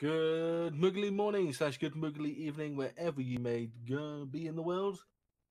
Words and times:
Good 0.00 0.74
muggly 0.74 1.12
morning 1.12 1.52
slash 1.52 1.78
good 1.78 1.94
muggly 1.94 2.32
evening, 2.36 2.76
wherever 2.76 3.20
you 3.20 3.40
may 3.40 3.68
go 3.88 4.24
be 4.24 4.46
in 4.46 4.54
the 4.54 4.62
world. 4.62 5.00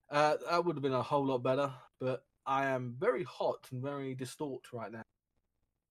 Uh, 0.09 0.38
that 0.50 0.63
would 0.63 0.77
have 0.77 0.81
been 0.81 0.93
a 0.93 1.04
whole 1.04 1.25
lot 1.25 1.39
better, 1.39 1.70
but 2.00 2.23
I 2.46 2.68
am 2.68 2.96
very 2.97 3.23
hot 3.23 3.68
and 3.71 3.83
very 3.83 4.15
distort 4.15 4.63
right 4.71 4.89
now. 4.89 5.04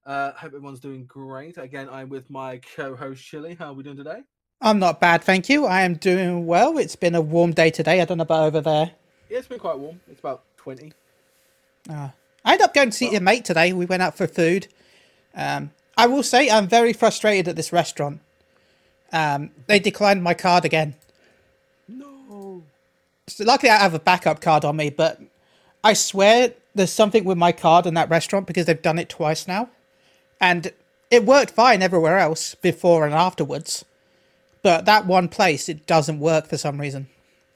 Uh, 0.07 0.33
hope 0.33 0.55
everyone's 0.55 0.81
doing 0.81 1.05
great. 1.05 1.59
Again, 1.59 1.91
I'm 1.93 2.09
with 2.09 2.31
my 2.31 2.63
co-host 2.75 3.23
Chili. 3.23 3.57
How 3.59 3.67
are 3.67 3.73
we 3.75 3.83
doing 3.83 3.99
today? 3.99 4.23
I'm 4.63 4.79
not 4.79 5.01
bad, 5.01 5.23
thank 5.23 5.51
you. 5.51 5.67
I 5.67 5.83
am 5.83 5.97
doing 5.97 6.47
well. 6.47 6.79
It's 6.79 6.97
been 6.97 7.15
a 7.15 7.21
warm 7.21 7.53
day 7.53 7.69
today. 7.69 8.01
I 8.01 8.07
don't 8.07 8.17
know 8.17 8.23
about 8.23 8.45
over 8.45 8.63
there. 8.63 8.93
Yeah, 9.29 9.37
it's 9.37 9.49
been 9.49 9.59
quite 9.59 9.79
warm. 9.79 10.01
It's 10.11 10.21
about 10.21 10.45
twenty. 10.57 10.95
Uh, 11.91 12.09
I 12.43 12.53
ended 12.53 12.65
up 12.65 12.73
going 12.73 12.89
to 12.89 12.97
see 12.97 13.11
your 13.11 13.21
mate 13.21 13.45
today. 13.45 13.75
We 13.75 13.85
went 13.85 14.03
out 14.03 14.17
for 14.17 14.27
food. 14.27 14.69
Um, 15.35 15.73
I 15.95 16.07
will 16.07 16.23
say 16.23 16.49
I'm 16.49 16.69
very 16.69 16.95
frustrated 16.95 17.49
at 17.49 17.57
this 17.57 17.71
restaurant. 17.71 18.23
Um, 19.13 19.51
they 19.67 19.79
declined 19.79 20.23
my 20.23 20.35
card 20.35 20.65
again. 20.65 20.95
No. 21.89 22.63
So 23.27 23.45
luckily, 23.45 23.71
I 23.71 23.79
have 23.79 23.95
a 23.95 23.99
backup 23.99 24.41
card 24.41 24.65
on 24.65 24.77
me, 24.77 24.91
but 24.91 25.21
I 25.83 25.93
swear 25.93 26.53
there's 26.75 26.93
something 26.93 27.25
with 27.25 27.39
my 27.39 27.53
card 27.53 27.87
in 27.87 27.95
that 27.95 28.11
restaurant 28.11 28.47
because 28.47 28.67
they've 28.67 28.83
done 28.83 28.99
it 28.99 29.09
twice 29.09 29.49
now, 29.49 29.69
and 30.41 30.73
it 31.11 31.25
worked 31.25 31.51
fine 31.51 31.83
everywhere 31.83 32.19
else 32.19 32.55
before 32.57 33.05
and 33.05 33.15
afterwards, 33.15 33.85
but 34.63 34.85
that 34.85 35.07
one 35.07 35.29
place 35.29 35.69
it 35.69 35.87
doesn't 35.87 36.21
work 36.21 36.47
for 36.47 36.59
some 36.59 36.81
reason. 36.81 37.09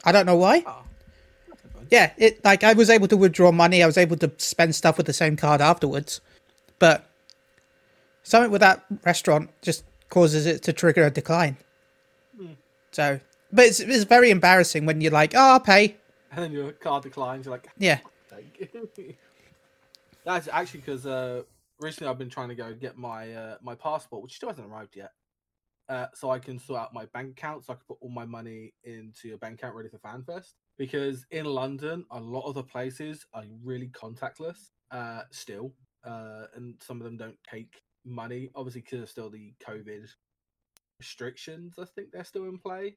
I 0.05 0.13
don't 0.13 0.27
know 0.27 0.37
why. 0.37 0.63
Oh, 0.67 0.83
that's 1.49 1.65
no 1.65 1.71
fun. 1.71 1.87
Yeah, 1.91 2.13
it 2.17 2.45
like 2.45 2.65
I 2.65 2.73
was 2.73 2.89
able 2.89 3.09
to 3.09 3.17
withdraw 3.17 3.53
money. 3.53 3.83
I 3.83 3.87
was 3.87 3.99
able 3.99 4.17
to 4.19 4.31
spend 4.39 4.75
stuff 4.75 4.97
with 4.97 5.07
the 5.07 5.13
same 5.13 5.37
card 5.37 5.61
afterwards, 5.61 6.21
but 6.79 7.07
something 8.23 8.51
with 8.51 8.61
that 8.61 8.85
restaurant 9.05 9.51
just 9.61 9.85
causes 10.11 10.47
it 10.47 10.63
to 10.65 10.73
trigger 10.73 11.05
a 11.07 11.11
decline. 11.11 11.57
So, 12.91 13.21
but 13.53 13.67
it's 13.67 13.81
it's 13.81 14.05
very 14.05 14.31
embarrassing 14.31 14.85
when 14.85 15.01
you're 15.01 15.13
like, 15.13 15.35
oh, 15.35 15.53
I'll 15.53 15.61
pay. 15.61 15.97
And 16.33 16.43
then 16.45 16.53
your 16.53 16.73
card 16.73 17.05
declines. 17.05 17.47
You're 17.47 17.55
like, 17.55 17.69
Yeah, 17.79 18.01
That's 20.25 20.49
actually 20.49 20.81
because 20.81 21.07
uh, 21.07 21.43
recently 21.81 22.11
I've 22.11 22.19
been 22.19 22.29
trying 22.29 22.51
to 22.51 22.55
go 22.55 22.75
get 22.75 22.97
my 22.97 23.33
uh, 23.33 23.57
my 23.63 23.75
passport, 23.75 24.23
which 24.23 24.35
still 24.35 24.49
hasn't 24.49 24.67
arrived 24.67 24.97
yet. 24.97 25.13
Uh, 25.89 26.07
so 26.15 26.31
I 26.31 26.39
can 26.39 26.59
sort 26.59 26.81
out 26.81 26.95
my 26.95 27.07
bank 27.07 27.33
account, 27.33 27.65
so 27.65 27.73
I 27.73 27.77
can 27.77 27.83
put 27.89 27.99
all 28.01 28.11
my 28.11 28.25
money 28.25 28.75
into 28.85 29.35
a 29.35 29.39
bank 29.39 29.55
account 29.55 29.75
ready 29.75 29.89
for 29.89 29.99
FanFest. 29.99 30.53
Because 30.79 31.27
in 31.33 31.47
London, 31.47 32.05
a 32.13 32.21
lot 32.21 32.47
of 32.47 32.55
the 32.55 32.63
places 32.63 33.27
are 33.35 33.43
really 33.65 33.89
contactless 33.89 34.71
uh, 34.93 35.23
still, 35.33 35.73
uh, 36.05 36.45
and 36.55 36.75
some 36.81 36.99
of 36.99 37.05
them 37.05 37.17
don't 37.17 37.39
take 37.51 37.83
money. 38.05 38.51
Obviously, 38.55 38.81
because 38.83 39.03
of 39.03 39.11
still 39.11 39.31
the 39.31 39.55
COVID 39.67 40.09
restrictions, 40.99 41.75
I 41.79 41.85
think 41.85 42.13
they're 42.13 42.25
still 42.25 42.45
in 42.45 42.59
play. 42.59 42.97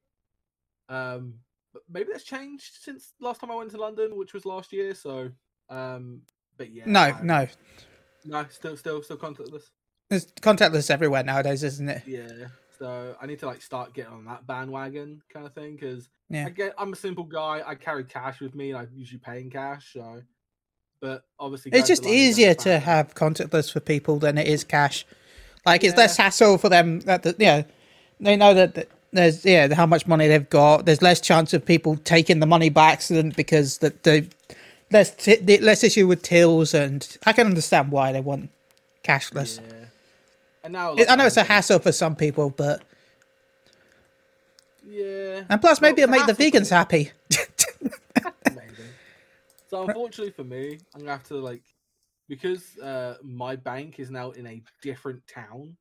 Um, 0.90 1.36
but 1.74 1.84
maybe 1.90 2.10
that's 2.12 2.24
changed 2.24 2.78
since 2.82 3.14
last 3.20 3.42
time 3.42 3.52
I 3.52 3.56
went 3.56 3.72
to 3.72 3.78
London, 3.78 4.16
which 4.16 4.34
was 4.34 4.46
last 4.46 4.72
year. 4.74 4.94
So, 4.94 5.30
um, 5.70 6.22
but 6.58 6.72
yeah, 6.72 6.84
no, 6.86 7.00
I- 7.00 7.22
no. 7.24 7.48
no, 8.26 8.46
still, 8.50 8.78
still, 8.78 9.02
still 9.02 9.18
contactless. 9.18 9.64
It's 10.10 10.26
contactless 10.42 10.92
everywhere 10.92 11.24
nowadays, 11.24 11.64
isn't 11.64 11.90
it? 11.90 12.04
Yeah, 12.06 12.48
so 12.78 13.16
I 13.20 13.26
need 13.26 13.40
to 13.40 13.48
like 13.48 13.62
start 13.62 13.94
getting 13.94 14.14
on 14.14 14.26
that 14.26 14.46
bandwagon 14.46 15.22
kind 15.32 15.46
of 15.46 15.54
thing 15.56 15.76
because 15.76 16.10
Yeah. 16.30 16.46
I 16.46 16.50
get 16.50 16.74
I'm 16.78 16.94
a 16.94 16.96
simple 16.96 17.24
guy. 17.24 17.64
I 17.66 17.74
carry 17.76 18.04
cash 18.04 18.40
with 18.40 18.54
me, 18.54 18.72
and 18.72 18.78
I 18.80 18.88
usually 18.94 19.20
pay 19.20 19.42
in 19.42 19.50
cash. 19.50 19.94
So, 19.94 20.22
but 21.04 21.26
obviously, 21.38 21.72
It's 21.74 21.90
just 21.90 22.06
easier 22.06 22.54
to 22.54 22.70
FanFest- 22.70 22.82
have 22.84 23.14
contactless 23.14 23.70
for 23.74 23.82
people 23.82 24.20
than 24.20 24.38
it 24.38 24.48
is 24.48 24.64
cash. 24.64 25.06
Like 25.66 25.84
it's 25.84 25.94
Yeah. 25.94 26.00
less 26.04 26.16
hassle 26.16 26.58
for 26.58 26.70
them. 26.70 27.02
That 27.02 27.24
the, 27.24 27.36
you 27.38 27.46
know, 27.46 27.64
they 28.22 28.38
know 28.38 28.54
that 28.54 28.76
that 28.76 28.88
there's 29.12 29.44
yeah 29.44 29.74
how 29.74 29.86
much 29.86 30.08
money 30.08 30.28
they've 30.30 30.50
got. 30.50 30.86
There's 30.86 31.02
less 31.02 31.20
chance 31.20 31.54
of 31.54 31.66
people 31.66 31.98
taking 31.98 32.40
the 32.40 32.46
money 32.46 32.70
by 32.70 32.92
accident 32.94 33.36
because 33.36 33.80
that 33.80 34.04
the 34.04 34.26
less 34.92 35.12
t- 35.12 35.36
the 35.42 35.58
less 35.58 35.84
issue 35.84 36.08
with 36.08 36.22
tills, 36.24 36.74
and 36.74 37.06
I 37.26 37.34
can 37.34 37.48
understand 37.48 37.92
why 37.92 38.14
they 38.14 38.22
want 38.22 38.50
cashless. 39.04 39.60
Yeah. 39.60 39.74
And 40.64 40.72
now 40.74 40.94
It- 40.96 41.10
I 41.12 41.16
know 41.18 41.26
it's 41.26 41.36
a 41.36 41.44
hassle 41.44 41.80
for 41.80 41.92
some 41.92 42.16
people, 42.16 42.50
but 42.50 42.82
Yeah, 44.90 45.44
and 45.50 45.60
plus 45.62 45.82
Well, 45.82 45.92
maybe 45.92 46.02
it'll 46.04 46.12
make 46.12 46.26
the 46.28 46.34
vegans 46.34 46.70
happy. 46.70 47.12
So 49.74 49.84
unfortunately 49.88 50.32
for 50.32 50.44
me, 50.44 50.78
I'm 50.94 51.00
gonna 51.02 51.12
have 51.14 51.24
to 51.30 51.38
like 51.38 51.64
because 52.30 52.78
uh 52.78 53.16
my 53.24 53.56
bank 53.56 54.00
is 54.00 54.12
now 54.12 54.30
in 54.32 54.46
a 54.46 54.62
different 54.84 55.26
town. 55.26 55.76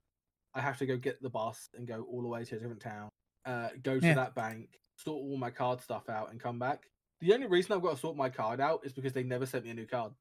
I 0.55 0.63
have 0.63 0.79
to 0.79 0.87
go 0.87 0.97
get 0.97 1.21
the 1.21 1.29
bus 1.29 1.69
and 1.77 1.87
go 1.87 2.07
all 2.11 2.23
the 2.23 2.29
way 2.29 2.43
to 2.43 2.57
a 2.57 2.59
different 2.59 2.81
town. 2.81 3.11
Uh, 3.45 3.69
go 3.83 4.01
to 4.01 4.07
Yeah. 4.07 4.15
that 4.15 4.35
bank, 4.35 4.69
sort 4.97 5.23
all 5.23 5.37
my 5.37 5.51
card 5.51 5.83
stuff 5.83 6.09
out, 6.09 6.31
and 6.31 6.41
come 6.41 6.59
back. 6.59 6.85
The 7.21 7.35
only 7.35 7.47
reason 7.49 7.73
I've 7.73 7.83
got 7.83 7.95
to 7.95 8.01
sort 8.01 8.17
my 8.17 8.31
card 8.31 8.61
out 8.61 8.81
is 8.85 8.93
because 8.93 9.13
they 9.13 9.25
never 9.25 9.45
sent 9.45 9.65
me 9.65 9.71
a 9.71 9.75
new 9.75 9.87
card. 9.87 10.13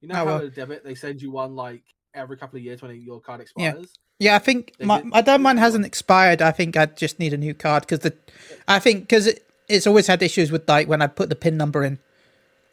You 0.00 0.08
know 0.08 0.14
Oh, 0.14 0.18
how 0.18 0.24
well. 0.26 0.38
a 0.38 0.48
debit 0.50 0.82
they 0.84 0.94
send 0.94 1.20
you 1.20 1.30
one 1.30 1.54
like 1.54 1.82
every 2.14 2.38
couple 2.38 2.56
of 2.56 2.62
years 2.62 2.80
when 2.80 2.98
your 2.98 3.20
card 3.20 3.42
expires. 3.42 3.98
Yeah, 4.18 4.30
yeah 4.30 4.36
I 4.36 4.38
think 4.38 4.72
They 4.78 4.86
my, 4.86 5.02
I 5.12 5.20
don't 5.20 5.42
mind 5.42 5.58
hasn't 5.58 5.84
expired. 5.84 6.40
I 6.40 6.52
think 6.52 6.78
I 6.78 6.86
just 6.86 7.18
need 7.18 7.34
a 7.34 7.38
new 7.38 7.52
card 7.52 7.82
because 7.82 8.00
the, 8.00 8.14
I 8.66 8.78
think 8.78 9.02
because 9.02 9.26
it, 9.26 9.46
it's 9.68 9.86
always 9.86 10.06
had 10.06 10.22
issues 10.22 10.50
with 10.50 10.66
like 10.66 10.88
when 10.88 11.02
I 11.02 11.08
put 11.08 11.28
the 11.28 11.36
pin 11.36 11.58
number 11.58 11.84
in. 11.84 11.98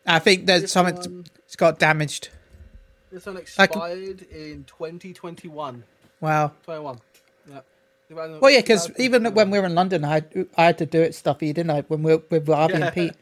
I 0.05 0.19
think 0.19 0.45
there's 0.45 0.71
something 0.71 0.95
one, 0.95 1.25
it's 1.45 1.55
got 1.55 1.79
damaged. 1.79 2.29
this 3.11 3.25
one 3.25 3.35
can- 3.35 3.41
expired 3.41 4.21
in 4.23 4.63
2021. 4.65 5.83
Wow. 6.21 6.51
21. 6.63 6.99
Yeah. 7.49 7.61
Well, 8.09 8.51
yeah, 8.51 8.61
because 8.61 8.91
even 8.99 9.33
when 9.33 9.49
we 9.49 9.59
were 9.59 9.65
in 9.65 9.73
London, 9.73 10.05
I 10.05 10.21
I 10.57 10.65
had 10.65 10.77
to 10.77 10.85
do 10.85 11.01
it 11.01 11.15
stuffy, 11.15 11.51
didn't 11.53 11.71
I? 11.71 11.81
When 11.81 12.03
we 12.03 12.15
were 12.15 12.23
with 12.29 12.47
Harvey 12.47 12.75
and 12.75 12.93
Pete. 12.93 13.13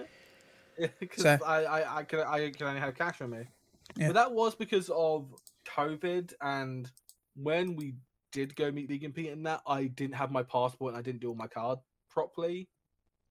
because 0.99 1.23
So- 1.23 1.39
I, 1.45 1.63
I, 1.63 1.97
I, 1.99 2.03
can, 2.03 2.19
I 2.19 2.51
only 2.61 2.79
have 2.81 2.95
cash 2.97 3.21
on 3.21 3.29
me. 3.29 3.45
Yeah. 3.95 4.07
But 4.07 4.13
that 4.15 4.31
was 4.33 4.55
because 4.55 4.89
of 4.89 5.27
COVID, 5.65 6.33
and 6.41 6.91
when 7.35 7.75
we 7.75 7.93
did 8.31 8.55
go 8.55 8.71
meet 8.71 8.89
Vegan 8.89 9.13
Pete 9.13 9.31
and 9.31 9.45
that, 9.45 9.61
I 9.67 9.85
didn't 9.85 10.15
have 10.15 10.31
my 10.31 10.43
passport 10.43 10.93
and 10.93 10.99
I 10.99 11.01
didn't 11.01 11.21
do 11.21 11.29
all 11.29 11.35
my 11.35 11.47
card 11.47 11.79
properly. 12.09 12.67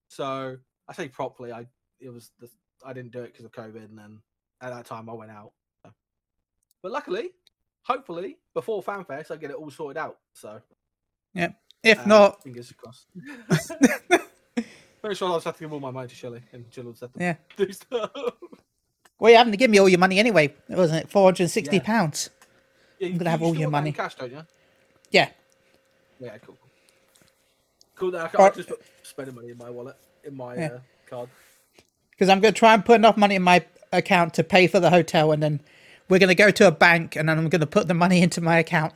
So 0.07 0.57
I 0.87 0.93
say 0.93 1.07
properly, 1.09 1.51
I 1.51 1.67
it 1.99 2.09
was 2.09 2.31
the, 2.39 2.49
I 2.85 2.93
didn't 2.93 3.11
do 3.11 3.21
it 3.23 3.31
because 3.33 3.45
of 3.45 3.51
COVID, 3.51 3.83
and 3.85 3.97
then 3.97 4.19
at 4.61 4.71
that 4.73 4.85
time 4.85 5.09
I 5.09 5.13
went 5.13 5.31
out. 5.31 5.51
So. 5.85 5.91
But 6.81 6.91
luckily, 6.91 7.31
hopefully, 7.83 8.37
before 8.53 8.83
FanFest, 8.83 9.31
I 9.31 9.35
get 9.37 9.51
it 9.51 9.55
all 9.55 9.69
sorted 9.71 9.97
out. 9.97 10.17
So 10.33 10.61
yeah. 11.33 11.49
If 11.83 11.99
uh, 11.99 12.05
not, 12.05 12.43
fingers 12.43 12.71
crossed. 12.77 13.07
Very 15.01 15.15
sure 15.15 15.27
I'll 15.27 15.35
just 15.35 15.45
have 15.45 15.57
to 15.57 15.63
give 15.63 15.73
all 15.73 15.81
my 15.81 15.91
money 15.91 16.07
to 16.07 16.15
Shelley, 16.15 16.41
and 16.53 16.69
Jill 16.71 16.85
will 16.85 16.95
have 17.01 17.11
to 17.11 17.19
Yeah. 17.19 17.35
do 17.57 17.69
stuff. 17.73 18.09
well, 19.19 19.31
you 19.31 19.37
having 19.37 19.51
to 19.51 19.57
give 19.57 19.69
me 19.69 19.77
all 19.79 19.89
your 19.89 19.99
money 19.99 20.17
anyway, 20.17 20.53
wasn't 20.69 21.03
it? 21.03 21.11
Four 21.11 21.25
hundred 21.25 21.43
and 21.43 21.51
sixty 21.51 21.75
Yeah. 21.77 21.83
pounds. 21.83 22.29
Yeah, 22.99 23.09
I'm 23.09 23.17
gonna 23.17 23.29
have 23.31 23.41
you 23.41 23.47
all 23.47 23.55
your 23.55 23.69
money. 23.69 23.91
cash, 23.91 24.15
don't 24.15 24.31
you? 24.31 24.45
Yeah. 25.11 25.29
Yeah, 26.19 26.37
cool. 26.37 26.57
Cool. 27.95 28.15
I 28.15 28.29
I 28.39 28.49
just 28.51 28.69
put 28.69 28.81
spending 29.03 29.35
money 29.35 29.49
in 29.49 29.57
my 29.57 29.69
wallet, 29.69 29.97
in 30.23 30.37
my 30.37 30.55
Yeah. 30.55 30.65
uh, 30.67 30.79
card. 31.09 31.29
Because 32.23 32.31
I'm 32.31 32.39
going 32.39 32.53
to 32.53 32.57
try 32.57 32.73
and 32.73 32.85
put 32.85 32.95
enough 32.95 33.17
money 33.17 33.35
in 33.35 33.41
my 33.41 33.65
account 33.91 34.33
to 34.35 34.45
pay 34.45 34.67
for 34.67 34.79
the 34.79 34.89
hotel, 34.89 35.33
and 35.33 35.43
then 35.43 35.59
we're 36.07 36.19
going 36.19 36.29
to 36.29 36.35
go 36.35 36.51
to 36.51 36.67
a 36.67 36.71
bank, 36.71 37.17
and 37.17 37.27
then 37.27 37.37
I'm 37.37 37.49
going 37.49 37.59
to 37.59 37.67
put 37.67 37.89
the 37.89 37.93
money 37.93 38.21
into 38.21 38.39
my 38.39 38.59
account 38.59 38.93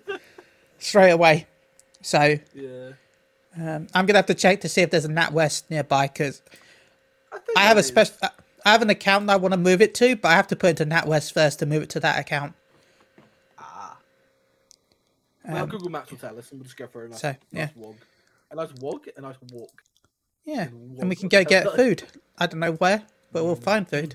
straight 0.78 1.10
away. 1.10 1.46
So 2.00 2.38
Yeah. 2.54 2.92
um, 3.54 3.86
I'm 3.92 4.06
going 4.06 4.14
to 4.14 4.16
have 4.16 4.26
to 4.26 4.34
check 4.34 4.62
to 4.62 4.68
see 4.70 4.80
if 4.80 4.90
there's 4.90 5.04
a 5.04 5.10
NatWest 5.10 5.64
nearby 5.68 6.06
because 6.06 6.40
I, 7.30 7.38
I 7.54 7.60
have 7.64 7.76
a 7.76 7.82
special. 7.82 8.16
I 8.64 8.72
have 8.72 8.80
an 8.80 8.88
account 8.88 9.26
that 9.26 9.34
I 9.34 9.36
want 9.36 9.52
to 9.52 9.58
move 9.58 9.82
it 9.82 9.94
to, 9.96 10.16
but 10.16 10.28
I 10.28 10.34
have 10.34 10.46
to 10.46 10.56
put 10.56 10.68
it 10.68 10.80
into 10.80 10.94
NatWest 10.96 11.34
first 11.34 11.58
to 11.58 11.66
move 11.66 11.82
it 11.82 11.90
to 11.90 12.00
that 12.00 12.18
account. 12.18 12.54
Ah. 13.58 13.98
well, 15.46 15.64
Um, 15.64 15.68
Google 15.68 15.90
Maps 15.90 16.10
will 16.10 16.18
tell 16.18 16.38
us, 16.38 16.50
and 16.50 16.60
we'll 16.60 16.64
just 16.64 16.78
go 16.78 16.86
for 16.86 17.04
a 17.04 17.08
nice, 17.10 17.20
so, 17.20 17.36
nice 17.52 17.76
walk. 17.76 17.96
A 18.50 18.54
nice 18.56 18.72
walk, 18.80 19.06
a 19.14 19.20
nice 19.20 19.36
walk. 19.52 19.82
Yeah, 20.48 20.68
And 20.98 21.10
we 21.10 21.14
can 21.14 21.28
go 21.28 21.44
get 21.44 21.70
food. 21.76 22.04
I 22.38 22.46
don't 22.46 22.60
know 22.60 22.72
where, 22.72 23.02
but 23.32 23.44
we'll 23.44 23.54
find 23.54 23.86
food. 23.86 24.14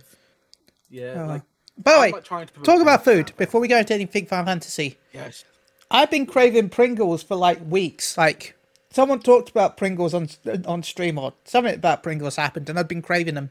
Yeah. 0.90 1.24
Oh, 1.24 1.28
like, 1.28 1.42
By 1.78 1.94
the 1.94 2.00
way, 2.00 2.12
like 2.12 2.54
talk 2.64 2.82
about 2.82 3.04
food 3.04 3.34
before 3.38 3.62
we 3.62 3.68
go 3.68 3.78
into 3.78 3.94
anything 3.94 4.26
Final 4.26 4.46
Fantasy. 4.46 4.98
Yes. 5.14 5.46
I've 5.92 6.10
been 6.10 6.26
craving 6.26 6.70
Pringles 6.70 7.22
for 7.22 7.36
like 7.36 7.60
weeks. 7.70 8.18
Like 8.18 8.56
someone 8.90 9.20
talked 9.20 9.52
about 9.52 9.78
Pringles 9.78 10.16
on 10.16 10.28
on 10.66 10.82
stream 10.82 11.20
or 11.20 11.34
something 11.46 11.76
about 11.76 12.02
Pringles 12.02 12.36
happened, 12.36 12.68
and 12.68 12.80
I've 12.80 12.88
been 12.88 13.04
craving 13.04 13.36
them. 13.36 13.50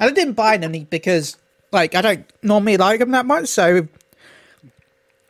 And 0.00 0.10
I 0.10 0.12
didn't 0.12 0.34
buy 0.34 0.56
them 0.56 0.72
because 0.90 1.36
like 1.70 1.94
I 1.94 2.02
don't 2.02 2.26
normally 2.42 2.76
like 2.76 2.98
them 2.98 3.12
that 3.12 3.26
much. 3.26 3.46
So 3.46 3.86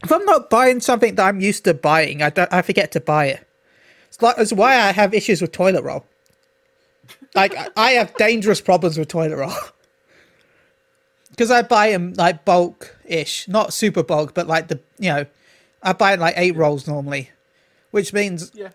if 0.02 0.10
I'm 0.10 0.24
not 0.24 0.48
buying 0.48 0.80
something 0.80 1.16
that 1.16 1.26
I'm 1.26 1.42
used 1.42 1.64
to 1.64 1.74
buying, 1.74 2.22
I 2.22 2.30
don't 2.30 2.50
I 2.50 2.62
forget 2.62 2.92
to 2.92 3.00
buy 3.00 3.26
it. 3.26 3.46
It's 4.08 4.22
like 4.22 4.36
it's 4.38 4.54
why 4.54 4.76
I 4.76 4.92
have 4.92 5.12
issues 5.12 5.42
with 5.42 5.52
toilet 5.52 5.84
roll. 5.84 6.06
Like 7.34 7.56
I- 7.56 7.69
I 7.76 7.90
have 7.92 8.14
dangerous 8.16 8.60
problems 8.60 8.98
with 8.98 9.08
toilet 9.08 9.36
roll. 9.36 9.52
Because 11.31 11.50
I 11.50 11.62
buy 11.62 11.90
them 11.90 12.12
like 12.14 12.44
bulk 12.44 12.96
ish, 13.04 13.48
not 13.48 13.72
super 13.72 14.04
bulk, 14.04 14.34
but 14.34 14.46
like 14.46 14.69
the 14.69 14.78
you 15.00 15.08
know, 15.08 15.26
I 15.82 15.92
buy 15.92 16.14
like 16.14 16.34
eight 16.36 16.54
rolls 16.54 16.86
normally, 16.86 17.31
which 17.90 18.12
means 18.12 18.52
Yeah. 18.54 18.69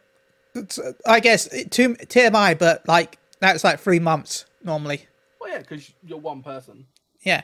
it's, 0.53 0.77
I 1.05 1.21
guess 1.21 1.47
it- 1.47 1.71
to 1.71 1.95
TMI, 1.95 2.59
but 2.59 2.85
like 2.85 3.17
that's 3.39 3.63
like 3.63 3.79
three 3.79 3.99
months 3.99 4.43
normally. 4.61 5.07
Well, 5.39 5.51
yeah, 5.51 5.59
because 5.59 5.89
you're 6.03 6.17
one 6.17 6.43
person. 6.43 6.85
Yeah. 7.23 7.43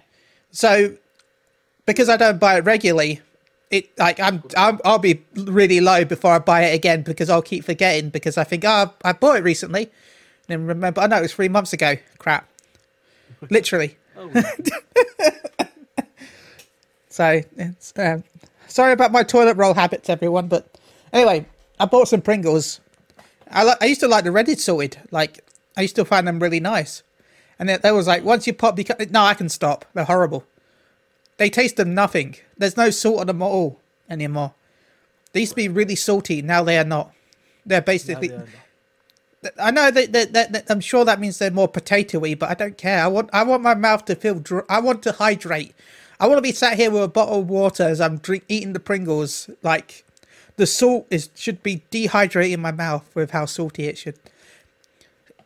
So 0.51 0.97
because 1.85 2.09
I 2.09 2.18
don't 2.18 2.38
buy 2.39 2.57
it 2.57 2.65
regularly, 2.65 3.21
it 3.71 3.97
like 3.97 4.19
I'm, 4.19 4.44
I'm 4.57 4.81
I'll 4.83 5.00
be 5.00 5.23
really 5.33 5.79
low 5.79 6.03
before 6.03 6.33
I 6.33 6.39
buy 6.39 6.63
it 6.65 6.75
again 6.75 7.03
because 7.03 7.29
I'll 7.29 7.41
keep 7.41 7.63
forgetting 7.63 8.09
because 8.09 8.38
I 8.38 8.44
think 8.44 8.65
oh 8.65 8.94
I 9.06 9.13
bought 9.13 9.38
it 9.38 9.44
recently, 9.45 9.89
and 10.47 10.59
then 10.62 10.68
remember 10.68 11.01
I 11.01 11.07
know 11.07 11.18
it 11.18 11.21
was 11.21 11.33
three 11.33 11.50
months 11.50 11.74
ago. 11.74 11.95
Crap. 12.18 12.47
Literally. 13.50 13.97
Oh, 14.18 14.30
So 17.09 17.42
it's 17.56 17.94
um, 17.95 18.25
sorry 18.68 18.92
about 18.92 19.13
my 19.13 19.24
toilet 19.24 19.56
roll 19.56 19.74
habits, 19.74 20.09
everyone. 20.09 20.50
But 20.50 20.68
anyway, 21.13 21.45
I 21.80 21.86
bought 21.86 22.09
some 22.09 22.21
Pringles. 22.21 22.81
I 23.50 23.63
li- 23.63 23.75
I 23.80 23.86
used 23.86 24.01
to 24.01 24.07
like 24.09 24.25
the 24.25 24.33
Ready 24.33 24.53
Salted. 24.56 25.00
Like 25.12 25.39
I 25.77 25.81
used 25.83 25.95
to 25.95 26.03
find 26.03 26.27
them 26.27 26.39
really 26.39 26.59
nice. 26.59 27.03
And 27.57 27.69
then 27.69 27.80
there 27.81 27.95
was 27.95 28.06
like 28.06 28.25
once 28.25 28.45
you 28.47 28.53
pop, 28.53 28.77
you 28.77 28.83
no, 29.12 29.21
I 29.21 29.33
can 29.33 29.47
stop. 29.47 29.86
They're 29.94 30.03
horrible. 30.03 30.44
They 31.38 31.50
taste 31.50 31.80
of 31.80 31.88
nothing. 31.88 32.36
There's 32.57 32.75
no 32.75 32.89
salt 32.89 33.21
on 33.21 33.27
them 33.27 33.42
at 33.42 33.45
all 33.45 33.80
anymore. 34.09 34.53
They 35.31 35.39
used 35.42 35.53
to 35.53 35.56
be 35.57 35.69
really 35.69 35.95
salty. 35.95 36.42
Now 36.42 36.63
they 36.63 36.77
are 36.77 36.83
not. 36.83 37.13
They're 37.65 37.81
basically. 37.81 38.27
no. 38.27 38.44
I 39.59 39.71
know 39.71 39.92
that, 39.92 40.12
that, 40.13 40.33
that, 40.33 40.51
that- 40.53 40.65
I'm 40.69 40.80
sure 40.81 41.06
that 41.06 41.19
means 41.19 41.38
they're 41.39 41.51
more 41.51 41.71
potatoey, 41.71 42.38
but 42.38 42.50
I 42.50 42.53
don't 42.53 42.77
care. 42.77 43.03
I 43.03 43.07
want 43.07 43.30
I 43.33 43.44
want 43.44 43.63
my 43.63 43.75
mouth 43.75 44.06
to 44.06 44.15
feel. 44.15 44.36
Dr- 44.39 44.65
I 44.69 44.80
want 44.80 45.03
to 45.03 45.12
hydrate. 45.13 45.74
I 46.19 46.27
want 46.27 46.38
to 46.38 46.42
be 46.42 46.51
sat 46.53 46.77
here 46.77 46.89
with 46.92 47.03
a 47.03 47.07
bottle 47.07 47.42
of 47.42 47.50
water 47.50 47.83
as 47.83 48.00
I'm 48.00 48.18
drink, 48.18 48.45
eating 48.47 48.74
the 48.74 48.80
Pringles. 48.80 49.50
Like 49.63 50.03
the 50.57 50.65
salt 50.65 51.07
is 51.12 51.30
should 51.36 51.62
be 51.63 51.83
dehydrating 51.92 52.59
my 52.59 52.71
mouth 52.71 53.09
with 53.15 53.31
how 53.31 53.45
salty 53.45 53.86
it 53.86 53.97
should. 53.97 54.18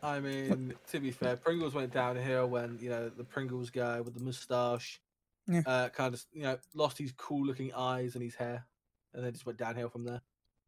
I 0.02 0.20
mean, 0.20 0.74
to 0.92 1.00
be 1.00 1.10
fair, 1.10 1.36
Pringles 1.36 1.74
went 1.74 1.92
downhill 1.92 2.46
when 2.48 2.78
you 2.80 2.88
know 2.90 3.08
the 3.10 3.24
Pringles 3.24 3.70
guy 3.70 4.00
with 4.00 4.14
the 4.14 4.20
moustache, 4.24 5.00
Yeah. 5.46 5.62
uh, 5.66 5.88
kind 5.90 6.14
of 6.14 6.24
you 6.32 6.42
know 6.42 6.58
lost 6.74 6.96
his 6.98 7.12
cool-looking 7.12 7.72
eyes 7.74 8.14
and 8.14 8.24
his 8.24 8.34
hair, 8.34 8.64
and 9.12 9.24
then 9.24 9.32
just 9.32 9.44
went 9.46 9.58
downhill 9.58 9.90
from 9.90 10.04
there. 10.04 10.22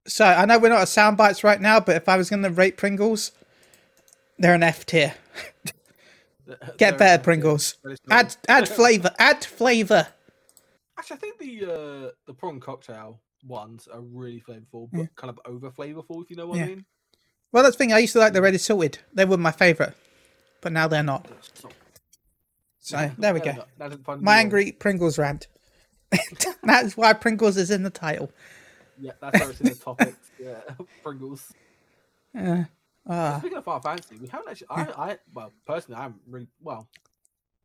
So 0.06 0.24
I 0.24 0.44
know 0.46 0.58
we're 0.58 0.68
not 0.68 0.82
at 0.82 0.88
sound 0.88 1.16
bites 1.16 1.44
right 1.44 1.60
now, 1.60 1.78
but 1.80 1.96
if 1.96 2.08
I 2.08 2.16
was 2.16 2.28
going 2.28 2.42
to 2.42 2.50
rate 2.50 2.76
Pringles, 2.76 3.32
they're 4.38 4.54
an 4.54 4.62
F 4.62 4.84
tier. 4.84 5.14
Get 6.76 6.98
better 6.98 7.22
Pringles. 7.22 7.76
Add 8.10 8.36
add 8.48 8.68
flavor. 8.68 9.10
Add 9.18 9.44
flavor. 9.44 10.08
Actually, 10.98 11.16
I 11.16 11.20
think 11.20 11.38
the 11.38 11.64
uh, 11.64 12.10
the 12.26 12.34
prawn 12.34 12.60
cocktail 12.60 13.20
ones 13.46 13.88
are 13.92 14.00
really 14.00 14.40
flavorful, 14.40 14.88
but 14.92 14.98
Yeah. 15.00 15.06
kind 15.16 15.30
of 15.30 15.40
over 15.46 15.70
flavorful, 15.70 16.22
if 16.22 16.30
you 16.30 16.36
know 16.36 16.48
what 16.48 16.58
Yeah. 16.58 16.64
I 16.64 16.68
mean. 16.68 16.84
Well, 17.52 17.62
that's 17.62 17.76
the 17.76 17.78
thing. 17.78 17.92
I 17.92 17.98
used 17.98 18.12
to 18.14 18.18
like 18.18 18.32
the 18.32 18.42
Ready 18.42 18.58
Salted. 18.58 18.98
They 19.12 19.24
were 19.24 19.36
my 19.36 19.52
favorite, 19.52 19.94
but 20.60 20.72
now 20.72 20.88
they're 20.88 21.02
not. 21.02 21.28
So, 22.80 23.10
there 23.18 23.32
we 23.34 23.40
go. 23.40 23.50
enough. 23.50 23.66
That 23.78 23.88
doesn't 23.90 24.04
find 24.04 24.22
My 24.22 24.38
angry 24.38 24.72
Pringles 24.72 25.18
rant. 25.18 25.46
That's 26.62 26.96
why 26.96 27.12
Pringles 27.12 27.56
is 27.56 27.70
in 27.70 27.82
the 27.84 27.90
title. 27.90 28.32
Yeah, 29.00 29.12
that's 29.20 29.40
it's 29.40 29.60
in 29.60 29.68
the 29.68 29.74
topics. 29.74 30.30
Yeah, 30.38 30.60
Pringles. 31.02 31.52
Uh, 32.38 32.64
ah. 33.08 33.38
Speaking 33.38 33.58
of 33.58 33.64
Final 33.64 33.80
Fantasy, 33.80 34.16
we 34.20 34.28
haven't 34.28 34.50
actually. 34.50 34.66
I, 34.70 34.82
I, 34.82 35.18
well, 35.34 35.52
personally, 35.66 35.98
I 35.98 36.02
haven't 36.04 36.20
really. 36.28 36.46
Well, 36.62 36.86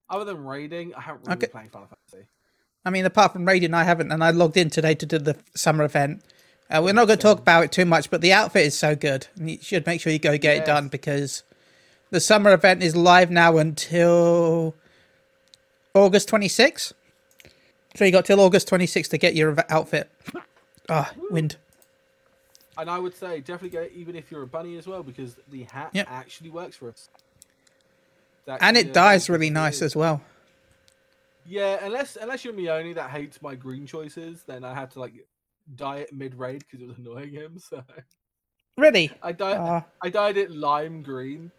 other 0.10 0.26
than 0.26 0.44
raiding, 0.46 0.94
I 0.96 1.02
haven't 1.02 1.24
really 1.26 1.34
Okay. 1.34 1.46
been 1.48 1.52
playing 1.52 1.70
Final 1.70 1.88
Fantasy. 1.88 2.28
I 2.86 2.90
mean, 2.90 3.06
apart 3.06 3.34
from 3.34 3.46
raiding, 3.46 3.74
I 3.74 3.84
haven't, 3.84 4.12
and 4.12 4.24
I 4.24 4.32
logged 4.32 4.56
in 4.56 4.70
today 4.70 4.96
to 4.96 5.06
do 5.06 5.18
the 5.20 5.36
summer 5.56 5.84
event. 5.84 6.24
Uh, 6.70 6.82
we're 6.84 6.94
not 6.94 7.08
going 7.08 7.18
to 7.20 7.24
talk 7.24 7.40
about 7.40 7.64
it 7.66 7.72
too 7.72 7.86
much, 7.86 8.10
but 8.10 8.22
the 8.22 8.34
outfit 8.34 8.66
is 8.66 8.78
so 8.78 8.96
good. 8.96 9.28
And 9.38 9.50
you 9.52 9.58
should 9.62 9.86
make 9.86 10.02
sure 10.02 10.12
you 10.12 10.20
go 10.20 10.38
get 10.38 10.58
it 10.58 10.66
done 10.66 10.88
because 10.90 11.44
the 12.12 12.20
summer 12.20 12.52
event 12.54 12.84
is 12.84 12.96
live 12.96 13.30
now 13.32 13.58
until 13.58 14.76
August 15.94 16.30
26th. 16.30 16.94
So 17.96 18.06
you 18.06 18.12
got 18.12 18.26
till 18.26 18.40
August 18.40 18.70
26th 18.70 19.10
to 19.10 19.18
get 19.18 19.34
your 19.36 19.56
outfit. 19.70 20.10
Ah, 20.90 21.12
wind. 21.32 21.58
And 22.78 22.90
I 22.90 23.00
would 23.00 23.16
say 23.16 23.40
definitely 23.40 23.70
get 23.70 23.84
it, 23.84 23.92
even 23.96 24.16
if 24.16 24.30
you're 24.32 24.44
a 24.44 24.48
bunny 24.48 24.78
as 24.78 24.88
well, 24.88 25.04
because 25.04 25.36
the 25.50 25.64
hat 25.64 25.90
Yep. 25.94 26.08
actually 26.10 26.50
works 26.50 26.76
for 26.78 26.90
us. 26.90 27.10
It's 28.48 28.64
And 28.64 28.78
it 28.78 28.94
dies 28.94 29.30
really 29.30 29.50
nice 29.50 29.82
as 29.82 29.96
well. 29.96 30.22
Yeah, 31.46 31.80
unless 31.82 32.18
unless 32.18 32.44
you're 32.44 32.54
Mione 32.54 32.96
that 32.96 33.10
hates 33.10 33.42
my 33.42 33.56
green 33.56 33.86
choices, 33.86 34.44
then 34.44 34.64
I 34.64 34.74
had 34.74 34.92
to 34.92 35.00
like 35.00 35.14
dye 35.76 35.98
it 35.98 36.14
mid 36.14 36.36
raid 36.36 36.60
because 36.60 36.82
it 36.82 36.88
was 36.88 36.98
annoying 36.98 37.34
him. 37.34 37.58
So 37.70 37.84
Really? 38.78 39.12
I 39.24 39.32
dyed 39.32 39.58
Ah, 39.58 39.84
I 40.04 40.10
dyed 40.10 40.38
it 40.38 40.52
lime 40.52 41.02
green 41.02 41.52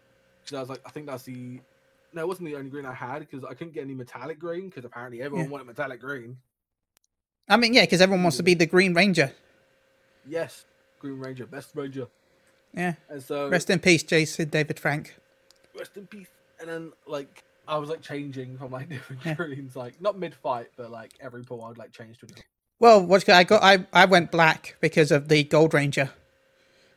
because 0.43 0.57
I 0.57 0.59
was 0.61 0.69
like, 0.69 0.81
I 0.85 0.89
think 0.91 1.07
that's 1.07 1.23
the 1.23 1.59
no, 2.13 2.21
it 2.21 2.27
wasn't 2.27 2.47
the 2.47 2.55
only 2.55 2.69
green 2.69 2.85
I 2.85 2.93
had 2.93 3.19
because 3.19 3.43
I 3.43 3.53
couldn't 3.53 3.73
get 3.73 3.83
any 3.83 3.93
metallic 3.93 4.39
green 4.39 4.69
because 4.69 4.85
apparently 4.85 5.21
everyone 5.21 5.47
Yeah. 5.47 5.51
wanted 5.51 5.67
metallic 5.67 5.99
green. 5.99 6.37
I 7.49 7.57
mean, 7.57 7.73
yeah, 7.73 7.81
because 7.81 8.01
everyone 8.01 8.23
wants 8.23 8.37
to 8.37 8.43
be 8.43 8.53
the 8.53 8.65
Green 8.65 8.93
Ranger. 8.93 9.31
Yes, 10.27 10.65
Green 10.99 11.19
Ranger, 11.19 11.45
best 11.45 11.71
Ranger. 11.75 12.07
Yeah. 12.75 12.93
And 13.09 13.21
so 13.23 13.49
Rest 13.49 13.69
in 13.69 13.79
peace, 13.79 14.03
Jason 14.03 14.49
David 14.49 14.79
Frank. 14.79 15.15
rest 15.77 15.97
in 15.97 16.05
peace. 16.05 16.27
And 16.59 16.69
then 16.69 16.91
like 17.07 17.43
I 17.67 17.77
was 17.77 17.89
like 17.89 18.01
changing 18.01 18.57
from 18.57 18.71
like 18.71 18.89
different 18.89 19.25
Yeah. 19.25 19.33
greens, 19.33 19.75
like 19.75 19.99
not 20.01 20.17
mid 20.19 20.35
fight, 20.35 20.67
but 20.77 20.91
like 20.91 21.11
every 21.19 21.43
pull 21.43 21.63
I'd 21.63 21.77
like 21.77 21.91
change 21.91 22.19
to 22.19 22.27
a. 22.27 22.29
Well, 22.79 23.03
what 23.03 23.27
I 23.27 23.43
got, 23.43 23.63
I 23.63 23.85
I 23.91 24.05
went 24.05 24.31
black 24.31 24.75
because 24.79 25.11
of 25.11 25.27
the 25.29 25.43
Gold 25.43 25.73
Ranger, 25.73 26.11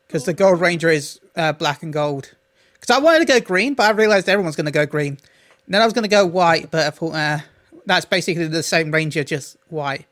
because 0.07 0.25
the 0.25 0.33
Gold 0.33 0.61
Ranger 0.61 0.89
is 0.89 1.19
uh, 1.35 1.51
black 1.53 1.83
and 1.83 1.91
gold. 1.91 2.35
Because 2.73 2.95
I 2.95 2.99
wanted 2.99 3.19
to 3.19 3.33
go 3.33 3.39
green, 3.39 3.73
but 3.73 3.83
I 3.83 3.91
realized 3.91 4.29
everyone's 4.29 4.55
going 4.55 4.65
to 4.65 4.71
go 4.71 4.85
green. 4.85 5.17
And 5.65 5.73
then 5.73 5.81
I 5.81 5.85
was 5.85 5.93
going 5.93 6.03
to 6.03 6.09
go 6.09 6.25
white, 6.25 6.69
but 6.71 6.85
I 6.85 6.89
thought, 6.89 7.13
uh, 7.15 7.39
that's 7.85 8.05
basically 8.05 8.47
the 8.47 8.61
same 8.63 8.91
Ranger, 8.91 9.23
just 9.23 9.57
white. 9.69 10.05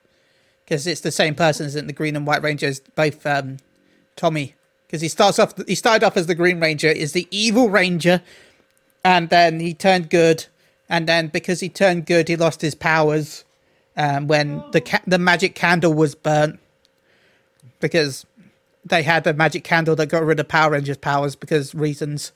Because 0.65 0.87
it's 0.87 1.01
the 1.01 1.11
same 1.11 1.35
person 1.35 1.65
as 1.65 1.75
in 1.75 1.87
the 1.87 1.93
Green 1.93 2.15
and 2.15 2.25
White 2.25 2.43
Rangers, 2.43 2.79
both 2.79 3.25
um, 3.25 3.57
Tommy. 4.15 4.55
Because 4.87 5.01
he 5.01 5.07
starts 5.07 5.39
off, 5.39 5.53
he 5.67 5.75
started 5.75 6.05
off 6.05 6.17
as 6.17 6.27
the 6.27 6.35
Green 6.35 6.59
Ranger, 6.59 6.87
is 6.87 7.13
the 7.13 7.27
evil 7.31 7.69
Ranger, 7.69 8.21
and 9.03 9.29
then 9.29 9.59
he 9.59 9.73
turned 9.73 10.09
good, 10.09 10.45
and 10.89 11.07
then 11.07 11.27
because 11.27 11.61
he 11.61 11.69
turned 11.69 12.05
good, 12.05 12.27
he 12.27 12.35
lost 12.35 12.61
his 12.61 12.75
powers 12.75 13.45
um, 13.97 14.27
when 14.27 14.63
the 14.71 14.81
ca- 14.81 15.01
the 15.07 15.17
magic 15.17 15.55
candle 15.55 15.93
was 15.93 16.15
burnt 16.15 16.59
because 17.79 18.25
they 18.85 19.03
had 19.03 19.25
a 19.27 19.33
magic 19.33 19.63
candle 19.63 19.95
that 19.95 20.07
got 20.07 20.23
rid 20.23 20.39
of 20.39 20.47
Power 20.47 20.71
Rangers' 20.71 20.97
powers 20.97 21.35
because 21.35 21.75
reasons. 21.75 22.31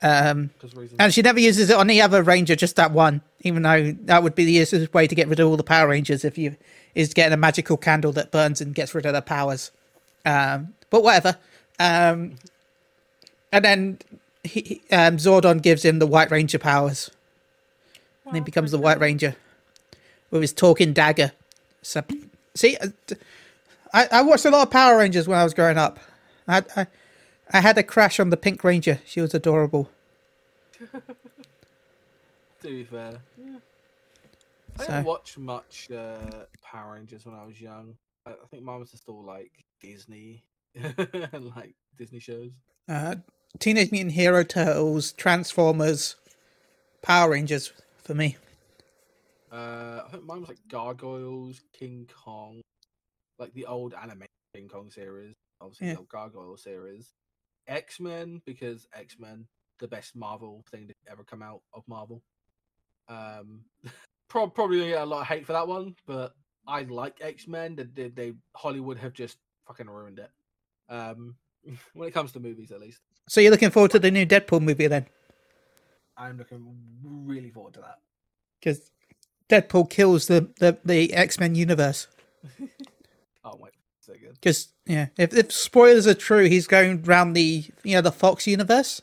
Um, 0.00 0.50
reasons. 0.62 0.94
and 0.98 1.14
she 1.14 1.22
never 1.22 1.38
uses 1.38 1.70
it 1.70 1.76
on 1.76 1.86
the 1.86 2.02
other 2.02 2.22
Ranger, 2.24 2.56
just 2.56 2.76
that 2.76 2.90
one. 2.90 3.22
Even 3.42 3.62
though 3.62 3.92
that 4.02 4.22
would 4.22 4.34
be 4.34 4.44
the 4.44 4.52
easiest 4.54 4.92
way 4.92 5.06
to 5.06 5.14
get 5.14 5.28
rid 5.28 5.38
of 5.40 5.48
all 5.48 5.56
the 5.56 5.62
Power 5.62 5.88
Rangers 5.88 6.24
if 6.24 6.36
you 6.38 6.56
is 6.94 7.14
getting 7.14 7.32
a 7.32 7.36
magical 7.36 7.76
candle 7.76 8.12
that 8.12 8.30
burns 8.30 8.60
and 8.60 8.74
gets 8.74 8.94
rid 8.94 9.06
of 9.06 9.12
their 9.12 9.22
powers. 9.22 9.70
Um, 10.24 10.74
but 10.90 11.02
whatever. 11.02 11.36
Um, 11.78 12.34
and 13.50 13.64
then 13.64 13.98
he, 14.44 14.60
he- 14.60 14.94
um, 14.94 15.16
Zordon 15.16 15.62
gives 15.62 15.84
him 15.84 15.98
the 15.98 16.06
White 16.06 16.30
Ranger 16.30 16.58
powers, 16.58 17.10
and 18.26 18.34
he 18.34 18.40
becomes 18.40 18.70
the 18.70 18.78
White 18.78 19.00
Ranger 19.00 19.36
with 20.30 20.42
his 20.42 20.52
talking 20.52 20.92
dagger. 20.92 21.32
So, 21.82 22.02
see, 22.54 22.76
I, 22.80 22.86
d- 23.06 23.16
I, 23.92 24.08
I 24.12 24.22
watched 24.22 24.44
a 24.44 24.50
lot 24.50 24.62
of 24.66 24.70
Power 24.70 24.98
Rangers 24.98 25.26
when 25.28 25.38
I 25.38 25.44
was 25.44 25.54
growing 25.54 25.78
up. 25.78 25.98
I, 26.48 26.62
I 26.76 26.86
I 27.54 27.60
had 27.60 27.76
a 27.76 27.82
crash 27.82 28.18
on 28.18 28.30
the 28.30 28.36
Pink 28.38 28.64
Ranger. 28.64 29.00
She 29.04 29.20
was 29.20 29.34
adorable. 29.34 29.90
To 32.62 32.68
be 32.68 32.84
fair, 32.84 33.14
yeah. 33.36 33.56
I 34.82 34.86
So- 34.86 34.92
didn't 34.92 35.06
watch 35.06 35.38
much 35.38 35.90
uh, 35.90 36.44
Power 36.62 36.94
Rangers 36.94 37.24
when 37.26 37.34
I 37.34 37.44
was 37.44 37.60
young. 37.60 37.96
I, 38.26 38.30
I 38.32 38.46
think 38.50 38.62
mine 38.64 38.80
was 38.80 38.90
just 38.90 39.08
all 39.08 39.24
like 39.24 39.52
Disney 39.80 40.44
and 40.74 41.52
like 41.56 41.74
Disney 41.96 42.18
shows. 42.20 42.50
Uh, 42.88 43.16
Teenage 43.58 43.92
Mutant 43.92 44.12
Hero 44.12 44.42
Turtles, 44.44 45.12
Transformers, 45.12 46.16
Power 47.02 47.30
Rangers 47.30 47.72
for 48.02 48.14
me. 48.14 48.36
Uh, 49.52 50.02
I 50.06 50.08
think 50.10 50.24
mine 50.24 50.40
was 50.40 50.48
like 50.48 50.58
Gargoyles, 50.68 51.60
King 51.78 52.08
Kong, 52.24 52.62
like 53.38 53.52
the 53.52 53.66
old 53.66 53.92
anime 53.94 54.24
King 54.54 54.68
Kong 54.68 54.90
series, 54.90 55.34
obviously 55.60 55.88
Yeah. 55.88 55.92
the 55.94 55.98
old 56.00 56.08
Gargoyle 56.08 56.56
series. 56.56 57.12
X 57.68 58.00
Men 58.00 58.40
because 58.46 58.88
X 58.94 59.16
Men 59.18 59.46
the 59.78 59.86
best 59.88 60.16
Marvel 60.16 60.64
thing 60.70 60.88
to 60.88 60.94
ever 61.10 61.22
come 61.24 61.42
out 61.42 61.60
of 61.74 61.82
Marvel. 61.86 62.22
Um, 63.08 63.64
prob- 64.32 64.54
probably 64.54 64.88
get 64.88 65.02
a 65.02 65.04
lot 65.04 65.20
of 65.20 65.26
hate 65.26 65.46
for 65.46 65.52
that 65.52 65.68
one, 65.68 65.94
but 66.06 66.34
I 66.66 66.82
like 66.82 67.18
X 67.20 67.46
Men. 67.46 67.76
They, 67.94 68.08
they, 68.08 68.32
Hollywood 68.56 68.96
have 68.98 69.12
just 69.12 69.36
fucking 69.66 69.88
ruined 69.88 70.18
it. 70.18 70.30
Um, 70.88 71.36
when 71.92 72.08
it 72.08 72.12
comes 72.12 72.32
to 72.32 72.40
movies, 72.40 72.72
at 72.72 72.80
least, 72.80 73.00
So 73.28 73.40
you're 73.40 73.50
looking 73.50 73.70
forward 73.70 73.92
to 73.92 73.98
the 73.98 74.10
new 74.10 74.26
Deadpool 74.26 74.62
movie 74.62 74.86
then? 74.86 75.06
I'm 76.16 76.38
looking 76.38 76.74
really 77.04 77.50
forward 77.50 77.74
to 77.74 77.80
that. 77.80 77.98
Because 78.58 78.90
Deadpool 79.48 79.90
kills 79.90 80.26
the, 80.26 80.48
the, 80.58 80.78
the 80.84 81.12
X 81.12 81.38
Men 81.38 81.54
universe. 81.54 82.08
Oh 83.44 83.58
wait, 83.58 83.72
good. 84.06 84.34
Because 84.34 84.68
yeah, 84.86 85.08
if 85.18 85.34
if 85.34 85.50
spoilers 85.50 86.06
are 86.06 86.14
true, 86.14 86.44
he's 86.44 86.68
going 86.68 87.02
around 87.04 87.32
the 87.32 87.64
you 87.82 87.96
know 87.96 88.00
the 88.00 88.12
Fox 88.12 88.46
universe. 88.46 89.02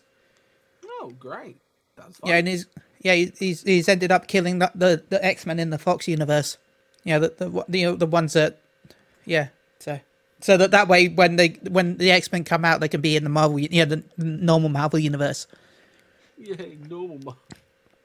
Oh, 1.01 1.11
great. 1.19 1.57
That's 1.97 2.21
Yeah, 2.23 2.37
and 2.37 2.47
he's 2.47 2.65
yeah 3.01 3.15
he's 3.15 3.63
he's 3.63 3.89
ended 3.89 4.11
up 4.11 4.27
killing 4.27 4.59
the 4.59 4.71
the, 4.75 5.03
the 5.09 5.23
X 5.25 5.45
Men 5.45 5.59
in 5.59 5.71
the 5.71 5.79
Fox 5.79 6.07
universe. 6.07 6.57
Yeah, 7.05 7.19
the 7.19 7.29
the 7.37 7.65
the, 7.69 7.79
you 7.79 7.85
know, 7.87 7.95
the 7.97 8.07
ones 8.07 8.33
that 8.33 8.59
yeah. 9.25 9.49
So 9.79 9.99
so 10.41 10.57
that 10.57 10.71
that 10.71 10.87
way 10.89 11.09
when 11.09 11.37
they 11.37 11.49
when 11.69 11.97
the 11.97 12.11
X 12.11 12.31
Men 12.31 12.43
come 12.45 12.65
out, 12.65 12.81
they 12.81 12.89
can 12.89 13.01
be 13.01 13.15
in 13.17 13.23
the 13.25 13.29
Marvel 13.31 13.59
yeah 13.59 13.85
the 13.85 14.03
normal 14.17 14.69
Marvel 14.69 14.99
universe. 14.99 15.47
yeah, 16.37 16.55
normal. 16.87 17.37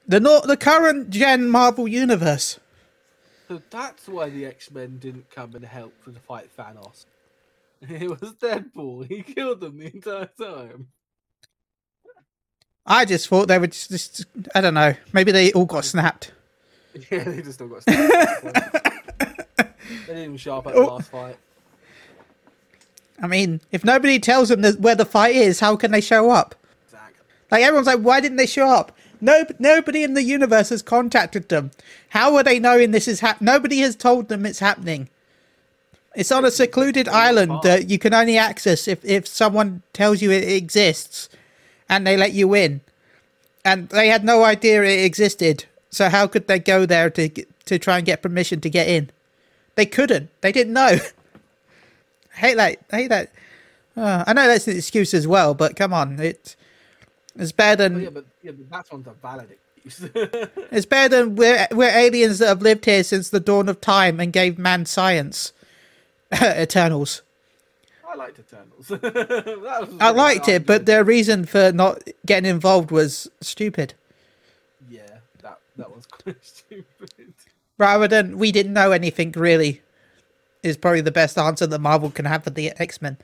The 0.08 0.20
no, 0.20 0.40
the 0.42 0.56
current 0.56 1.10
gen 1.10 1.48
Marvel 1.50 1.88
universe. 1.88 2.60
So 3.48 3.62
that's 3.70 4.08
why 4.08 4.30
the 4.30 4.46
X 4.46 4.70
Men 4.70 4.98
didn't 4.98 5.30
come 5.30 5.54
and 5.56 5.64
help 5.64 6.02
for 6.02 6.12
the 6.12 6.20
fight 6.20 6.50
Thanos. 6.56 7.06
It 7.88 8.10
was 8.10 8.34
Deadpool. 8.34 9.08
He 9.08 9.22
killed 9.22 9.60
them 9.60 9.78
the 9.78 9.86
entire 9.94 10.30
time. 10.40 10.88
I 12.86 13.04
just 13.04 13.28
thought 13.28 13.48
they 13.48 13.58
were 13.58 13.66
just, 13.68 13.90
just 13.90 14.26
I 14.54 14.60
don't 14.60 14.74
know. 14.74 14.94
Maybe 15.12 15.32
they 15.32 15.52
all 15.52 15.64
got 15.66 15.84
snapped. 15.84 16.32
Yeah, 17.10 17.24
they 17.24 17.42
just 17.42 17.54
still 17.54 17.66
got. 17.68 17.82
Stabbed. 17.82 18.44
they 19.56 19.64
didn't 20.06 20.22
even 20.22 20.36
show 20.36 20.58
up 20.58 20.66
at 20.68 20.74
the 20.74 20.80
Oh. 20.80 20.94
last 20.94 21.10
fight. 21.10 21.36
I 23.20 23.26
mean, 23.26 23.60
if 23.72 23.84
nobody 23.84 24.18
tells 24.18 24.48
them 24.48 24.60
that 24.62 24.80
where 24.80 24.94
the 24.94 25.04
fight 25.04 25.34
is, 25.34 25.60
how 25.60 25.76
can 25.76 25.90
they 25.92 26.00
show 26.00 26.30
up? 26.30 26.54
Exactly. 26.86 27.24
Like 27.50 27.62
everyone's 27.62 27.86
like, 27.86 28.00
why 28.00 28.20
didn't 28.20 28.36
they 28.36 28.46
show 28.46 28.68
up? 28.68 28.96
No, 29.20 29.44
nobody 29.58 30.02
in 30.04 30.14
the 30.14 30.22
universe 30.22 30.68
has 30.68 30.82
contacted 30.82 31.48
them. 31.48 31.70
How 32.10 32.36
are 32.36 32.42
they 32.42 32.58
knowing 32.58 32.90
this 32.90 33.08
is 33.08 33.20
hap- 33.20 33.40
Nobody 33.40 33.78
has 33.78 33.96
told 33.96 34.28
them 34.28 34.44
it's 34.44 34.58
happening. 34.58 35.08
It's 36.14 36.30
on 36.30 36.44
a 36.44 36.50
secluded 36.50 37.08
island 37.08 37.52
that 37.62 37.88
you 37.90 37.98
can 37.98 38.14
only 38.14 38.36
access 38.38 38.86
if 38.86 39.04
if 39.04 39.26
someone 39.26 39.82
tells 39.92 40.22
you 40.22 40.30
it 40.30 40.44
exists, 40.48 41.28
and 41.88 42.06
they 42.06 42.16
let 42.16 42.32
you 42.32 42.54
in. 42.54 42.80
And 43.64 43.88
they 43.90 44.08
had 44.08 44.24
no 44.24 44.44
idea 44.44 44.82
it 44.82 45.04
existed. 45.04 45.66
So 45.90 46.08
how 46.08 46.26
could 46.26 46.48
they 46.48 46.58
go 46.58 46.86
there 46.86 47.10
to 47.10 47.28
to 47.28 47.78
try 47.78 47.98
and 47.98 48.06
get 48.06 48.22
permission 48.22 48.60
to 48.60 48.70
get 48.70 48.88
in? 48.88 49.10
They 49.76 49.86
couldn't. 49.86 50.30
They 50.40 50.52
didn't 50.52 50.72
know. 50.74 50.98
I 50.98 51.00
hate 52.36 52.56
that. 52.56 52.78
I 52.92 52.96
hate 52.96 53.08
that. 53.08 53.32
Uh, 53.96 54.24
I 54.26 54.32
know 54.32 54.46
that's 54.48 54.68
an 54.68 54.76
excuse 54.76 55.14
as 55.14 55.26
well, 55.26 55.54
but 55.54 55.76
come 55.76 55.92
on, 55.92 56.18
it 56.20 56.56
it's 57.36 57.52
better 57.52 57.84
Oh, 57.84 57.88
than 57.88 58.00
yeah, 58.00 58.10
but 58.10 58.24
yeah, 58.42 58.52
but 58.52 58.70
that 58.70 58.92
one's 58.92 59.06
a 59.06 59.12
valid 59.12 59.48
excuse. 59.84 60.10
it's 60.72 60.86
better 60.86 61.16
than 61.16 61.36
we're 61.36 61.66
we're 61.72 61.90
aliens 61.96 62.38
that 62.40 62.48
have 62.48 62.62
lived 62.62 62.84
here 62.86 63.04
since 63.04 63.30
the 63.30 63.40
dawn 63.40 63.68
of 63.68 63.80
time 63.80 64.20
and 64.20 64.32
gave 64.32 64.58
man 64.58 64.86
science. 64.86 65.52
Eternals. 66.42 67.22
I 68.14 68.16
liked 68.16 68.38
Eternals. 68.38 68.92
I 70.00 70.10
really 70.10 70.16
liked 70.16 70.48
it, 70.48 70.66
but 70.66 70.86
their 70.86 71.02
reason 71.02 71.44
for 71.44 71.72
not 71.72 72.00
getting 72.24 72.48
involved 72.48 72.92
was 72.92 73.28
stupid. 73.40 73.94
yeah, 74.88 75.18
that 75.42 75.58
that 75.76 75.90
was 75.90 76.06
quite 76.10 76.36
stupid. 76.44 77.34
Rather 77.76 78.06
than 78.06 78.38
we 78.38 78.52
didn't 78.52 78.72
know 78.72 78.92
anything 78.92 79.32
really, 79.32 79.82
is 80.62 80.76
probably 80.76 81.00
the 81.00 81.10
best 81.10 81.36
answer 81.36 81.66
that 81.66 81.80
Marvel 81.80 82.08
can 82.08 82.24
have 82.26 82.44
for 82.44 82.50
the 82.50 82.70
X 82.80 83.02
Men. 83.02 83.16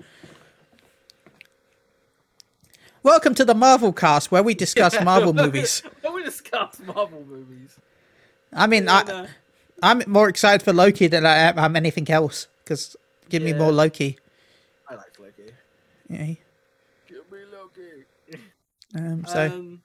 Welcome 3.04 3.37
to 3.37 3.44
the 3.44 3.54
Marvel 3.54 3.92
cast, 3.92 4.32
where 4.32 4.42
we 4.42 4.54
discuss 4.54 5.00
Marvel 5.04 5.32
movies. 5.32 5.85
We 6.12 6.25
discuss 6.25 6.80
Marvel 6.80 7.25
movies, 7.28 7.76
I 8.52 8.66
mean, 8.66 8.88
I, 8.88 9.28
I'm 9.85 10.02
more 10.09 10.28
excited 10.28 10.64
for 10.64 10.73
Loki 10.73 11.06
than 11.06 11.25
I 11.25 11.37
am 11.37 11.59
am 11.59 11.76
anything 11.76 12.11
else. 12.11 12.49
Because 12.64 12.97
give 13.28 13.44
me 13.44 13.52
more 13.52 13.70
Loki. 13.70 14.18
Yeah. 16.11 16.35
Give 17.09 17.31
me 17.31 17.38
Loki. 17.52 18.05
Um, 18.97 19.25
so 19.26 19.47
Um, 19.47 19.83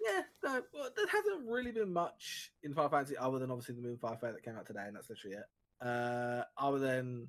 yeah, 0.00 0.22
no, 0.42 0.62
well, 0.72 0.88
there 0.96 1.06
hasn't 1.06 1.46
really 1.48 1.70
been 1.72 1.92
much 1.92 2.50
in 2.62 2.74
Final 2.74 2.90
Fantasy 2.90 3.16
other 3.16 3.38
than 3.38 3.50
obviously 3.50 3.74
the 3.74 3.82
Moonfire 3.82 4.18
Faire 4.18 4.32
that 4.32 4.42
came 4.42 4.56
out 4.56 4.66
today, 4.66 4.84
and 4.86 4.96
that's 4.96 5.08
literally 5.10 5.36
it. 5.36 5.44
Uh, 5.86 6.42
other 6.58 6.78
than 6.78 7.28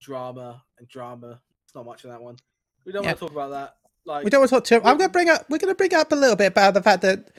drama 0.00 0.62
and 0.78 0.88
drama, 0.88 1.40
it's 1.64 1.74
not 1.74 1.86
much 1.86 2.04
in 2.04 2.10
that 2.10 2.20
one. 2.20 2.36
We 2.84 2.92
don't 2.92 3.04
Yeah. 3.04 3.10
want 3.10 3.18
to 3.18 3.24
talk 3.26 3.32
about 3.32 3.50
that. 3.50 3.76
Like, 4.04 4.24
we 4.24 4.30
don't 4.30 4.40
want 4.40 4.50
to 4.50 4.56
talk 4.56 4.64
too. 4.64 4.76
I'm 4.76 4.96
going 4.98 5.08
to 5.08 5.12
bring 5.12 5.28
up. 5.28 5.46
We're 5.48 5.58
going 5.58 5.72
to 5.72 5.76
bring 5.76 5.94
up 5.94 6.10
a 6.12 6.16
little 6.16 6.36
bit 6.36 6.46
about 6.46 6.74
the 6.74 6.82
fact 6.82 7.02
that 7.02 7.30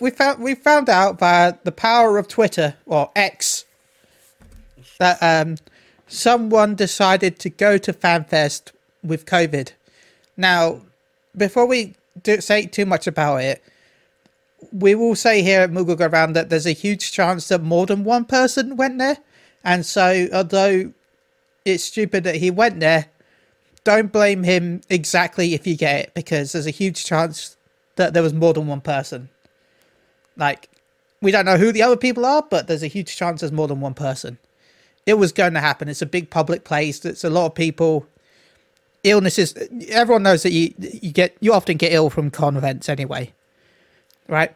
we 0.00 0.10
found 0.10 0.42
we 0.42 0.54
found 0.54 0.88
out 0.88 1.18
via 1.18 1.54
the 1.64 1.72
power 1.72 2.18
of 2.18 2.28
Twitter 2.28 2.76
or 2.86 3.10
X 3.16 3.64
that 4.98 5.18
um 5.22 5.56
someone 6.06 6.74
decided 6.74 7.38
to 7.40 7.50
go 7.50 7.78
to 7.78 7.92
FanFest 7.92 8.72
with 9.02 9.24
COVID. 9.26 9.72
Now, 10.36 10.80
before 11.36 11.66
we 11.66 11.94
do 12.22 12.40
say 12.40 12.66
too 12.66 12.86
much 12.86 13.06
about 13.06 13.38
it, 13.38 13.62
we 14.72 14.94
will 14.94 15.16
say 15.16 15.42
here 15.42 15.60
at 15.62 15.70
Moogle 15.70 15.96
Go 15.96 16.06
Round 16.06 16.36
that 16.36 16.48
there's 16.48 16.66
a 16.66 16.72
huge 16.72 17.12
chance 17.12 17.48
that 17.48 17.62
more 17.62 17.86
than 17.86 18.04
one 18.04 18.24
person 18.24 18.76
went 18.76 18.98
there, 18.98 19.18
and 19.64 19.84
so 19.84 20.28
although 20.32 20.92
it's 21.64 21.84
stupid 21.84 22.24
that 22.24 22.36
he 22.36 22.50
went 22.50 22.80
there, 22.80 23.06
don't 23.84 24.12
blame 24.12 24.44
him 24.44 24.80
exactly 24.88 25.54
if 25.54 25.66
you 25.66 25.76
get 25.76 26.00
it 26.00 26.14
because 26.14 26.52
there's 26.52 26.66
a 26.66 26.70
huge 26.70 27.04
chance 27.04 27.56
that 27.96 28.14
there 28.14 28.22
was 28.22 28.32
more 28.32 28.54
than 28.54 28.66
one 28.66 28.80
person. 28.80 29.28
Like, 30.36 30.68
we 31.20 31.30
don't 31.30 31.44
know 31.44 31.56
who 31.56 31.72
the 31.72 31.82
other 31.82 31.96
people 31.96 32.24
are, 32.24 32.42
but 32.48 32.66
there's 32.66 32.82
a 32.82 32.88
huge 32.88 33.16
chance 33.16 33.40
there's 33.40 33.52
more 33.52 33.68
than 33.68 33.80
one 33.80 33.94
person. 33.94 34.38
It 35.04 35.14
was 35.14 35.32
going 35.32 35.54
to 35.54 35.60
happen. 35.60 35.88
It's 35.88 36.02
a 36.02 36.06
big 36.06 36.30
public 36.30 36.64
place. 36.64 37.04
It's 37.04 37.24
a 37.24 37.30
lot 37.30 37.46
of 37.46 37.54
people. 37.54 38.06
Illnesses. 39.04 39.54
Everyone 39.88 40.22
knows 40.22 40.42
that 40.42 40.52
you 40.52 40.74
you 40.78 41.12
get 41.12 41.36
you 41.40 41.52
often 41.52 41.76
get 41.76 41.92
ill 41.92 42.10
from 42.10 42.30
con 42.30 42.56
events 42.56 42.88
anyway, 42.88 43.32
right? 44.28 44.54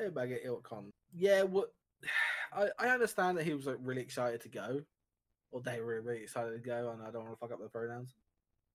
everybody 0.00 0.30
get 0.30 0.40
ill 0.44 0.56
at 0.56 0.62
con. 0.62 0.92
Yeah, 1.14 1.42
what? 1.42 1.72
I, 2.52 2.68
I 2.78 2.88
understand 2.88 3.36
that 3.36 3.44
he 3.44 3.52
was 3.52 3.66
like 3.66 3.76
really 3.82 4.00
excited 4.00 4.40
to 4.42 4.48
go, 4.48 4.80
or 5.50 5.60
they 5.60 5.80
were 5.80 6.00
really 6.00 6.22
excited 6.22 6.52
to 6.52 6.66
go, 6.66 6.90
and 6.92 7.02
I 7.02 7.10
don't 7.10 7.24
want 7.24 7.34
to 7.34 7.38
fuck 7.38 7.52
up 7.52 7.60
the 7.60 7.68
pronouns. 7.68 8.14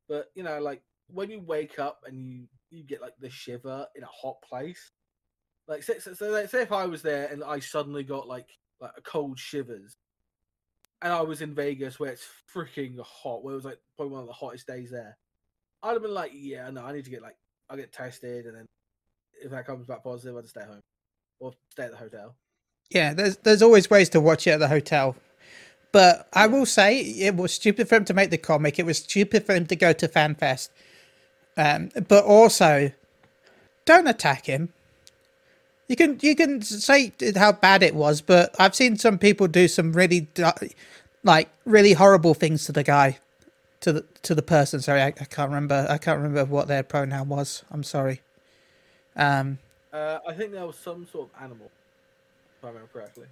But 0.07 0.27
you 0.35 0.43
know, 0.43 0.59
like 0.59 0.81
when 1.07 1.31
you 1.31 1.39
wake 1.39 1.79
up 1.79 2.01
and 2.05 2.27
you 2.27 2.47
you 2.69 2.83
get 2.83 3.01
like 3.01 3.13
the 3.19 3.29
shiver 3.29 3.87
in 3.95 4.03
a 4.03 4.07
hot 4.07 4.37
place, 4.47 4.91
like 5.67 5.83
say, 5.83 5.99
so, 5.99 6.13
so 6.13 6.45
say 6.45 6.61
if 6.61 6.71
I 6.71 6.85
was 6.85 7.01
there 7.01 7.27
and 7.27 7.43
I 7.43 7.59
suddenly 7.59 8.03
got 8.03 8.27
like 8.27 8.49
like 8.79 8.91
a 8.97 9.01
cold 9.01 9.39
shivers, 9.39 9.97
and 11.03 11.11
I 11.11 11.21
was 11.21 11.41
in 11.41 11.53
Vegas 11.53 11.99
where 11.99 12.11
it's 12.11 12.25
freaking 12.51 12.97
hot, 12.99 13.43
where 13.43 13.51
it 13.51 13.57
was 13.57 13.65
like 13.65 13.79
probably 13.97 14.13
one 14.13 14.21
of 14.21 14.27
the 14.27 14.33
hottest 14.33 14.65
days 14.65 14.89
there, 14.89 15.17
I'd 15.83 15.91
have 15.91 16.01
been 16.01 16.13
like, 16.13 16.31
yeah, 16.33 16.69
no, 16.71 16.83
I 16.83 16.93
need 16.93 17.03
to 17.05 17.11
get 17.11 17.21
like 17.21 17.35
I'll 17.69 17.77
get 17.77 17.91
tested, 17.91 18.45
and 18.45 18.55
then 18.55 18.65
if 19.43 19.51
that 19.51 19.67
comes 19.67 19.85
back 19.85 20.03
positive, 20.03 20.35
I'll 20.35 20.41
just 20.41 20.55
stay 20.55 20.65
home 20.65 20.79
or 21.39 21.53
stay 21.69 21.83
at 21.83 21.91
the 21.91 21.97
hotel. 21.97 22.35
Yeah, 22.89 23.13
there's 23.13 23.37
there's 23.37 23.61
always 23.61 23.89
ways 23.89 24.09
to 24.09 24.21
watch 24.21 24.47
it 24.47 24.51
at 24.51 24.59
the 24.59 24.69
hotel. 24.69 25.15
But 25.91 26.27
I 26.33 26.47
will 26.47 26.65
say 26.65 26.99
it 26.99 27.35
was 27.35 27.53
stupid 27.53 27.87
for 27.87 27.95
him 27.95 28.05
to 28.05 28.15
make 28.15 28.31
the 28.31 28.37
comic. 28.37 28.79
It 28.79 28.85
was 28.85 28.97
stupid 28.97 29.45
for 29.45 29.53
him 29.53 29.67
to 29.67 29.75
go 29.75 29.93
to 29.93 30.07
FanFest. 30.07 30.69
Um, 31.55 31.91
but 32.07 32.23
also, 32.23 32.91
don't 33.85 34.07
attack 34.07 34.47
him. 34.47 34.73
You 35.93 35.97
can 35.97 36.17
you 36.23 36.35
can 36.35 36.59
say 36.63 37.13
how 37.35 37.51
bad 37.51 37.83
it 37.83 37.93
was, 37.93 38.19
but 38.19 38.55
I've 38.57 38.73
seen 38.73 38.97
some 38.97 39.19
people 39.19 39.45
do 39.47 39.67
some 39.67 39.93
really 39.93 40.27
like 41.23 41.51
really 41.65 41.93
horrible 41.93 42.33
things 42.33 42.65
to 42.65 42.71
the 42.71 42.81
guy, 42.81 43.19
to 43.81 43.93
the 43.93 44.05
to 44.23 44.33
the 44.33 44.41
person. 44.41 44.81
Sorry, 44.81 45.03
I, 45.03 45.09
I 45.09 45.25
can't 45.25 45.51
remember. 45.51 45.85
I 45.87 45.99
can't 45.99 46.17
remember 46.17 46.45
what 46.45 46.67
their 46.67 46.81
pronoun 46.81 47.29
was. 47.29 47.63
I'm 47.69 47.83
sorry. 47.83 48.21
Um, 49.15 49.59
Uh, 49.93 50.17
I 50.27 50.33
think 50.33 50.51
there 50.51 50.65
was 50.65 50.77
some 50.77 51.05
sort 51.05 51.29
of 51.29 51.43
animal, 51.43 51.69
if 52.57 52.63
I 52.63 52.69
remember 52.69 52.89
correctly. 52.91 53.27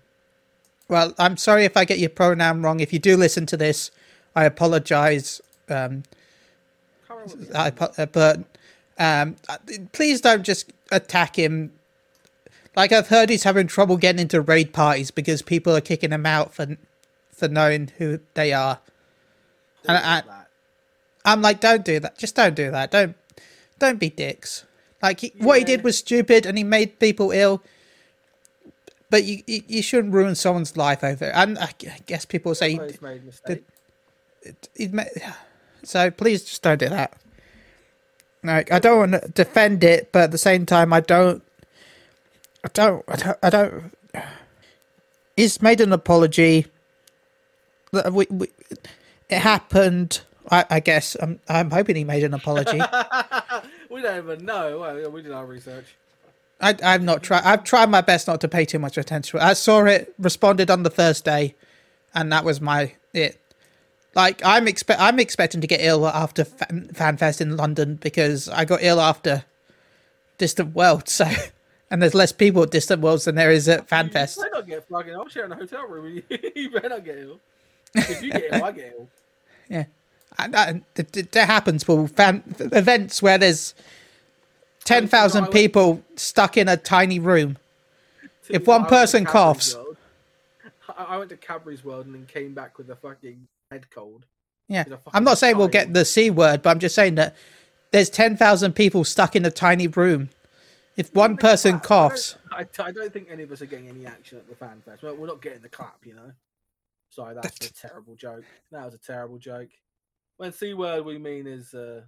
Well, 0.87 1.15
I'm 1.17 1.37
sorry 1.37 1.65
if 1.65 1.75
I 1.75 1.83
get 1.83 1.97
your 1.97 2.11
pronoun 2.11 2.61
wrong. 2.61 2.79
If 2.79 2.93
you 2.93 2.99
do 2.99 3.17
listen 3.17 3.47
to 3.47 3.57
this, 3.57 3.89
I 4.35 4.45
apologize. 4.45 5.41
Um, 5.67 6.03
Can't 7.07 7.21
remember 7.21 7.37
what 7.37 7.49
the 7.49 7.57
I, 7.57 8.03
uh, 8.03 8.05
but 8.05 8.37
um, 8.99 9.35
uh, 9.49 9.57
please 9.93 10.21
don't 10.21 10.43
just 10.43 10.71
attack 10.91 11.37
him. 11.37 11.71
Like 12.75 12.91
I've 12.91 13.07
heard, 13.07 13.29
he's 13.29 13.43
having 13.43 13.67
trouble 13.67 13.97
getting 13.97 14.21
into 14.21 14.41
raid 14.41 14.73
parties 14.73 15.11
because 15.11 15.41
people 15.41 15.75
are 15.75 15.81
kicking 15.81 16.11
him 16.11 16.25
out 16.25 16.53
for 16.53 16.77
for 17.33 17.47
knowing 17.47 17.91
who 17.97 18.19
they 18.35 18.53
are. 18.53 18.79
and 19.87 19.97
I, 19.97 20.23
I'm 21.25 21.41
like, 21.41 21.59
don't 21.59 21.83
do 21.83 21.99
that. 21.99 22.17
Just 22.17 22.35
don't 22.35 22.55
do 22.55 22.71
that. 22.71 22.91
Don't 22.91 23.15
don't 23.79 23.99
be 23.99 24.09
dicks. 24.09 24.63
Like 25.01 25.19
he, 25.21 25.33
what 25.37 25.57
he 25.57 25.63
did 25.65 25.83
was 25.83 25.97
stupid, 25.97 26.45
and 26.45 26.57
he 26.57 26.63
made 26.63 26.99
people 26.99 27.31
ill. 27.31 27.63
But 29.09 29.23
you, 29.23 29.43
you 29.47 29.63
you 29.67 29.81
shouldn't 29.81 30.13
ruin 30.13 30.35
someone's 30.35 30.77
life 30.77 31.03
over 31.03 31.25
it. 31.25 31.31
And 31.35 31.57
I 31.59 31.71
guess 32.05 32.23
people 32.25 32.55
say 32.55 32.71
he's 32.71 33.01
made 33.01 33.21
a 33.21 33.25
mistake. 33.25 33.63
he'd 34.75 34.93
ma- 34.93 35.03
so 35.83 36.11
please 36.11 36.45
just 36.45 36.61
don't 36.61 36.79
do 36.79 36.89
that. 36.89 37.13
Like 38.43 38.71
I 38.71 38.79
don't 38.79 39.11
want 39.11 39.23
to 39.23 39.29
defend 39.29 39.83
it, 39.83 40.11
but 40.11 40.23
at 40.23 40.31
the 40.31 40.37
same 40.37 40.65
time, 40.65 40.93
I 40.93 41.01
don't, 41.01 41.43
I 42.63 42.69
don't, 42.73 43.03
I 43.07 43.15
don't, 43.15 43.37
I 43.43 43.49
don't. 43.49 43.93
He's 45.35 45.61
made 45.61 45.81
an 45.81 45.93
apology. 45.93 46.67
that 47.91 48.13
we, 48.13 48.27
we, 48.29 48.47
it 49.29 49.39
happened. 49.39 50.21
I, 50.49 50.65
I 50.69 50.79
guess 50.79 51.15
I'm 51.21 51.39
I'm 51.47 51.71
hoping 51.71 51.95
he 51.95 52.03
made 52.03 52.23
an 52.23 52.33
apology. 52.33 52.81
we 53.89 54.01
don't 54.01 54.17
even 54.17 54.45
know. 54.45 55.09
We 55.11 55.21
did 55.21 55.31
our 55.31 55.45
research. 55.45 55.85
I 56.59 56.75
I've 56.83 57.03
not 57.03 57.23
tried. 57.23 57.43
I've 57.43 57.63
tried 57.63 57.89
my 57.89 58.01
best 58.01 58.27
not 58.27 58.41
to 58.41 58.47
pay 58.47 58.65
too 58.65 58.79
much 58.79 58.97
attention. 58.97 59.39
I 59.39 59.53
saw 59.53 59.85
it, 59.85 60.13
responded 60.19 60.69
on 60.69 60.83
the 60.83 60.89
Thursday, 60.89 61.55
and 62.13 62.31
that 62.31 62.43
was 62.43 62.61
my 62.61 62.93
it. 63.13 63.39
Like 64.15 64.41
I'm 64.43 64.67
expect 64.67 64.99
I'm 64.99 65.19
expecting 65.19 65.61
to 65.61 65.67
get 65.67 65.79
ill 65.81 66.07
after 66.07 66.43
Fan- 66.43 66.89
FanFest 66.93 67.39
in 67.41 67.55
London 67.55 67.95
because 67.95 68.49
I 68.49 68.65
got 68.65 68.79
ill 68.83 68.99
after 68.99 69.45
Distant 70.37 70.75
World. 70.75 71.07
So, 71.07 71.25
and 71.91 72.01
there's 72.01 72.15
less 72.15 72.31
people 72.31 72.63
at 72.63 72.71
Distant 72.71 73.01
Worlds 73.01 73.25
than 73.25 73.35
there 73.35 73.51
is 73.51 73.69
at 73.69 73.87
FanFest. 73.87 74.37
You 74.37 74.43
better 74.43 74.55
not 74.55 74.67
get 74.67 74.87
fucking. 74.87 75.13
I'm 75.13 75.29
sharing 75.29 75.51
a 75.51 75.55
hotel 75.55 75.85
room. 75.85 76.05
with 76.05 76.23
you. 76.29 76.51
you 76.55 76.69
better 76.71 76.89
not 76.89 77.05
get 77.05 77.17
ill. 77.19 77.39
If 77.93 78.23
you 78.23 78.31
get 78.31 78.45
ill, 78.51 78.63
I 78.63 78.71
get 78.71 78.95
ill. 78.97 79.07
Yeah, 79.69 79.85
and, 80.37 80.53
and 80.53 80.83
th- 80.95 81.11
th- 81.13 81.31
that 81.31 81.45
happens 81.47 81.81
for 81.85 82.05
fan 82.07 82.43
events 82.59 83.21
where 83.21 83.37
there's 83.37 83.73
ten 84.83 85.07
thousand 85.07 85.37
I 85.37 85.41
went- 85.43 85.53
people 85.53 86.03
stuck 86.17 86.57
in 86.57 86.67
a 86.67 86.75
tiny 86.75 87.19
room. 87.19 87.57
If 88.49 88.67
one 88.67 88.75
I 88.75 88.77
went 88.79 88.89
to 88.89 88.95
person 88.95 89.25
coughs- 89.25 89.75
World. 89.75 89.97
I 90.97 91.17
went 91.17 91.29
to 91.29 91.37
Cadbury's 91.37 91.85
World 91.85 92.05
and 92.07 92.15
then 92.15 92.25
came 92.25 92.53
back 92.53 92.77
with 92.77 92.89
a 92.89 92.95
fucking 92.97 93.47
head 93.71 93.89
cold. 93.91 94.25
Yeah, 94.67 94.83
I'm 95.13 95.23
not 95.23 95.37
saying 95.37 95.57
we'll 95.57 95.67
get 95.69 95.93
the 95.93 96.03
c 96.03 96.29
word, 96.29 96.61
but 96.61 96.69
I'm 96.71 96.79
just 96.79 96.95
saying 96.95 97.15
that 97.15 97.35
there's 97.91 98.09
ten 98.09 98.35
thousand 98.35 98.73
people 98.73 99.05
stuck 99.05 99.35
in 99.37 99.45
a 99.45 99.51
tiny 99.51 99.87
room. 99.87 100.29
If 101.01 101.15
one 101.15 101.35
person 101.35 101.79
coughs, 101.79 102.37
I 102.51 102.63
don't, 102.63 102.79
I, 102.79 102.83
I 102.89 102.91
don't 102.91 103.11
think 103.11 103.27
any 103.31 103.41
of 103.41 103.51
us 103.51 103.63
are 103.63 103.65
getting 103.65 103.89
any 103.89 104.05
action 104.05 104.37
at 104.37 104.47
the 104.47 104.55
fan 104.55 104.83
fest. 104.85 105.01
We're, 105.01 105.15
we're 105.15 105.25
not 105.25 105.41
getting 105.41 105.63
the 105.63 105.69
clap, 105.69 105.97
you 106.05 106.13
know. 106.13 106.31
Sorry, 107.09 107.33
that's 107.33 107.65
a 107.65 107.73
terrible 107.87 108.15
joke. 108.15 108.43
That 108.71 108.85
was 108.85 108.93
a 108.93 108.99
terrible 108.99 109.39
joke. 109.39 109.69
When 110.37 110.51
C 110.53 110.75
word 110.75 111.03
we 111.03 111.17
mean 111.17 111.47
is 111.47 111.73
uh, 111.73 112.01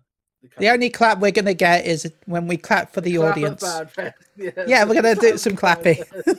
the, 0.43 0.49
the 0.59 0.69
only 0.69 0.91
clap 0.91 1.17
we're 1.17 1.31
gonna 1.31 1.55
get 1.55 1.87
is 1.87 2.11
when 2.27 2.45
we 2.45 2.55
clap 2.55 2.93
for 2.93 3.01
the 3.01 3.15
clap 3.15 3.31
audience. 3.31 3.63
Yeah, 4.37 4.51
Yeah, 4.67 4.83
we're 4.83 5.01
gonna 5.01 5.15
do 5.15 5.37
some 5.37 5.55
clapping. 5.55 5.97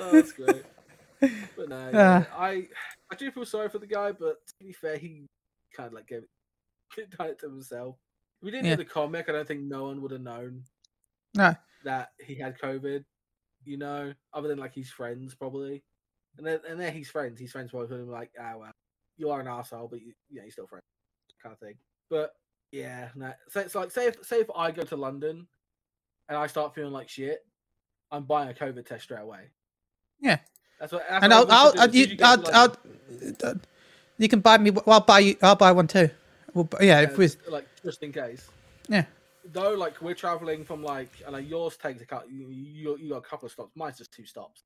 Oh, 0.00 0.12
that's 0.12 0.30
great. 0.30 0.62
But 1.20 1.68
no, 1.68 1.90
yeah, 1.92 2.18
Uh. 2.18 2.24
I 2.38 2.68
I 3.10 3.16
do 3.16 3.30
feel 3.32 3.44
sorry 3.44 3.68
for 3.68 3.78
the 3.80 3.86
guy, 3.86 4.12
but 4.12 4.36
to 4.46 4.54
be 4.64 4.72
fair, 4.72 4.96
he 4.96 5.26
kind 5.76 5.88
of 5.88 5.92
like 5.92 6.06
gave 6.06 6.22
it, 6.22 7.10
done 7.18 7.30
it 7.30 7.40
to 7.40 7.50
himself. 7.50 7.96
We 8.42 8.50
didn't 8.50 8.66
Yeah. 8.66 8.76
do 8.76 8.84
the 8.84 8.90
comic, 8.90 9.28
I 9.28 9.32
don't 9.32 9.48
think 9.48 9.62
no 9.62 9.84
one 9.84 10.00
would 10.02 10.12
have 10.12 10.20
known 10.20 10.64
No, 11.34 11.54
that 11.84 12.10
he 12.24 12.34
had 12.36 12.58
COVID. 12.58 13.04
You 13.64 13.76
know, 13.76 14.14
other 14.32 14.48
than 14.48 14.58
like 14.58 14.74
his 14.74 14.90
friends 14.90 15.34
probably, 15.34 15.82
and 16.38 16.46
then 16.46 16.60
and 16.68 16.80
then 16.80 16.92
he's 16.92 17.10
friends. 17.10 17.40
His 17.40 17.52
friends 17.52 17.72
with 17.72 17.90
him 17.90 18.08
like, 18.08 18.30
ah 18.40 18.56
well, 18.56 18.72
you 19.16 19.30
are 19.30 19.40
an 19.40 19.48
asshole, 19.48 19.88
but 19.88 20.00
you, 20.00 20.12
you 20.30 20.36
know, 20.36 20.42
you're 20.44 20.50
still 20.52 20.66
friends, 20.68 20.84
kind 21.42 21.52
of 21.52 21.58
thing. 21.58 21.74
But 22.08 22.30
yeah, 22.70 23.08
no. 23.14 23.32
So 23.48 23.60
it's 23.60 23.74
like 23.74 23.90
say 23.90 24.06
if 24.06 24.24
say 24.24 24.40
if 24.40 24.50
I 24.56 24.70
go 24.70 24.82
to 24.82 24.96
London 24.96 25.46
and 26.28 26.38
I 26.38 26.46
start 26.46 26.74
feeling 26.74 26.92
like 26.92 27.08
shit, 27.08 27.40
I'm 28.10 28.24
buying 28.24 28.48
a 28.48 28.54
COVID 28.54 28.86
test 28.86 29.04
straight 29.04 29.20
away. 29.20 29.50
Yeah. 30.20 30.38
That's 30.80 30.92
what. 30.92 31.04
That's 31.08 31.24
and 31.24 31.32
what 31.32 31.50
I'll, 31.50 31.66
I'll. 31.66 31.80
I'll, 31.80 31.88
As 31.88 31.92
soon 31.92 32.02
as 32.04 32.10
you, 32.10 32.16
I'll, 32.22 32.54
I'll, 32.54 33.56
you 34.18 34.28
can 34.28 34.40
buy 34.40 34.56
me. 34.58 34.70
I'll 34.86 35.00
buy 35.00 35.18
you. 35.18 35.36
I'll 35.42 35.56
buy 35.56 35.72
one 35.72 35.88
too. 35.88 36.10
Well, 36.64 36.82
yeah, 36.82 37.02
if 37.02 37.16
we, 37.16 37.26
just, 37.26 37.48
like 37.48 37.66
just 37.84 38.02
in 38.02 38.12
case. 38.12 38.48
yeah, 38.88 39.04
Though, 39.52 39.74
like 39.74 40.00
we're 40.02 40.14
traveling 40.14 40.64
from 40.64 40.82
like, 40.82 41.10
I 41.26 41.30
know 41.30 41.38
yours 41.38 41.76
takes 41.76 42.02
a 42.02 42.06
couple. 42.06 42.30
You, 42.30 42.96
you 42.98 43.08
got 43.10 43.18
a 43.18 43.20
couple 43.20 43.46
of 43.46 43.52
stops. 43.52 43.70
Mine's 43.76 43.98
just 43.98 44.12
two 44.12 44.26
stops, 44.26 44.64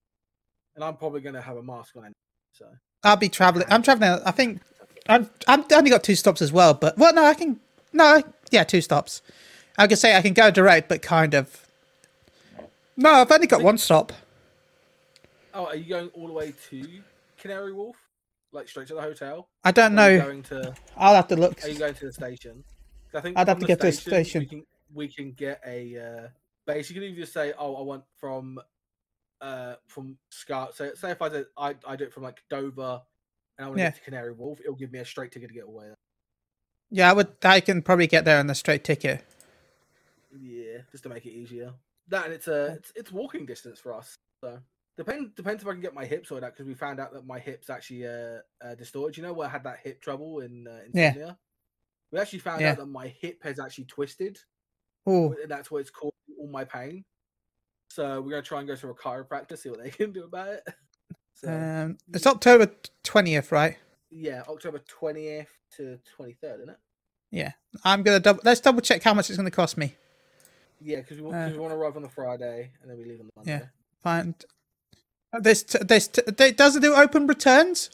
and 0.75 0.83
I'm 0.83 0.97
probably 0.97 1.21
gonna 1.21 1.43
have 1.43 1.57
a 1.57 1.63
mask 1.63 1.97
on. 1.97 2.05
Anyway, 2.05 2.15
so 2.53 2.67
I'll 3.05 3.17
be 3.17 3.29
traveling. 3.29 3.67
I'm 3.69 3.83
traveling. 3.83 4.23
I 4.25 4.31
think 4.31 4.61
I'm. 5.09 5.29
I'm 5.47 5.65
only 5.73 5.91
got 5.91 6.03
two 6.03 6.15
stops 6.15 6.41
as 6.41 6.53
well. 6.53 6.75
But 6.75 6.97
well, 6.97 7.15
no, 7.15 7.25
I 7.25 7.35
can. 7.35 7.61
No, 7.93 8.23
yeah, 8.51 8.65
two 8.65 8.81
stops. 8.81 9.23
I 9.77 9.87
can 9.87 9.97
say 9.97 10.17
I 10.17 10.23
can 10.23 10.33
go 10.33 10.51
direct, 10.51 10.89
but 10.89 11.03
kind 11.03 11.35
of. 11.35 11.67
No, 12.97 13.11
I've 13.11 13.31
only 13.31 13.47
got 13.47 13.63
one 13.63 13.79
stop. 13.79 14.13
Oh, 15.55 15.67
are 15.67 15.77
you 15.77 15.85
going 15.85 16.09
all 16.15 16.27
the 16.27 16.33
way 16.33 16.55
to 16.71 16.87
Canary 17.39 17.73
Wharf? 17.73 17.97
Like 18.53 18.69
straight 18.69 18.89
to 18.89 18.95
the 18.95 19.01
hotel? 19.01 19.49
I 19.65 19.73
don't 19.73 19.93
you 19.93 19.97
know. 19.97 20.19
Going 20.19 20.43
to? 20.45 20.75
I'll 20.97 21.15
have 21.15 21.29
to 21.29 21.37
look. 21.37 21.63
Are 21.65 21.69
you 21.69 21.79
going 21.79 21.95
to 21.95 22.07
the 22.07 22.13
station? 22.13 22.63
I 23.15 23.21
think 23.21 23.39
I'd 23.39 23.49
have 23.49 23.59
to 23.59 23.67
get 23.67 23.81
to 23.81 23.87
the 23.87 23.93
We 23.93 23.97
station. 23.97 24.47
can, 24.47 24.65
we 24.93 25.09
can 25.09 25.33
get 25.33 25.61
a. 25.67 25.99
Uh, 25.99 26.29
basically, 26.67 27.07
you 27.09 27.17
just 27.17 27.33
say, 27.33 27.53
"Oh, 27.59 27.77
I 27.77 27.83
want 27.83 28.05
from, 28.19 28.59
uh, 29.41 29.77
from 29.89 30.19
Scar." 30.31 30.71
So, 30.75 30.93
say 30.95 31.11
if 31.11 31.23
I 31.23 31.29
did, 31.31 31.47
I 31.57 31.75
I 31.87 31.97
do 31.97 32.05
it 32.05 32.13
from 32.13 32.23
like 32.25 32.43
Dover, 32.51 33.01
and 33.59 33.65
I 33.67 33.69
want 33.69 33.79
to 33.79 33.83
Yeah. 33.83 33.91
get 33.91 33.97
to 33.97 34.03
Canary 34.03 34.33
Wharf. 34.33 34.61
It'll 34.61 34.75
give 34.75 34.93
me 34.93 34.99
a 34.99 35.05
straight 35.05 35.33
ticket 35.33 35.49
to 35.49 35.55
get 35.55 35.65
away. 35.65 35.87
Yeah, 36.91 37.11
I 37.11 37.15
would. 37.15 37.29
I 37.43 37.61
can 37.61 37.81
probably 37.81 38.07
get 38.07 38.27
there 38.27 38.39
on 38.39 38.49
the 38.49 38.55
straight 38.55 38.85
ticket. 38.85 39.25
Yeah, 40.39 40.79
just 40.91 41.03
to 41.05 41.09
make 41.09 41.25
it 41.27 41.33
easier. 41.33 41.73
That 42.09 42.27
and 42.27 42.35
it's 42.35 42.49
a 42.49 42.75
it's, 42.75 42.93
it's 42.97 43.13
walking 43.13 43.47
distance 43.47 43.79
for 43.81 43.95
us. 43.95 44.15
So 44.43 44.59
depend 44.97 45.35
depends 45.35 45.63
if 45.63 45.69
I 45.69 45.73
can 45.73 45.81
get 45.81 45.95
my 45.95 46.05
hip 46.05 46.27
sorted 46.27 46.45
out 46.45 46.53
because 46.53 46.67
we 46.67 46.75
found 46.75 47.01
out 47.01 47.13
that 47.13 47.27
my 47.27 47.39
hips 47.39 47.71
actually 47.71 48.07
uh, 48.07 48.39
uh 48.65 48.75
distorted. 48.77 49.17
You 49.17 49.23
know 49.23 49.33
where 49.33 49.49
I 49.49 49.51
had 49.51 49.65
that 49.65 49.79
hip 49.83 50.01
trouble 50.03 50.41
in 50.41 50.67
uh, 50.67 50.81
Yeah. 50.95 51.33
We 52.11 52.19
actually 52.19 52.41
found 52.41 52.61
Yeah. 52.61 52.73
out 52.73 52.77
that 52.79 52.87
my 52.87 53.09
hip 53.09 53.43
has 53.43 53.59
actually 53.59 53.85
twisted, 53.87 54.39
Oh, 55.07 55.33
and 55.41 55.51
that's 55.51 55.71
what 55.71 55.79
it's 55.81 55.91
causing 55.91 56.13
all 56.39 56.49
my 56.49 56.65
pain. 56.65 57.05
So 57.91 58.21
we're 58.21 58.31
gonna 58.31 58.43
try 58.43 58.59
and 58.61 58.69
go 58.69 58.77
to 58.77 58.89
a 58.91 58.95
chiropractor, 58.95 59.57
see 59.59 59.71
what 59.71 59.83
they 59.83 59.91
can 59.91 60.13
do 60.13 60.25
about 60.25 60.49
it. 60.49 60.63
So 61.35 61.51
um, 61.53 61.99
it's 62.13 62.27
October 62.27 62.71
twentieth, 63.03 63.51
right? 63.53 63.77
yeah, 64.11 64.43
October 64.49 64.79
twentieth 64.87 65.49
to 65.77 65.99
twenty 66.17 66.35
third, 66.35 66.61
isn't 66.61 66.71
it? 66.71 66.79
Yeah, 67.31 67.53
I'm 67.83 68.03
gonna 68.03 68.21
double. 68.21 68.43
Let's 68.45 68.61
double 68.61 68.83
check 68.83 69.03
how 69.03 69.15
much 69.15 69.31
it's 69.31 69.39
gonna 69.39 69.51
cost 69.51 69.77
me. 69.79 69.95
Yeah, 70.81 70.97
because 70.99 71.17
we, 71.17 71.23
want 71.23 71.37
Uh, 71.37 71.49
we 71.53 71.59
want 71.59 71.71
to 71.73 71.77
arrive 71.77 71.97
on 71.97 72.03
the 72.03 72.09
Friday 72.09 72.73
and 72.83 72.91
then 72.91 72.99
we 72.99 73.05
leave 73.05 73.21
on 73.21 73.27
the 73.27 73.33
Monday. 73.37 73.53
Yeah. 73.53 73.69
Find 74.03 74.35
Uh, 75.33 75.41
this. 75.41 75.63
T- 75.63 75.79
this. 75.81 76.09
T- 76.09 76.23
it 76.27 76.57
do 76.57 76.95
open 76.95 77.27
returns? 77.27 77.91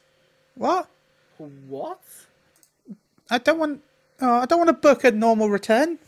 What? 0.54 0.88
What? 1.68 2.00
I 3.30 3.38
don't 3.38 3.58
want. 3.58 3.82
Oh, 4.20 4.40
I 4.40 4.46
don't 4.46 4.58
want 4.58 4.68
to 4.68 4.74
book 4.74 5.04
a 5.04 5.12
normal 5.12 5.48
return. 5.48 5.98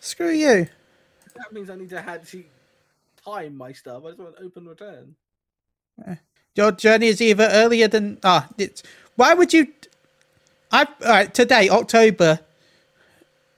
Screw 0.00 0.30
you. 0.30 0.68
That 1.34 1.52
means 1.52 1.70
I 1.70 1.76
need 1.76 1.90
to 1.90 1.98
actually 1.98 2.46
time 3.24 3.56
my 3.56 3.72
stuff. 3.72 4.04
I 4.04 4.08
just 4.08 4.18
want 4.20 4.34
open 4.40 4.66
return. 4.68 5.14
Your 6.54 6.72
journey 6.72 7.08
is 7.08 7.20
either 7.20 7.48
earlier 7.50 7.88
than 7.88 8.18
ah. 8.24 8.48
it's 8.58 8.82
why 9.16 9.34
would 9.34 9.52
you? 9.52 9.68
I 10.70 10.84
all 10.84 11.08
right 11.08 11.32
today 11.32 11.68
October. 11.68 12.40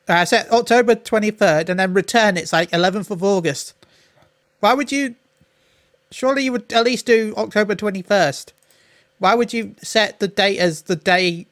uh, 0.08 0.12
I 0.12 0.24
said 0.24 0.48
October 0.50 0.94
twenty 0.94 1.30
third, 1.30 1.68
and 1.68 1.80
then 1.80 1.92
return. 1.94 2.36
It's 2.36 2.52
like 2.52 2.72
eleventh 2.72 3.10
of 3.10 3.22
August. 3.22 3.74
Why 4.60 4.74
would 4.74 4.90
you? 4.92 5.16
Surely 6.10 6.44
you 6.44 6.52
would 6.52 6.72
at 6.72 6.84
least 6.84 7.06
do 7.06 7.34
October 7.36 7.74
twenty 7.74 8.02
first. 8.02 8.52
Why 9.18 9.34
would 9.34 9.52
you 9.52 9.74
set 9.82 10.18
the 10.18 10.28
date 10.28 10.58
as 10.58 10.82
the 10.82 10.96
day 10.96 11.46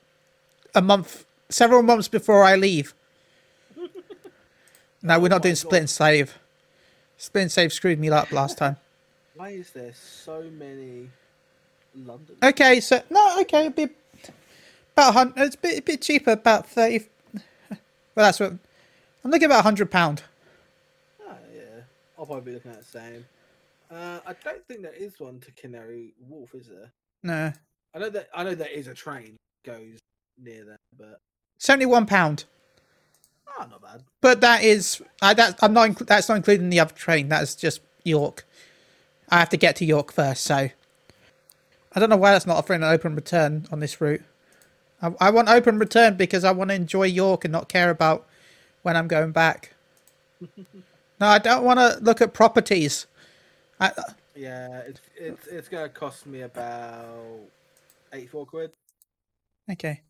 a 0.75 0.81
month, 0.83 1.25
several 1.49 1.83
months 1.83 2.09
before 2.09 2.43
I 2.45 2.57
leave? 2.57 2.95
No, 5.01 5.19
we're 5.21 5.27
Oh 5.27 5.29
not 5.29 5.37
my 5.37 5.43
doing 5.43 5.53
God. 5.55 5.59
split 5.59 5.81
and 5.83 5.91
save. 5.91 6.39
Split 7.19 7.43
and 7.43 7.53
save 7.53 7.73
screwed 7.73 8.01
me 8.01 8.11
up 8.11 8.33
last 8.33 8.59
time. 8.59 8.77
Why 9.35 9.51
is 9.51 9.71
there 9.71 9.93
so 9.95 10.43
many 10.59 11.09
London? 11.95 12.37
Okay, 12.43 12.81
so 12.81 13.01
no, 13.11 13.41
okay, 13.43 13.61
it'd 13.67 13.77
be 13.77 13.89
about 14.97 15.13
hundred. 15.15 15.41
It's 15.43 15.55
a 15.55 15.59
bit, 15.59 15.79
a 15.79 15.83
bit 15.83 16.03
cheaper, 16.03 16.33
about 16.33 16.67
thirty. 16.69 17.07
Well, 18.17 18.27
that's 18.27 18.41
what 18.41 18.51
I'm 18.51 19.31
looking 19.31 19.45
at 19.45 19.51
about 19.51 19.61
a 19.61 19.63
hundred 19.63 19.93
pound. 19.93 20.25
Oh, 21.25 21.33
yeah. 21.55 21.83
I'll 22.19 22.27
probably 22.27 22.51
be 22.51 22.53
looking 22.55 22.73
at 22.73 22.81
the 22.81 22.85
same. 22.85 23.25
Uh, 23.91 24.21
I 24.27 24.35
don't 24.45 24.65
think 24.67 24.83
there 24.83 24.93
is 24.93 25.19
one 25.19 25.41
to 25.41 25.51
Canary 25.53 26.15
Wharf, 26.21 26.55
is 26.55 26.69
there? 26.69 26.93
No, 27.23 27.53
I 27.95 27.99
know 27.99 28.11
that 28.11 28.29
I 28.35 28.45
know 28.45 28.55
there 28.55 28.69
is 28.69 28.87
a 28.87 28.95
train 28.95 29.37
goes 29.65 29.99
near 30.41 30.65
there, 30.65 30.77
but 30.99 31.21
seventy-one 31.59 32.07
pound. 32.07 32.45
ah, 33.59 33.67
not 33.71 33.83
bad. 33.83 34.03
But 34.21 34.41
that 34.43 34.63
is, 34.63 35.03
I 35.23 35.35
that 35.35 35.59
I'm 35.63 35.73
not. 35.73 35.91
inclu- 35.91 36.07
That's 36.07 36.29
not 36.29 36.37
including 36.37 36.71
the 36.71 36.81
other 36.81 36.95
train. 36.95 37.29
That's 37.29 37.55
just 37.55 37.81
York. 38.05 38.47
I 39.31 39.39
have 39.39 39.49
to 39.51 39.57
get 39.57 39.77
to 39.77 39.85
York 39.85 40.13
first, 40.13 40.45
so 40.45 40.55
I 40.55 42.01
don't 42.01 42.11
know 42.11 42.17
why 42.17 42.33
that's 42.33 42.47
not 42.47 42.57
offering 42.57 42.83
an 42.83 42.93
open 42.93 43.15
return 43.15 43.67
on 43.73 43.81
this 43.81 44.01
route. 44.01 44.23
I, 45.01 45.15
I 45.21 45.31
want 45.31 45.49
open 45.49 45.79
return 45.79 46.17
because 46.17 46.45
I 46.45 46.51
want 46.53 46.71
to 46.71 46.75
enjoy 46.75 47.05
York 47.05 47.45
and 47.45 47.53
not 47.53 47.69
care 47.69 47.91
about 47.91 48.27
when 48.83 48.97
I'm 48.97 49.09
going 49.09 49.33
back. 49.33 49.75
no, 50.57 51.27
I 51.27 51.39
don't 51.39 51.65
want 51.65 51.79
to 51.81 51.99
look 52.03 52.21
at 52.21 52.33
properties. 52.35 53.07
I, 53.81 53.93
Yeah, 54.35 54.79
it's 54.81 55.01
it's 55.17 55.47
it's 55.47 55.69
gonna 55.69 55.89
cost 55.89 56.27
me 56.27 56.43
about 56.43 57.41
eighty 58.13 58.27
four 58.27 58.47
quid, 58.47 58.73
okay. 59.71 60.03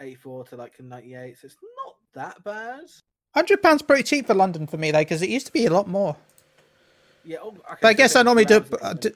eighty 0.00 0.14
four 0.14 0.44
to 0.44 0.56
like 0.56 0.80
ninety 0.80 1.14
eight. 1.14 1.38
So 1.38 1.46
it's 1.46 1.56
not 1.84 1.96
that 2.14 2.44
bad. 2.44 2.84
Hundred 3.34 3.62
pounds 3.62 3.82
pretty 3.82 4.02
cheap 4.02 4.26
for 4.26 4.34
London 4.34 4.66
for 4.66 4.78
me 4.78 4.90
though, 4.90 5.00
because 5.00 5.22
it 5.22 5.28
used 5.28 5.46
to 5.46 5.52
be 5.52 5.66
a 5.66 5.70
lot 5.70 5.86
more. 5.86 6.16
Yeah, 7.24 7.38
oh, 7.42 7.48
okay, 7.48 7.78
But 7.82 7.88
I 7.88 7.92
guess 7.92 8.16
I 8.16 8.22
normally 8.22 8.46
do, 8.46 8.64
uh, 8.80 8.94
do 8.94 9.12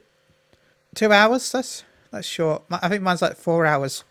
two 0.95 1.13
hours. 1.13 1.51
That's 1.51 1.85
That's 2.11 2.27
short. 2.27 2.65
I 2.71 2.89
think 2.89 3.03
mine's 3.03 3.23
like 3.23 3.37
four 3.37 3.65
hours. 3.65 4.05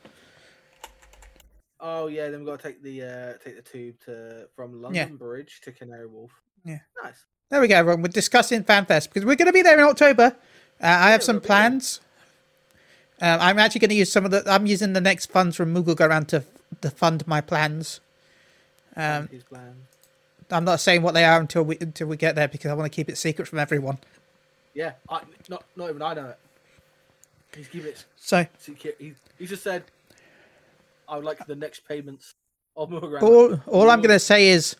Oh 1.79 2.07
yeah, 2.07 2.29
then 2.29 2.39
we've 2.39 2.47
got 2.47 2.59
to 2.59 2.67
take 2.67 2.81
the 2.81 3.03
uh, 3.03 3.33
take 3.43 3.55
the 3.55 3.61
tube 3.61 3.99
to 4.05 4.47
from 4.55 4.81
London 4.81 5.17
Bridge 5.17 5.61
to 5.61 5.71
Canary 5.71 6.07
Wharf. 6.07 6.31
Yeah. 6.63 6.79
nice. 7.03 7.25
There 7.51 7.59
we 7.59 7.67
go, 7.67 7.75
everyone. 7.75 8.01
We're 8.01 8.07
discussing 8.07 8.63
FanFest 8.63 9.09
because 9.09 9.25
we're 9.25 9.35
going 9.35 9.47
to 9.47 9.51
be 9.51 9.61
there 9.61 9.77
in 9.77 9.83
October. 9.83 10.37
Uh, 10.81 10.87
I 10.87 11.11
have 11.11 11.21
some 11.21 11.35
we'll 11.35 11.41
be 11.41 11.47
there. 11.49 11.57
plans. 11.57 11.99
Um, 13.19 13.39
I'm 13.41 13.59
actually 13.59 13.79
going 13.79 13.89
to 13.89 13.95
use 13.95 14.09
some 14.09 14.23
of 14.23 14.31
the. 14.31 14.41
I'm 14.49 14.65
using 14.65 14.93
the 14.93 15.01
next 15.01 15.25
funds 15.25 15.57
from 15.57 15.73
Moogle 15.73 15.93
Go 15.93 16.05
Around 16.05 16.29
to 16.29 16.45
to 16.79 16.89
fund 16.89 17.27
my 17.27 17.41
plans. 17.41 17.99
Um. 18.95 19.27
I'm 20.49 20.63
not 20.63 20.79
saying 20.79 21.01
what 21.01 21.13
they 21.13 21.25
are 21.25 21.41
until 21.41 21.63
we 21.63 21.77
until 21.81 22.07
we 22.07 22.15
get 22.15 22.35
there 22.35 22.47
because 22.47 22.71
I 22.71 22.73
want 22.73 22.89
to 22.89 22.95
keep 22.95 23.09
it 23.09 23.17
secret 23.17 23.49
from 23.49 23.59
everyone. 23.59 23.97
Yeah, 24.73 24.93
I, 25.09 25.21
not 25.49 25.65
not 25.75 25.89
even 25.89 26.01
I 26.01 26.13
know 26.13 26.27
it. 26.27 26.39
He's 27.53 27.67
keeping 27.67 27.89
it 27.89 28.05
So 28.15 28.45
secret. 28.59 28.95
He, 28.97 29.13
he 29.37 29.45
just 29.45 29.63
said, 29.63 29.83
"I 31.07 31.17
would 31.17 31.25
like 31.25 31.45
the 31.45 31.55
next 31.55 31.85
payments 31.85 32.33
of 32.77 32.89
Milgram." 32.89 33.21
all 33.23 33.59
all 33.67 33.89
I'm 33.89 34.01
going 34.01 34.09
to 34.15 34.19
say 34.19 34.49
is 34.49 34.75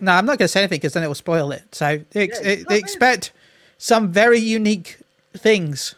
no. 0.00 0.12
I'm 0.12 0.26
not 0.26 0.38
going 0.38 0.38
to 0.38 0.48
say 0.48 0.60
anything 0.60 0.76
because 0.78 0.92
then 0.94 1.02
it 1.02 1.06
will 1.08 1.14
spoil 1.14 1.52
it. 1.52 1.74
So 1.74 1.86
ex- 2.14 2.40
Yeah, 2.42 2.48
it's 2.50 2.70
expect 2.70 3.32
some 3.78 4.12
very 4.12 4.38
unique 4.38 4.98
things. 5.36 5.94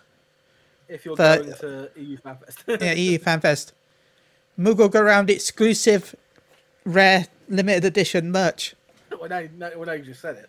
if 0.88 1.04
you're 1.04 1.16
for- 1.16 1.38
going 1.38 1.54
to 1.54 1.90
EU 1.96 2.16
FanFest. 2.18 2.80
Yeah, 2.80 2.92
EU 2.92 3.18
FanFest. 3.28 3.72
Moogle 4.58 4.90
Go 4.90 5.00
Around 5.00 5.30
exclusive, 5.30 6.14
rare, 6.84 7.26
limited 7.48 7.84
edition 7.86 8.30
merch. 8.30 8.74
well, 9.10 9.20
well, 9.28 9.86
now 9.86 9.92
you 9.92 10.02
just 10.04 10.20
said 10.20 10.36
it. 10.36 10.48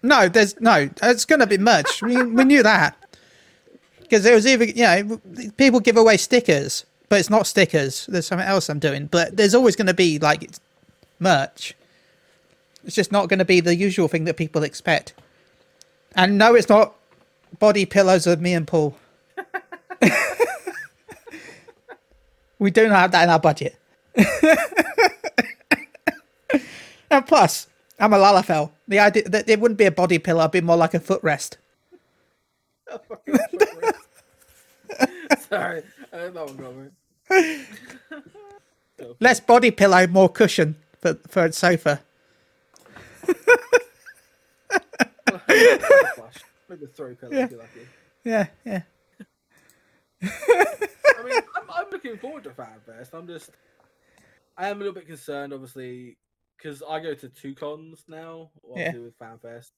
No, 0.00 0.28
there's 0.28 0.58
no. 0.60 0.88
It's 1.02 1.24
going 1.24 1.40
to 1.40 1.46
be 1.46 1.58
merch. 1.58 2.02
we, 2.02 2.22
we 2.22 2.44
knew 2.44 2.62
that 2.62 2.96
because 4.00 4.24
it 4.24 4.32
was 4.32 4.46
even 4.46 4.68
you 4.68 4.84
know 4.84 5.20
people 5.56 5.80
give 5.80 5.96
away 5.96 6.16
stickers, 6.16 6.84
but 7.08 7.18
it's 7.18 7.30
not 7.30 7.46
stickers. 7.46 8.06
There's 8.06 8.26
something 8.26 8.46
else 8.46 8.68
I'm 8.68 8.78
doing, 8.78 9.06
but 9.06 9.36
there's 9.36 9.54
always 9.54 9.76
going 9.76 9.86
to 9.86 9.94
be 9.94 10.18
like 10.18 10.50
merch. 11.18 11.74
It's 12.84 12.94
just 12.94 13.12
not 13.12 13.28
going 13.28 13.38
to 13.38 13.44
be 13.44 13.60
the 13.60 13.74
usual 13.74 14.08
thing 14.08 14.24
that 14.24 14.36
people 14.36 14.62
expect. 14.62 15.14
And 16.14 16.38
no, 16.38 16.54
it's 16.54 16.68
not 16.68 16.94
body 17.58 17.86
pillows 17.86 18.26
of 18.26 18.40
me 18.40 18.54
and 18.54 18.66
Paul. 18.66 18.96
we 22.58 22.70
do 22.70 22.88
not 22.88 22.98
have 22.98 23.12
that 23.12 23.24
in 23.24 23.30
our 23.30 23.40
budget. 23.40 23.78
and 27.10 27.26
plus, 27.26 27.68
I'm 27.98 28.12
a 28.12 28.18
Lalafell. 28.18 28.70
The 28.86 28.98
idea 29.00 29.28
that 29.28 29.48
it 29.48 29.60
wouldn't 29.60 29.78
be 29.78 29.86
a 29.86 29.90
body 29.90 30.18
pillow, 30.18 30.40
it'd 30.42 30.52
be 30.52 30.60
more 30.60 30.76
like 30.76 30.94
a 30.94 31.00
footrest. 31.00 31.56
Sorry, 35.50 35.82
uh, 36.12 36.30
that 36.30 36.34
one 36.34 36.56
got 36.56 36.74
me. 36.74 36.88
Less 39.20 39.40
body 39.40 39.70
pillow, 39.70 40.06
more 40.06 40.28
cushion 40.28 40.76
for 41.00 41.14
for 41.28 41.44
a 41.46 41.52
sofa. 41.52 42.00
Maybe 46.68 46.86
throw 46.86 47.14
pillow 47.14 47.32
Yeah. 47.32 47.44
if 47.44 47.50
you're 47.50 47.60
lucky. 47.60 47.80
Yeah, 48.24 48.46
yeah. 48.64 48.82
I 50.22 51.22
mean, 51.24 51.34
I'm, 51.56 51.70
I'm 51.70 51.86
looking 51.90 52.18
forward 52.18 52.44
to 52.44 52.50
FanFest. 52.50 53.14
I'm 53.14 53.26
just, 53.26 53.50
I 54.56 54.68
am 54.68 54.76
a 54.76 54.78
little 54.80 54.92
bit 54.94 55.06
concerned, 55.06 55.52
obviously, 55.52 56.18
because 56.56 56.82
I 56.86 57.00
go 57.00 57.14
to 57.14 57.28
two 57.28 57.54
cons 57.54 58.04
now, 58.08 58.50
obviously 58.68 59.00
with 59.00 59.18
FanFest. 59.18 59.70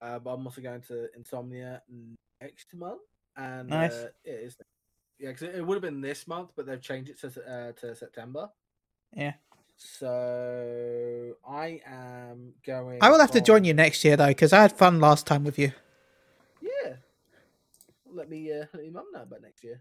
Uh, 0.00 0.18
but 0.18 0.30
I'm 0.30 0.46
also 0.46 0.60
going 0.62 0.80
to 0.88 1.08
Insomnia 1.16 1.82
next 2.40 2.74
month, 2.74 3.02
and 3.36 3.68
Nice. 3.68 3.92
uh, 3.92 4.08
it 4.24 4.30
is, 4.30 4.56
yeah, 5.22 5.28
because 5.28 5.42
it, 5.44 5.54
it 5.54 5.66
would 5.66 5.76
have 5.76 5.82
been 5.82 6.00
this 6.00 6.26
month, 6.26 6.50
but 6.56 6.66
they've 6.66 6.80
changed 6.80 7.08
it 7.10 7.20
to 7.20 7.28
uh, 7.28 7.72
to 7.80 7.94
September. 7.94 8.50
Yeah. 9.16 9.34
So 9.76 11.34
I 11.48 11.80
am 11.86 12.54
going. 12.66 12.98
I 13.00 13.08
will 13.10 13.20
have 13.20 13.30
to 13.32 13.40
join 13.40 13.62
you 13.64 13.72
next 13.72 14.04
year 14.04 14.16
though, 14.16 14.26
because 14.28 14.52
I 14.52 14.60
had 14.62 14.76
fun 14.76 15.00
last 15.00 15.26
time 15.26 15.44
with 15.44 15.58
you. 15.60 15.72
Yeah. 16.60 16.94
Let 18.12 18.28
me 18.28 18.52
uh, 18.52 18.66
let 18.74 18.82
your 18.82 18.92
mum 18.92 19.06
know 19.12 19.22
about 19.22 19.42
next 19.42 19.62
year. 19.62 19.80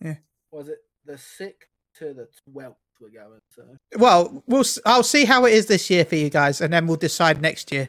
Yeah. 0.00 0.16
Was 0.50 0.68
it 0.68 0.78
the 1.06 1.16
sixth 1.16 1.70
to 1.98 2.12
the 2.12 2.28
twelfth? 2.50 2.76
We're 3.00 3.08
going. 3.08 3.40
So 3.54 3.62
Well, 3.98 4.42
we'll. 4.46 4.64
I'll 4.84 5.02
see 5.02 5.24
how 5.24 5.46
it 5.46 5.54
is 5.54 5.66
this 5.66 5.88
year 5.88 6.04
for 6.04 6.16
you 6.16 6.28
guys, 6.28 6.60
and 6.60 6.72
then 6.72 6.86
we'll 6.86 6.96
decide 6.96 7.40
next 7.40 7.72
year. 7.72 7.88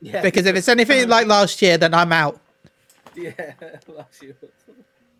yeah, 0.00 0.22
Because 0.22 0.46
if 0.46 0.56
it's 0.56 0.68
anything 0.68 1.08
like 1.16 1.26
last 1.28 1.62
year, 1.62 1.78
then 1.78 1.94
I'm 1.94 2.12
out. 2.12 2.40
yeah, 3.16 3.54
last 3.88 4.22
year. 4.22 4.36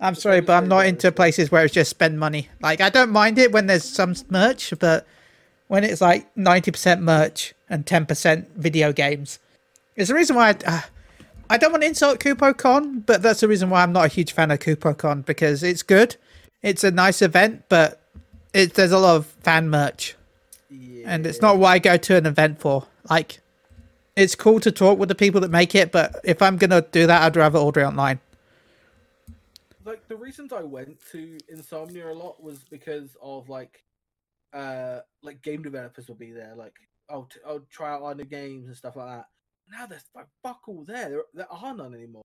I'm 0.00 0.14
sorry, 0.14 0.40
but 0.40 0.54
I'm 0.54 0.68
not 0.68 0.86
into 0.86 1.12
places 1.12 1.50
where 1.50 1.64
it's 1.64 1.74
just 1.74 1.90
spend 1.90 2.18
money. 2.18 2.48
Like 2.60 2.80
I 2.80 2.88
don't 2.88 3.10
mind 3.10 3.38
it 3.38 3.52
when 3.52 3.66
there's 3.66 3.84
some 3.84 4.14
merch, 4.30 4.72
but 4.78 5.06
when 5.68 5.84
it's 5.84 6.00
like 6.00 6.34
90% 6.34 7.00
merch 7.00 7.54
and 7.68 7.84
10% 7.86 8.48
video 8.56 8.92
games, 8.92 9.38
it's 9.96 10.08
the 10.08 10.14
reason 10.14 10.36
why 10.36 10.48
I, 10.48 10.56
uh, 10.66 10.80
I 11.50 11.56
don't 11.58 11.70
want 11.72 11.82
to 11.82 11.88
insult 11.88 12.18
KupoCon, 12.20 13.04
but 13.04 13.22
that's 13.22 13.40
the 13.40 13.48
reason 13.48 13.70
why 13.70 13.82
I'm 13.82 13.92
not 13.92 14.06
a 14.06 14.08
huge 14.08 14.32
fan 14.32 14.50
of 14.50 14.58
KupoCon 14.60 15.24
because 15.26 15.62
it's 15.62 15.82
good, 15.82 16.16
it's 16.62 16.82
a 16.82 16.90
nice 16.90 17.20
event, 17.22 17.64
but 17.68 18.00
it 18.54 18.74
there's 18.74 18.92
a 18.92 18.98
lot 18.98 19.16
of 19.16 19.26
fan 19.26 19.68
merch, 19.68 20.16
Yeah. 20.70 21.04
and 21.06 21.26
it's 21.26 21.40
not 21.42 21.58
what 21.58 21.68
I 21.68 21.78
go 21.78 21.96
to 21.96 22.16
an 22.16 22.24
event 22.26 22.58
for. 22.60 22.86
Like, 23.08 23.40
it's 24.16 24.34
cool 24.34 24.60
to 24.60 24.72
talk 24.72 24.98
with 24.98 25.08
the 25.08 25.14
people 25.14 25.40
that 25.42 25.50
make 25.50 25.74
it, 25.74 25.92
but 25.92 26.16
if 26.24 26.40
I'm 26.40 26.56
gonna 26.56 26.82
do 26.82 27.06
that, 27.06 27.22
I'd 27.22 27.36
rather 27.36 27.58
order 27.58 27.80
it 27.82 27.84
online. 27.84 28.18
Like 29.84 30.06
the 30.08 30.16
reasons 30.16 30.52
I 30.52 30.62
went 30.62 30.98
to 31.12 31.38
Insomnia 31.48 32.10
a 32.10 32.12
lot 32.12 32.42
was 32.42 32.64
because 32.70 33.16
of 33.22 33.48
like, 33.48 33.82
uh, 34.52 35.00
like 35.22 35.42
game 35.42 35.62
developers 35.62 36.08
will 36.08 36.16
be 36.16 36.32
there. 36.32 36.54
Like, 36.56 36.74
I'll 37.08 37.24
t- 37.24 37.40
I'll 37.46 37.66
try 37.70 37.92
out 37.92 38.02
our 38.02 38.14
new 38.14 38.24
games 38.24 38.66
and 38.68 38.76
stuff 38.76 38.96
like 38.96 39.08
that. 39.08 39.26
Now 39.70 39.86
there's 39.86 40.04
like 40.14 40.26
fuck 40.42 40.60
all 40.68 40.84
there. 40.84 41.08
There, 41.08 41.22
there 41.34 41.52
are 41.52 41.74
none 41.74 41.94
anymore. 41.94 42.22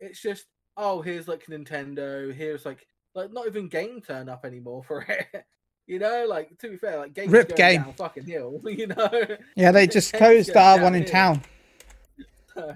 It's 0.00 0.20
just 0.20 0.46
oh 0.76 1.00
here's 1.02 1.28
like 1.28 1.46
Nintendo. 1.46 2.32
Here's 2.34 2.64
like 2.64 2.86
like 3.14 3.32
not 3.32 3.46
even 3.46 3.68
game 3.68 4.00
turn 4.00 4.28
up 4.28 4.44
anymore 4.44 4.82
for 4.82 5.02
it. 5.08 5.44
You 5.86 5.98
know, 5.98 6.24
like 6.28 6.58
to 6.58 6.70
be 6.70 6.76
fair, 6.76 6.98
like 6.98 7.14
games 7.14 7.30
Rip 7.30 7.48
going 7.48 7.56
Game. 7.56 7.82
down 7.82 7.92
fucking 7.94 8.24
hill. 8.26 8.60
You 8.66 8.86
know, 8.88 9.26
Yeah, 9.56 9.70
they 9.72 9.86
just 9.86 10.12
closed 10.14 10.46
to 10.48 10.52
the 10.52 10.58
go 10.58 10.64
R 10.64 10.80
one 10.82 10.94
in 10.94 11.04
town. 11.04 11.42
So, 12.54 12.74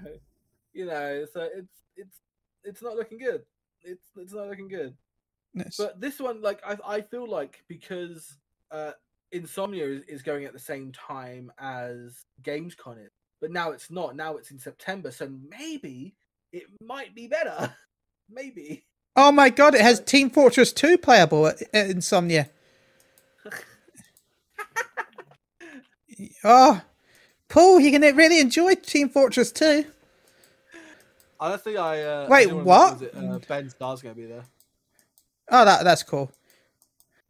you 0.73 0.85
know, 0.85 1.25
so 1.33 1.47
it's 1.55 1.73
it's 1.97 2.17
it's 2.63 2.81
not 2.83 2.95
looking 2.95 3.17
good. 3.17 3.41
It's 3.83 4.05
it's 4.17 4.33
not 4.33 4.47
looking 4.47 4.67
good. 4.67 4.95
It's- 5.55 5.77
But 5.77 5.99
this 5.99 6.19
one, 6.19 6.41
like 6.41 6.61
I 6.65 6.77
I 6.85 7.01
feel 7.01 7.27
like 7.29 7.63
because 7.67 8.37
uh 8.71 8.91
Insomnia 9.31 9.85
is, 9.85 10.03
is 10.07 10.21
going 10.21 10.45
at 10.45 10.53
the 10.53 10.59
same 10.59 10.91
time 10.91 11.51
as 11.59 12.23
Gamescom 12.43 13.03
is, 13.03 13.11
but 13.41 13.51
now 13.51 13.71
it's 13.71 13.91
not. 13.91 14.15
Now 14.15 14.37
it's 14.37 14.51
in 14.51 14.59
September, 14.59 15.11
so 15.11 15.29
maybe 15.49 16.15
it 16.51 16.63
might 16.81 17.13
be 17.15 17.27
better. 17.27 17.75
maybe. 18.29 18.85
Oh 19.15 19.31
my 19.31 19.49
god, 19.49 19.75
it 19.75 19.81
has 19.81 19.99
Team 19.99 20.29
Fortress 20.29 20.71
2 20.73 20.97
playable 20.97 21.47
at, 21.47 21.61
at 21.73 21.89
Insomnia. 21.89 22.49
Oh, 26.43 26.81
Paul, 27.47 27.79
you're 27.79 27.97
gonna 27.97 28.13
really 28.13 28.39
enjoy 28.39 28.75
Team 28.75 29.09
Fortress 29.09 29.51
2. 29.51 29.85
Honestly, 31.39 31.77
I 31.77 32.01
uh, 32.01 32.27
Wait, 32.29 32.47
didn't 32.47 32.65
what? 32.65 33.01
uh, 33.15 33.39
Ben 33.47 33.69
Starr's 33.69 34.01
gonna 34.01 34.15
be 34.15 34.25
there. 34.25 34.43
Oh, 35.49 35.65
that 35.65 35.83
that's 35.83 36.03
cool. 36.03 36.31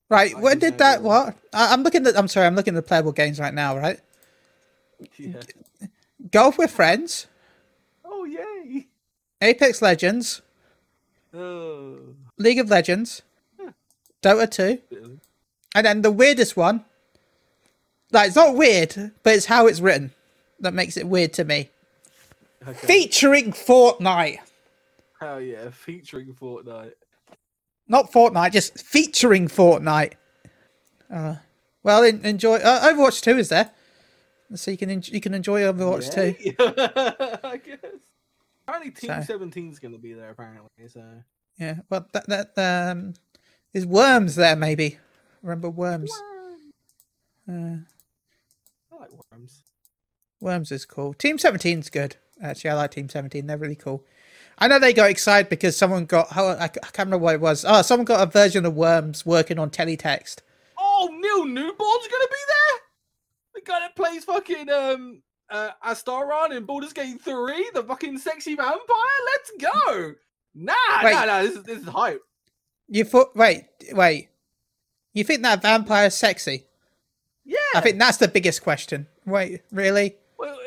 Right, 0.09 0.35
I 0.35 0.39
when 0.39 0.57
did 0.59 0.79
that? 0.79 1.03
What? 1.03 1.35
I, 1.53 1.71
I'm 1.73 1.83
looking 1.83 2.05
at. 2.07 2.17
I'm 2.17 2.27
sorry, 2.27 2.47
I'm 2.47 2.55
looking 2.55 2.73
at 2.75 2.83
the 2.83 2.87
playable 2.87 3.11
games 3.11 3.39
right 3.39 3.53
now. 3.53 3.77
Right, 3.77 3.99
Yeah. 5.17 5.41
Golf 6.31 6.57
with 6.57 6.71
Friends, 6.71 7.27
Oh 8.03 8.25
yay! 8.25 8.87
Apex 9.41 9.81
Legends, 9.81 10.41
Oh. 11.33 11.97
League 12.37 12.59
of 12.59 12.69
Legends, 12.69 13.21
Dota 14.23 14.49
2, 14.49 14.79
really? 14.91 15.19
and 15.75 15.85
then 15.85 16.01
the 16.01 16.11
weirdest 16.11 16.57
one. 16.57 16.83
Like, 18.11 18.27
it's 18.27 18.35
not 18.35 18.55
weird, 18.55 19.11
but 19.21 19.35
it's 19.35 19.45
how 19.45 19.67
it's 19.67 19.79
written 19.79 20.11
that 20.59 20.73
makes 20.73 20.97
it 20.97 21.07
weird 21.07 21.31
to 21.33 21.45
me. 21.45 21.69
Okay. 22.67 22.87
Featuring 22.87 23.51
Fortnite. 23.53 24.39
Hell 25.19 25.41
yeah! 25.41 25.69
Featuring 25.69 26.33
Fortnite. 26.33 26.93
Not 27.87 28.11
Fortnite, 28.11 28.51
just 28.51 28.79
featuring 28.79 29.47
Fortnite. 29.47 30.13
Uh, 31.11 31.35
well, 31.83 32.03
en- 32.03 32.21
enjoy. 32.25 32.55
Uh, 32.57 32.87
Overwatch 32.91 33.21
Two 33.21 33.37
is 33.37 33.49
there, 33.49 33.71
so 34.55 34.71
you 34.71 34.77
can 34.77 34.89
en- 34.89 35.03
you 35.05 35.19
can 35.21 35.33
enjoy 35.33 35.61
Overwatch 35.61 36.13
Two. 36.13 36.35
Yay. 36.39 36.55
I 37.43 37.57
guess. 37.57 37.79
Apparently, 38.67 38.91
Team 38.91 39.09
So- 39.09 39.33
17 39.33 39.71
is 39.71 39.79
going 39.79 39.93
to 39.93 39.97
be 39.97 40.13
there. 40.13 40.29
Apparently, 40.29 40.69
so 40.87 41.03
Yeah, 41.57 41.79
well, 41.89 42.05
that 42.13 42.27
that 42.55 42.91
um, 42.91 43.13
is 43.73 43.85
Worms 43.85 44.35
there 44.35 44.55
maybe. 44.55 44.97
Remember 45.41 45.69
Worms? 45.69 46.11
Uh, 47.49 47.51
I 48.91 48.95
like 48.99 49.09
worms. 49.31 49.63
Worms 50.39 50.71
is 50.71 50.85
cool. 50.85 51.13
Team 51.15 51.37
17's 51.37 51.89
good. 51.89 52.17
Actually, 52.41 52.71
I 52.71 52.73
like 52.75 52.91
Team 52.91 53.09
17. 53.09 53.45
They're 53.45 53.57
really 53.57 53.75
cool. 53.75 54.03
I 54.57 54.67
know 54.67 54.79
they 54.79 54.93
got 54.93 55.09
excited 55.09 55.49
because 55.49 55.77
someone 55.77 56.05
got. 56.05 56.27
Oh, 56.35 56.49
I, 56.49 56.65
I 56.65 56.67
can't 56.67 56.97
remember 56.99 57.19
what 57.19 57.35
it 57.35 57.41
was. 57.41 57.63
Oh, 57.67 57.81
someone 57.81 58.05
got 58.05 58.27
a 58.27 58.31
version 58.31 58.65
of 58.65 58.75
Worms 58.75 59.25
working 59.25 59.57
on 59.57 59.69
teletext. 59.69 60.37
Oh, 60.77 61.09
Neil 61.11 61.45
Newbon's 61.45 62.07
gonna 62.07 62.27
be 62.29 62.43
there. 62.47 62.79
The 63.55 63.61
guy 63.61 63.79
that 63.79 63.95
plays 63.95 64.25
fucking 64.25 64.69
um 64.69 65.21
uh 65.49 65.69
Astarion 65.85 66.55
in 66.55 66.65
Baldur's 66.65 66.93
Gate 66.93 67.21
Three, 67.21 67.69
the 67.73 67.83
fucking 67.83 68.17
sexy 68.17 68.55
vampire. 68.55 68.79
Let's 69.25 69.51
go. 69.61 70.13
Nah, 70.55 70.73
Wait. 71.03 71.13
nah, 71.13 71.25
nah. 71.25 71.41
This 71.41 71.55
is 71.55 71.63
this 71.63 71.79
is 71.79 71.87
hype. 71.87 72.21
You 72.89 73.05
thought? 73.05 73.35
Wait, 73.35 73.65
wait. 73.91 74.29
You 75.13 75.23
think 75.23 75.41
that 75.43 75.61
vampire's 75.61 76.15
sexy? 76.15 76.65
Yeah. 77.45 77.57
I 77.75 77.81
think 77.81 77.97
that's 77.97 78.17
the 78.17 78.27
biggest 78.27 78.61
question. 78.61 79.07
Wait, 79.25 79.61
really? 79.71 80.15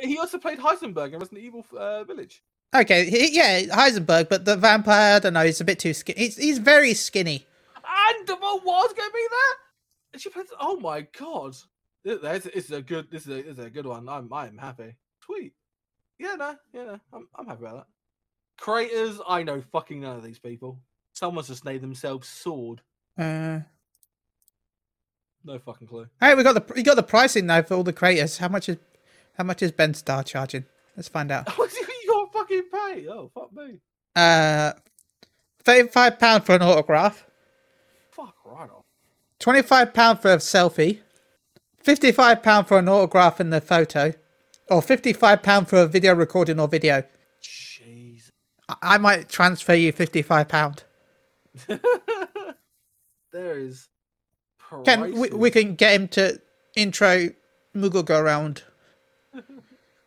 He 0.03 0.19
also 0.19 0.39
played 0.39 0.59
Heisenberg 0.59 1.13
in 1.13 1.19
Resident 1.21 1.41
Evil 1.45 1.65
uh, 1.77 2.05
Village. 2.05 2.43
Okay, 2.75 3.09
he, 3.09 3.37
yeah, 3.37 3.61
Heisenberg, 3.63 4.29
but 4.29 4.45
the 4.45 4.57
vampire, 4.57 5.17
I 5.17 5.19
don't 5.19 5.35
know, 5.35 5.45
he's 5.45 5.61
a 5.61 5.65
bit 5.65 5.79
too 5.79 5.93
skinny. 5.95 6.19
He's, 6.19 6.37
he's 6.37 6.59
very 6.59 6.95
skinny. 6.95 7.47
And 7.77 8.27
Devon 8.27 8.61
was 8.65 8.93
gonna 8.97 9.11
be 9.13 9.27
there. 9.31 9.57
And 10.13 10.23
she 10.23 10.29
plays. 10.31 10.47
Oh 10.61 10.79
my 10.81 11.03
god. 11.19 11.55
This, 12.05 12.21
this 12.21 12.47
is 12.47 12.71
a 12.71 12.83
good. 12.83 13.11
This 13.11 13.23
is 13.27 13.29
a, 13.29 13.43
this 13.43 13.59
is 13.59 13.65
a 13.65 13.71
good 13.71 13.87
one. 13.87 14.09
I'm 14.09 14.33
I'm 14.33 14.59
happy. 14.59 14.97
Sweet. 15.25 15.53
Yeah, 16.19 16.35
no, 16.35 16.57
yeah, 16.73 16.85
no. 16.85 17.01
I'm 17.13 17.29
I'm 17.35 17.47
happy 17.47 17.65
about 17.65 17.77
that. 17.77 17.87
Creators, 18.59 19.19
I 19.27 19.43
know 19.43 19.61
fucking 19.73 20.01
none 20.01 20.17
of 20.17 20.23
these 20.25 20.39
people. 20.39 20.79
Someone's 21.15 21.49
just 21.49 21.65
named 21.65 21.83
themselves 21.83 22.29
Sword. 22.29 22.81
Uh, 23.19 23.61
No 25.45 25.59
fucking 25.59 25.89
clue. 25.89 26.07
hey, 26.21 26.35
we 26.35 26.43
got 26.43 26.55
the 26.55 26.75
we 26.75 26.83
got 26.83 26.97
the 26.97 27.03
pricing 27.03 27.47
now 27.47 27.63
for 27.63 27.75
all 27.75 27.83
the 27.85 27.93
creators. 27.93 28.39
How 28.39 28.49
much 28.49 28.69
is 28.69 28.77
how 29.37 29.45
much 29.45 29.63
is 29.63 29.73
Ben 29.73 29.95
Starr 29.95 30.23
charging? 30.25 30.65
Let's 30.97 31.09
find 31.09 31.31
out. 31.31 31.49
You 32.05 32.09
got 32.09 32.33
fucking 32.33 32.63
pay? 32.73 33.07
Oh 33.09 33.31
fuck 33.33 33.53
me. 33.55 33.79
Uh, 34.17 34.73
thirty-five 35.65 36.19
pound 36.19 36.45
for 36.45 36.57
an 36.57 36.63
autograph, 36.63 37.25
Fuck 38.11 38.35
right 38.45 38.69
off. 38.69 38.85
twenty-five 39.39 39.95
pound 39.95 40.19
for 40.21 40.33
a 40.33 40.39
selfie, 40.39 40.99
fifty-five 41.79 42.43
pound 42.43 42.67
for 42.67 42.79
an 42.81 42.89
autograph 42.89 43.41
in 43.41 43.51
the 43.51 43.61
photo, 43.61 44.13
or 44.69 44.83
fifty-five 44.83 45.43
pound 45.45 45.69
for 45.69 45.77
a 45.83 45.87
video 45.87 46.13
recording 46.15 46.59
or 46.59 46.67
video. 46.67 47.05
Jeez. 47.41 48.31
I, 48.69 48.75
I 48.83 48.99
might 48.99 49.29
transfer 49.29 49.75
you 49.75 49.93
fifty-five 49.93 50.49
pound. 50.49 50.83
there 51.67 51.79
is. 53.33 53.89
Can 54.85 55.13
we, 55.15 55.29
we 55.31 55.51
can 55.53 55.77
get 55.77 55.95
him 55.95 56.09
to 56.09 56.41
intro 56.75 57.29
Moogle 57.77 58.05
go 58.05 58.19
around, 58.19 58.63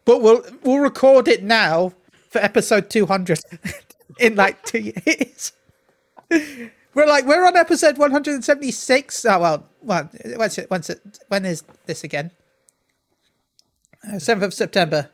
but 0.05 0.21
we'll 0.21 0.43
we'll 0.63 0.79
record 0.79 1.27
it 1.27 1.43
now 1.43 1.93
for 2.29 2.39
episode 2.39 2.89
two 2.89 3.05
hundred 3.07 3.39
in 4.19 4.35
like 4.35 4.63
two 4.63 4.93
years. 5.05 5.51
We're 6.93 7.07
like 7.07 7.25
we're 7.25 7.45
on 7.45 7.57
episode 7.57 7.97
one 7.97 8.11
hundred 8.11 8.35
and 8.35 8.45
seventy 8.45 8.71
six. 8.71 9.25
Oh 9.25 9.39
well, 9.39 9.67
well, 9.81 10.09
when's 10.37 10.57
it? 10.57 10.69
When's 10.69 10.89
it? 10.89 11.19
When 11.27 11.43
is 11.45 11.63
this 11.85 12.03
again? 12.03 12.31
Uh, 14.07 14.19
Seventh 14.19 14.45
of 14.45 14.53
September. 14.53 15.09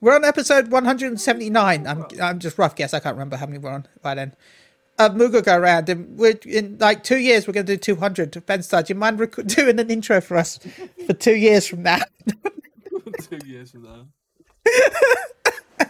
We're 0.00 0.14
on 0.14 0.24
episode 0.24 0.70
one 0.70 0.84
hundred 0.84 1.08
and 1.08 1.20
seventy 1.20 1.50
nine. 1.50 1.86
I'm 1.86 2.06
I'm 2.20 2.38
just 2.38 2.58
rough 2.58 2.74
guess. 2.76 2.92
I 2.92 3.00
can't 3.00 3.14
remember 3.16 3.36
how 3.36 3.46
many 3.46 3.58
we're 3.58 3.70
on 3.70 3.86
by 4.02 4.14
then. 4.14 4.34
Uh, 4.98 5.08
Moogle 5.08 5.42
go 5.42 5.56
around, 5.56 5.88
and 5.88 6.18
we're 6.18 6.38
in 6.44 6.76
like 6.78 7.02
two 7.02 7.16
years. 7.16 7.46
We're 7.46 7.54
going 7.54 7.64
to 7.66 7.72
do 7.74 7.78
two 7.78 7.96
hundred. 7.96 8.44
Ben 8.44 8.62
Starr, 8.62 8.82
do 8.82 8.92
you 8.92 8.98
mind 8.98 9.18
rec- 9.18 9.34
doing 9.46 9.78
an 9.78 9.90
intro 9.90 10.20
for 10.20 10.36
us 10.36 10.58
for 11.06 11.14
two 11.14 11.36
years 11.36 11.66
from 11.66 11.82
now? 11.82 12.00
Two 13.30 13.38
years 13.46 13.70
from 13.72 13.82
now. 13.84 14.06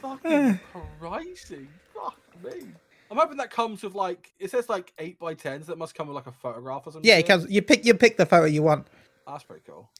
Fucking 0.00 0.60
pricey. 1.00 1.66
Fuck 1.94 2.18
me. 2.44 2.68
I'm 3.10 3.16
hoping 3.18 3.36
that 3.36 3.50
comes 3.50 3.82
with 3.82 3.94
like 3.94 4.32
it 4.38 4.50
says 4.50 4.68
like 4.68 4.92
eight 4.98 5.18
by 5.18 5.34
tens. 5.34 5.66
That 5.66 5.78
must 5.78 5.94
come 5.94 6.08
with 6.08 6.16
like 6.16 6.26
a 6.26 6.32
photograph 6.32 6.86
or 6.86 6.92
something. 6.92 7.08
Yeah, 7.08 7.18
it 7.18 7.26
comes. 7.26 7.50
You 7.50 7.62
pick. 7.62 7.84
You 7.84 7.94
pick 7.94 8.16
the 8.16 8.26
photo 8.26 8.46
you 8.46 8.62
want. 8.62 8.86
That's 9.26 9.44
pretty 9.44 9.62
cool. 9.66 9.90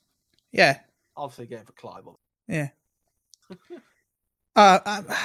Yeah, 0.53 0.79
Obviously, 1.16 1.47
getting 1.47 1.66
for 1.66 1.73
Clive. 1.73 2.05
yeah. 2.49 2.69
Uh, 4.55 4.79
um, 4.87 5.07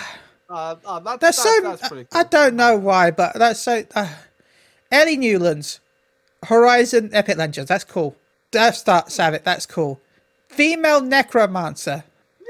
Uh, 0.50 0.76
uh, 0.86 1.00
that, 1.00 1.22
that's 1.22 1.42
that's, 1.42 1.58
so. 1.58 1.62
that's 1.64 1.88
cool. 1.88 2.04
I 2.12 2.26
don't 2.26 2.56
know 2.56 2.76
why, 2.76 3.10
but 3.10 3.36
that's 3.36 3.62
so. 3.62 3.86
Uh, 3.96 4.14
Ellie 4.92 5.16
Newlands, 5.16 5.80
Horizon 6.44 7.10
Epic 7.14 7.38
Legends. 7.38 7.70
That's 7.70 7.86
cool. 7.86 8.18
Death 8.52 8.76
Star 8.76 9.06
Savage. 9.08 9.44
That's 9.44 9.66
cool. 9.66 10.02
Female 10.52 11.02
Necromancer. 11.02 12.04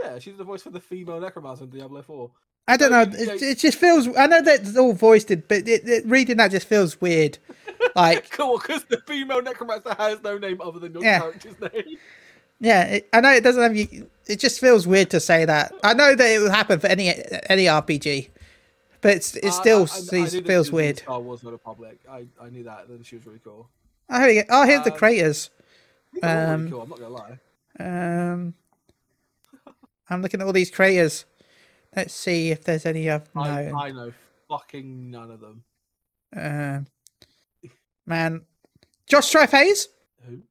Yeah, 0.03 0.19
she's 0.19 0.35
the 0.37 0.43
voice 0.43 0.63
for 0.63 0.71
the 0.71 0.79
female 0.79 1.19
necromancer 1.19 1.63
in 1.65 1.69
Diablo 1.69 2.01
4. 2.01 2.31
I 2.67 2.77
don't 2.77 2.91
know. 2.91 3.01
It, 3.01 3.41
it 3.41 3.57
just 3.59 3.77
feels. 3.77 4.07
I 4.17 4.25
know 4.27 4.41
that 4.41 4.61
it's 4.61 4.75
all 4.77 4.93
voiced, 4.93 5.29
in, 5.29 5.43
but 5.47 5.67
it, 5.67 5.87
it, 5.87 6.05
reading 6.07 6.37
that 6.37 6.51
just 6.51 6.67
feels 6.67 6.99
weird. 6.99 7.37
Like, 7.95 8.29
Cool, 8.29 8.59
because 8.59 8.83
the 8.85 8.97
female 9.07 9.41
necromancer 9.41 9.95
has 9.97 10.21
no 10.21 10.37
name 10.37 10.61
other 10.61 10.77
than 10.79 10.93
your 10.93 11.03
Yeah. 11.03 11.19
character's 11.19 11.59
name. 11.59 11.97
yeah, 12.59 12.99
I 13.11 13.21
know 13.21 13.31
it 13.33 13.43
doesn't 13.43 13.61
have 13.61 13.75
you. 13.75 14.07
It 14.27 14.39
just 14.39 14.59
feels 14.59 14.85
weird 14.85 15.09
to 15.09 15.19
say 15.19 15.45
that. 15.45 15.73
I 15.83 15.95
know 15.95 16.13
that 16.15 16.25
it 16.29 16.39
will 16.39 16.51
happen 16.51 16.79
for 16.79 16.85
any 16.87 17.09
any 17.49 17.65
RPG, 17.65 18.29
but 19.01 19.15
it's, 19.15 19.35
it 19.35 19.45
Uh, 19.45 19.51
still 19.51 19.79
I- 19.79 19.81
I- 19.81 19.83
I 19.83 20.19
knew 20.19 20.23
that 20.25 20.31
she 20.31 20.41
feels 20.43 20.67
was 20.67 20.71
weird. 20.73 20.97
Star 20.99 21.19
Wars 21.19 21.41
Not 21.43 21.53
Republic. 21.53 21.99
I, 22.09 22.27
I 22.39 22.49
knew 22.51 22.63
that, 22.63 22.85
and 22.87 23.03
she 23.05 23.15
was 23.15 23.25
really 23.25 23.41
cool. 23.43 23.67
Oh, 24.11 24.19
here 24.19 24.27
we 24.27 24.35
go. 24.35 24.41
Oh, 24.49 24.65
here's 24.65 24.83
the 24.83 24.91
Um. 24.91 25.49
These 26.13 26.23
are 26.23 26.27
really 26.29 26.53
Um, 26.53 26.69
cool, 26.71 26.81
I'm 26.83 26.89
not 26.89 26.99
gonna 26.99 27.09
lie. 27.13 27.39
Um, 27.79 28.53
I'm 30.09 30.21
looking 30.21 30.41
at 30.41 30.47
all 30.47 30.53
these 30.53 30.71
creators. 30.71 31.25
Let's 31.95 32.13
see 32.13 32.51
if 32.51 32.63
there's 32.63 32.85
any 32.85 33.09
I've 33.09 33.29
I, 33.35 33.63
known. 33.63 33.75
I 33.75 33.91
know 33.91 34.13
fucking 34.49 35.11
none 35.11 35.31
of 35.31 35.39
them. 35.39 35.63
Um, 36.35 36.87
man, 38.05 38.41
Josh 39.07 39.27
Strife 39.27 39.51
Hayes. 39.51 39.87
Who? 40.25 40.41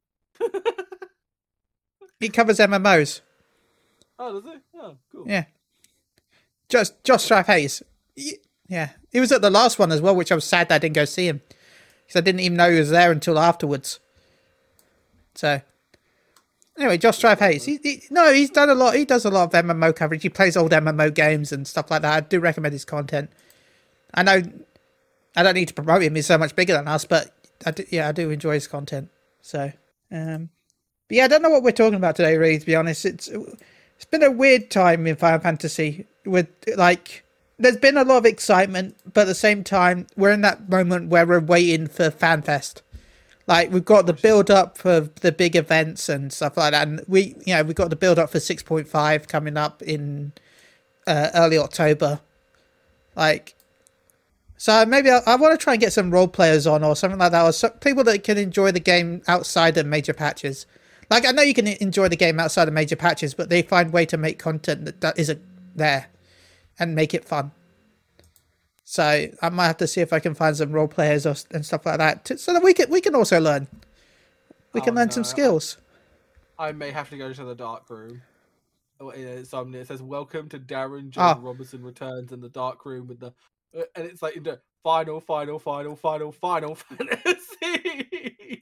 He 2.21 2.29
covers 2.29 2.59
MMOs. 2.59 3.21
Oh, 4.19 4.39
does 4.39 4.53
it? 4.53 4.61
Oh, 4.75 4.95
cool. 5.11 5.23
Yeah. 5.27 5.45
Just 6.69 7.03
Josh 7.03 7.23
Strife 7.23 7.47
Hayes. 7.47 7.81
Yeah, 8.67 8.91
he 9.11 9.19
was 9.19 9.31
at 9.31 9.41
the 9.41 9.49
last 9.49 9.79
one 9.79 9.91
as 9.91 10.01
well, 10.01 10.15
which 10.15 10.31
I 10.31 10.35
was 10.35 10.45
sad 10.45 10.69
that 10.69 10.75
I 10.75 10.77
didn't 10.77 10.95
go 10.95 11.05
see 11.05 11.27
him 11.27 11.41
because 12.05 12.19
I 12.19 12.21
didn't 12.21 12.41
even 12.41 12.57
know 12.57 12.71
he 12.71 12.77
was 12.77 12.91
there 12.91 13.11
until 13.11 13.39
afterwards. 13.39 13.99
So, 15.33 15.61
anyway, 16.77 16.97
Josh 16.97 17.17
Strife 17.17 17.39
Hayes. 17.39 17.65
He, 17.65 17.79
he, 17.81 18.03
no, 18.09 18.33
he's 18.33 18.49
done 18.49 18.69
a 18.69 18.75
lot. 18.75 18.95
He 18.95 19.05
does 19.05 19.25
a 19.25 19.29
lot 19.29 19.53
of 19.53 19.65
MMO 19.65 19.95
coverage. 19.95 20.23
He 20.23 20.29
plays 20.29 20.57
old 20.57 20.71
MMO 20.71 21.13
games 21.13 21.51
and 21.51 21.67
stuff 21.67 21.91
like 21.91 22.01
that. 22.01 22.13
I 22.13 22.19
do 22.21 22.39
recommend 22.39 22.73
his 22.73 22.85
content. 22.85 23.31
I 24.13 24.23
know 24.23 24.41
I 25.35 25.43
don't 25.43 25.55
need 25.55 25.69
to 25.69 25.73
promote 25.73 26.01
him. 26.03 26.15
He's 26.15 26.25
so 26.25 26.37
much 26.37 26.55
bigger 26.55 26.73
than 26.73 26.87
us, 26.87 27.05
but 27.05 27.33
I 27.65 27.71
do, 27.71 27.85
yeah, 27.89 28.09
I 28.09 28.11
do 28.11 28.29
enjoy 28.29 28.55
his 28.55 28.67
content. 28.67 29.09
So, 29.41 29.71
um, 30.11 30.49
but 31.07 31.17
yeah, 31.17 31.25
I 31.25 31.27
don't 31.27 31.41
know 31.41 31.49
what 31.49 31.63
we're 31.63 31.71
talking 31.71 31.95
about 31.95 32.15
today. 32.15 32.37
Really, 32.37 32.59
to 32.59 32.65
be 32.65 32.75
honest, 32.75 33.05
it's 33.05 33.27
it's 33.27 34.05
been 34.05 34.23
a 34.23 34.31
weird 34.31 34.71
time 34.71 35.07
in 35.07 35.15
Final 35.15 35.39
Fantasy 35.39 36.05
with 36.25 36.47
like 36.75 37.23
there's 37.57 37.77
been 37.77 37.97
a 37.97 38.03
lot 38.03 38.17
of 38.17 38.25
excitement, 38.25 38.97
but 39.13 39.21
at 39.21 39.27
the 39.27 39.35
same 39.35 39.63
time 39.63 40.07
we're 40.17 40.31
in 40.31 40.41
that 40.41 40.69
moment 40.69 41.09
where 41.09 41.25
we're 41.25 41.39
waiting 41.39 41.87
for 41.87 42.09
FanFest. 42.09 42.81
Like 43.47 43.71
we've 43.71 43.85
got 43.85 44.05
the 44.05 44.13
build 44.13 44.51
up 44.51 44.77
for 44.77 45.01
the 45.21 45.31
big 45.31 45.55
events 45.55 46.09
and 46.09 46.31
stuff 46.31 46.57
like 46.57 46.71
that, 46.71 46.87
and 46.87 47.03
we 47.07 47.35
you 47.45 47.55
know 47.55 47.63
we've 47.63 47.75
got 47.75 47.89
the 47.89 47.95
build 47.95 48.19
up 48.19 48.29
for 48.29 48.39
six 48.39 48.63
point 48.63 48.87
five 48.87 49.27
coming 49.27 49.57
up 49.57 49.81
in 49.81 50.33
uh, 51.07 51.29
early 51.33 51.57
October. 51.57 52.21
Like, 53.15 53.55
so 54.57 54.85
maybe 54.85 55.09
I, 55.09 55.19
I 55.25 55.35
want 55.35 55.59
to 55.59 55.63
try 55.63 55.73
and 55.73 55.81
get 55.81 55.91
some 55.91 56.11
role 56.11 56.27
players 56.27 56.65
on 56.67 56.83
or 56.83 56.95
something 56.95 57.19
like 57.19 57.31
that, 57.31 57.43
or 57.43 57.51
some 57.51 57.71
people 57.73 58.03
that 58.05 58.23
can 58.23 58.37
enjoy 58.37 58.71
the 58.71 58.79
game 58.79 59.21
outside 59.27 59.77
of 59.77 59.85
major 59.85 60.13
patches. 60.13 60.65
Like 61.09 61.25
I 61.25 61.31
know 61.31 61.41
you 61.41 61.53
can 61.53 61.67
enjoy 61.67 62.07
the 62.07 62.15
game 62.15 62.39
outside 62.39 62.67
of 62.67 62.73
major 62.73 62.95
patches, 62.95 63.33
but 63.33 63.49
they 63.49 63.63
find 63.63 63.91
way 63.91 64.05
to 64.05 64.17
make 64.17 64.39
content 64.39 64.85
that, 64.85 65.01
that 65.01 65.19
isn't 65.19 65.41
there 65.75 66.07
and 66.79 66.95
make 66.95 67.13
it 67.13 67.25
fun. 67.25 67.51
So 68.91 69.03
I 69.41 69.49
might 69.49 69.67
have 69.67 69.77
to 69.77 69.87
see 69.87 70.01
if 70.01 70.11
I 70.11 70.19
can 70.19 70.35
find 70.35 70.53
some 70.53 70.73
role 70.73 70.85
players 70.89 71.25
or, 71.25 71.33
and 71.51 71.65
stuff 71.65 71.85
like 71.85 71.99
that, 71.99 72.25
to, 72.25 72.37
so 72.37 72.51
that 72.51 72.61
we 72.61 72.73
can 72.73 72.89
we 72.89 72.99
can 72.99 73.15
also 73.15 73.39
learn. 73.39 73.65
We 74.73 74.81
can 74.81 74.91
Oh, 74.91 74.95
learn 74.97 75.11
some 75.11 75.23
skills. 75.23 75.77
I 76.59 76.73
may 76.73 76.91
have 76.91 77.09
to 77.11 77.17
go 77.17 77.31
to 77.31 77.43
the 77.45 77.55
dark 77.55 77.89
room. 77.89 78.21
Oh, 78.99 79.11
it- 79.11 79.21
It's 79.21 79.53
um, 79.53 79.73
it 79.75 79.87
says 79.87 80.01
welcome 80.01 80.49
to 80.49 80.59
Darren 80.59 81.09
John 81.09 81.37
Ah. 81.37 81.39
Robinson 81.41 81.81
returns 81.83 82.33
in 82.33 82.41
the 82.41 82.49
dark 82.49 82.85
room 82.85 83.07
with 83.07 83.21
the, 83.21 83.27
uh, 83.73 83.83
and 83.95 84.05
it's 84.07 84.21
like 84.21 84.35
in 84.35 84.43
the 84.43 84.59
final, 84.83 85.21
final, 85.21 85.57
final, 85.57 85.95
final, 85.95 86.33
final 86.33 86.75
fantasy. 87.55 88.61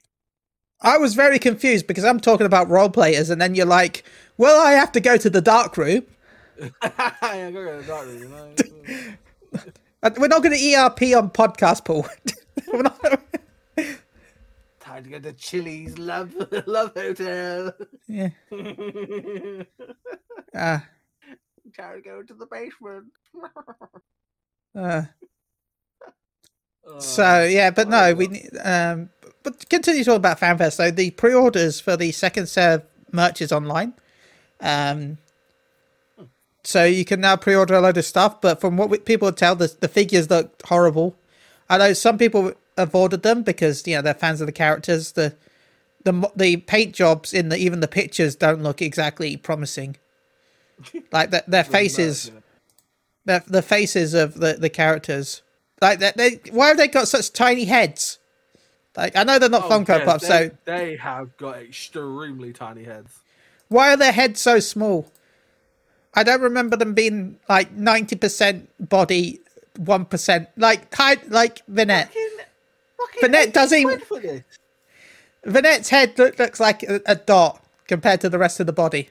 I 0.80 1.00
was 1.00 1.16
very 1.16 1.40
confused 1.40 1.88
because 1.88 2.06
I'm 2.06 2.20
talking 2.20 2.46
about 2.46 2.70
role 2.70 2.92
players, 2.92 3.32
and 3.32 3.42
then 3.42 3.56
you're 3.56 3.66
like, 3.66 4.04
"Well, 4.38 4.62
I 4.64 4.74
have 4.74 4.92
to 4.92 5.00
go 5.00 5.18
to 5.18 5.30
the 5.32 5.42
dark 5.42 5.76
room." 5.76 6.06
Go 6.60 6.68
to 6.70 7.82
the 7.82 7.84
dark 7.88 8.06
room. 8.06 8.22
you 8.22 8.30
know? 8.30 9.64
Uh, 10.02 10.10
We're 10.18 10.28
not 10.28 10.44
going 10.44 10.58
to 10.58 10.74
ERP 10.76 11.02
on 11.18 11.30
podcast, 11.32 11.86
Paul. 11.86 12.08
Not- 12.74 13.00
Time 14.80 15.04
to 15.04 15.10
go 15.10 15.20
to 15.20 15.34
Chili's 15.34 15.98
Love 16.00 16.34
Love 16.68 16.94
Hotel. 16.96 17.74
yeah. 18.08 18.30
Time 18.50 19.66
Uh, 20.56 20.80
to 21.78 22.02
go 22.04 22.24
to 22.24 22.34
the 22.34 22.48
basement. 22.50 23.06
Uh, 24.76 25.04
so 27.00 27.44
yeah, 27.44 27.70
but 27.70 27.88
no, 27.88 28.06
oh, 28.10 28.14
we. 28.16 28.50
Um, 28.64 29.10
but 29.44 29.70
continue 29.70 30.04
talking 30.04 30.18
about 30.18 30.40
FanFest. 30.40 30.74
So 30.74 30.92
the 30.92 31.12
pre-orders 31.12 31.80
for 31.80 31.96
the 31.96 32.12
second 32.12 32.48
set 32.48 32.74
of 32.82 32.86
merch 33.14 33.42
is 33.42 33.52
online. 33.52 33.94
Um, 34.60 35.18
so 36.70 36.86
you 36.86 37.04
can 37.04 37.20
now 37.20 37.36
pre-order 37.36 37.74
a 37.74 37.82
load 37.82 37.98
of 37.98 38.06
stuff. 38.06 38.42
But 38.42 38.62
from 38.62 38.78
what 38.78 38.90
we, 38.92 39.00
people 39.00 39.32
tell, 39.32 39.56
the 39.56 39.76
the 39.80 39.88
figures 39.88 40.30
look 40.30 40.62
horrible. 40.66 41.18
I 41.70 41.80
know 41.80 41.94
some 41.94 42.18
people 42.20 42.54
have 42.78 42.94
ordered 42.94 43.24
them 43.24 43.42
because 43.44 43.88
you 43.88 43.96
know 43.96 44.04
they're 44.04 44.14
fans 44.14 44.40
of 44.40 44.48
the 44.48 44.54
characters. 44.54 45.14
The 45.14 45.36
the 46.04 46.32
the 46.36 46.58
paint 46.58 46.94
jobs 46.94 47.34
in 47.34 47.50
the 47.50 47.58
even 47.58 47.80
the 47.80 47.88
pictures 47.88 48.36
don't 48.36 48.62
look 48.62 48.82
exactly 48.82 49.36
promising. 49.38 49.98
Like 51.12 51.32
the, 51.32 51.44
their 51.48 51.64
faces, 51.64 52.32
the 53.26 53.44
the 53.48 53.62
faces 53.64 54.14
of 54.14 54.36
the 54.36 54.54
the 54.54 54.70
characters. 54.70 55.42
Like 55.82 56.00
that, 56.00 56.18
they 56.18 56.42
why 56.52 56.68
have 56.70 56.78
they 56.78 56.88
got 56.88 57.08
such 57.08 57.34
tiny 57.34 57.66
heads? 57.66 58.20
Like 58.96 59.16
I 59.16 59.24
know 59.24 59.40
they're 59.40 59.50
not 59.50 59.64
Oh, 59.64 59.70
Funko 59.70 60.00
yeah, 60.00 60.06
Pops, 60.06 60.22
they, 60.22 60.28
so 60.28 60.52
they 60.66 60.96
have 60.98 61.36
got 61.38 61.58
extremely 61.58 62.54
tiny 62.54 62.84
heads. 62.84 63.20
why 63.70 63.94
are 63.94 63.98
their 63.98 64.12
heads 64.12 64.40
so 64.42 64.60
small? 64.60 65.12
I 66.16 66.24
don't 66.24 66.42
remember 66.42 66.76
them 66.76 66.94
being 66.94 67.40
like 67.48 67.72
ninety 67.74 68.16
percent 68.16 68.70
body, 68.90 69.40
one 69.78 70.06
percent 70.06 70.50
like 70.58 70.92
like 71.30 71.62
Vinette. 71.68 72.08
Fucking, 72.08 72.30
fucking 72.98 73.22
Vanette 73.30 73.42
80 73.44 73.52
doesn't. 73.52 74.44
Vinette's 75.46 75.90
head 75.90 76.18
look, 76.18 76.38
looks 76.38 76.60
like 76.60 76.84
a, 76.84 77.00
a 77.06 77.16
dot 77.16 77.64
compared 77.88 78.22
to 78.22 78.30
the 78.30 78.38
rest 78.38 78.60
of 78.60 78.66
the 78.66 78.74
body. 78.74 79.10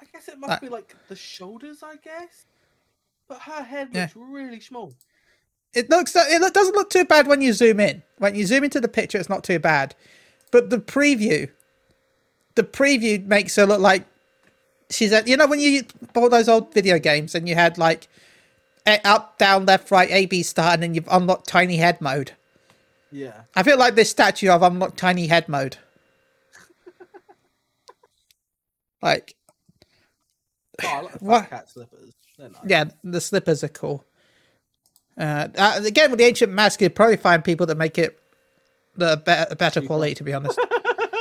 I 0.00 0.04
guess 0.12 0.28
it 0.28 0.38
must 0.38 0.52
Uh, 0.52 0.58
be 0.60 0.68
like 0.68 0.94
the 1.08 1.16
shoulders, 1.16 1.82
I 1.82 1.96
guess. 1.96 2.44
But 3.28 3.40
her 3.42 3.62
head 3.62 3.88
Yeah. 3.92 4.02
looks 4.02 4.16
really 4.16 4.60
small. 4.60 4.94
It 5.74 5.90
looks 5.90 6.14
it 6.14 6.54
doesn't 6.54 6.74
look 6.74 6.90
too 6.90 7.04
bad 7.04 7.26
when 7.26 7.40
you 7.42 7.52
zoom 7.52 7.80
in. 7.80 8.02
When 8.18 8.34
you 8.34 8.46
zoom 8.46 8.64
into 8.64 8.80
the 8.80 8.88
picture, 8.88 9.18
it's 9.18 9.28
not 9.28 9.42
too 9.44 9.58
bad, 9.58 9.94
but 10.50 10.70
the 10.70 10.78
preview, 10.78 11.50
the 12.54 12.62
preview 12.62 13.22
makes 13.26 13.56
her 13.56 13.66
look 13.66 13.80
like 13.80 14.06
she's 14.90 15.12
a, 15.12 15.22
you 15.26 15.36
know 15.36 15.46
when 15.46 15.60
you 15.60 15.84
bought 16.12 16.30
those 16.30 16.48
old 16.48 16.72
video 16.72 16.98
games 16.98 17.34
and 17.34 17.48
you 17.48 17.54
had 17.54 17.78
like 17.78 18.08
a- 18.86 19.06
up, 19.06 19.38
down, 19.38 19.66
left, 19.66 19.90
right, 19.90 20.10
A, 20.10 20.26
B 20.26 20.42
start, 20.42 20.74
and 20.74 20.82
then 20.82 20.94
you've 20.94 21.08
unlocked 21.10 21.48
tiny 21.48 21.76
head 21.76 22.00
mode. 22.00 22.32
Yeah. 23.10 23.42
I 23.54 23.62
feel 23.62 23.78
like 23.78 23.94
this 23.94 24.10
statue 24.10 24.50
of 24.50 24.62
unlocked 24.62 24.98
tiny 24.98 25.26
head 25.26 25.48
mode. 25.48 25.76
like 29.02 29.34
Oh, 30.82 30.88
I 30.88 31.00
like 31.00 31.18
the 31.18 31.24
What? 31.24 31.50
cat 31.50 31.70
slippers. 31.70 32.12
They're 32.38 32.48
nice. 32.50 32.60
yeah, 32.66 32.84
the 33.02 33.20
slippers 33.20 33.64
are 33.64 33.68
cool. 33.68 34.04
Uh, 35.18 35.48
uh, 35.56 35.80
again, 35.82 36.10
with 36.10 36.18
the 36.18 36.26
ancient 36.26 36.52
mask, 36.52 36.82
you'd 36.82 36.94
probably 36.94 37.16
find 37.16 37.42
people 37.42 37.64
that 37.66 37.78
make 37.78 37.96
it 37.96 38.18
the 38.94 39.16
be- 39.16 39.54
better 39.54 39.80
quality. 39.80 40.14
To 40.16 40.24
be 40.24 40.34
honest, 40.34 40.58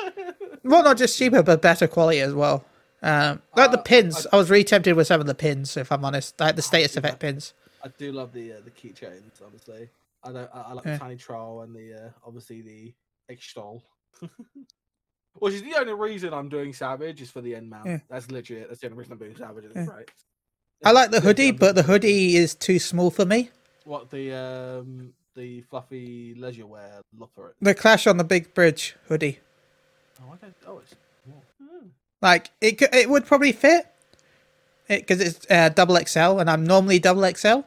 well, 0.66 0.84
not 0.84 0.98
just 0.98 1.18
cheaper, 1.18 1.42
but 1.42 1.62
better 1.62 1.88
quality 1.88 2.20
as 2.20 2.34
well. 2.34 2.66
Um, 3.06 3.42
like 3.56 3.72
the 3.72 3.78
Uh, 3.80 3.84
pins, 3.84 4.28
I, 4.32 4.36
was 4.36 4.50
really 4.50 4.64
tempted 4.64 4.96
with 4.96 5.06
some 5.08 5.22
of 5.22 5.28
the 5.28 5.36
pins, 5.36 5.78
if 5.78 5.92
I'm 5.92 6.04
honest, 6.04 6.40
like 6.40 6.56
the 6.56 6.62
status 6.64 6.98
effect 6.98 7.20
pins. 7.20 7.54
I 7.84 7.90
do 7.90 8.12
love 8.12 8.34
the 8.34 8.54
uh, 8.54 8.56
the 8.66 8.72
keychains, 8.72 9.42
honestly. 9.46 9.90
I 10.24 10.32
don't. 10.32 10.50
I, 10.54 10.62
I 10.62 10.74
like 10.74 10.86
Yeah. 10.86 10.94
the 10.94 11.00
tiny 11.00 11.16
troll 11.16 11.62
and 11.62 11.76
the 11.76 11.94
uh, 11.94 12.10
obviously 12.26 12.62
the 12.64 12.94
extol. 13.30 13.84
Which 15.36 15.54
is 15.54 15.62
the 15.64 15.76
only 15.80 15.94
reason 15.94 16.34
I'm 16.34 16.50
doing 16.50 16.74
Savage 16.74 17.22
is 17.22 17.30
for 17.30 17.42
the 17.42 17.56
end 17.56 17.70
mount. 17.70 17.86
Yeah. 17.86 18.00
That's 18.10 18.32
literally 18.32 18.64
it. 18.64 18.70
That's 18.70 18.80
the 18.80 18.88
only 18.88 18.98
reason 18.98 19.14
I'm 19.14 19.20
doing 19.20 19.36
Savage. 19.36 19.66
Yeah. 19.76 19.86
Right. 19.86 20.10
I 20.84 20.92
like 20.92 21.12
the 21.12 21.22
hoodie, 21.22 21.52
but 21.52 21.76
the 21.76 21.84
hoodie 21.84 22.36
is 22.38 22.56
too 22.56 22.80
small 22.80 23.12
for 23.12 23.26
me. 23.26 23.50
What 23.84 24.10
the 24.10 24.34
um 24.34 25.14
the 25.36 25.62
fluffy 25.62 26.34
leisure 26.36 26.66
wear 26.66 27.02
look 27.18 27.32
for 27.36 27.50
it. 27.50 27.56
The 27.62 27.76
Clash 27.76 28.08
on 28.08 28.18
the 28.18 28.24
Big 28.24 28.54
Bridge 28.54 28.96
hoodie, 29.10 29.40
Oh, 30.22 30.32
I 30.34 30.38
don't. 30.38 30.56
Oh, 30.66 30.80
it's. 30.80 30.96
Like 32.22 32.50
it, 32.62 32.82
it 32.82 33.10
would 33.10 33.26
probably 33.26 33.52
fit, 33.52 33.88
because 34.88 35.22
it's 35.22 35.46
uh, 35.50 35.70
double 35.70 35.98
XL, 35.98 36.40
and 36.40 36.50
I'm 36.50 36.66
normally 36.66 37.00
double 37.00 37.24
XL. 37.32 37.48
Oh 37.48 37.64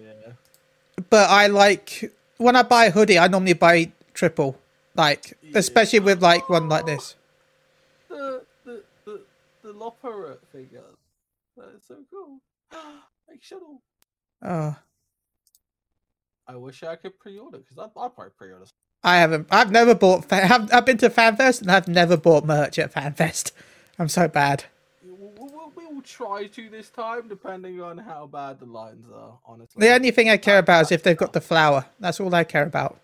yeah. 0.00 0.32
but 1.10 1.28
I 1.30 1.46
like 1.48 2.12
when 2.38 2.56
I 2.56 2.62
buy 2.62 2.86
a 2.86 2.90
hoodie, 2.90 3.18
I 3.18 3.28
normally 3.28 3.52
buy 3.54 3.92
triple, 4.14 4.58
like 4.94 5.36
Yeah. 5.42 5.58
especially 5.58 6.00
with 6.00 6.22
like 6.22 6.48
one 6.48 6.68
like 6.68 6.86
this. 6.86 7.14
The 8.08 8.42
the 8.64 8.82
the 9.04 9.20
the 9.62 9.72
Lopera 9.74 10.38
figure. 10.52 10.82
That 11.56 11.74
is 11.76 11.82
so 11.86 11.96
cool. 12.10 12.40
like 13.28 13.42
shuttle. 13.42 13.82
Oh, 14.42 14.76
I 16.46 16.56
wish 16.56 16.82
I 16.82 16.94
could 16.96 17.18
pre-order 17.18 17.58
because 17.58 17.76
I'd, 17.78 17.90
I'd 18.00 18.14
probably 18.14 18.30
pre-order. 18.38 18.64
I 19.02 19.16
haven't. 19.18 19.48
I've 19.50 19.70
never 19.70 19.94
bought. 19.94 20.32
I've, 20.32 20.72
I've 20.72 20.86
been 20.86 20.98
to 20.98 21.10
FanFest 21.10 21.62
and 21.62 21.70
I've 21.70 21.88
never 21.88 22.16
bought 22.16 22.44
merch 22.44 22.78
at 22.78 22.92
FanFest. 22.92 23.52
I'm 23.98 24.08
so 24.08 24.28
bad. 24.28 24.64
We'll, 25.04 25.72
we'll 25.74 26.02
try 26.02 26.46
to 26.46 26.70
this 26.70 26.88
time, 26.90 27.28
depending 27.28 27.80
on 27.80 27.98
how 27.98 28.26
bad 28.26 28.60
the 28.60 28.66
lines 28.66 29.06
are. 29.12 29.38
Honestly, 29.46 29.80
The 29.86 29.92
only 29.94 30.10
thing 30.10 30.28
I 30.30 30.36
care 30.36 30.58
about 30.58 30.82
is 30.82 30.92
if 30.92 31.02
they've 31.02 31.16
got 31.16 31.32
the 31.32 31.40
flower. 31.40 31.86
That's 32.00 32.20
all 32.20 32.34
I 32.34 32.44
care 32.44 32.64
about. 32.64 33.00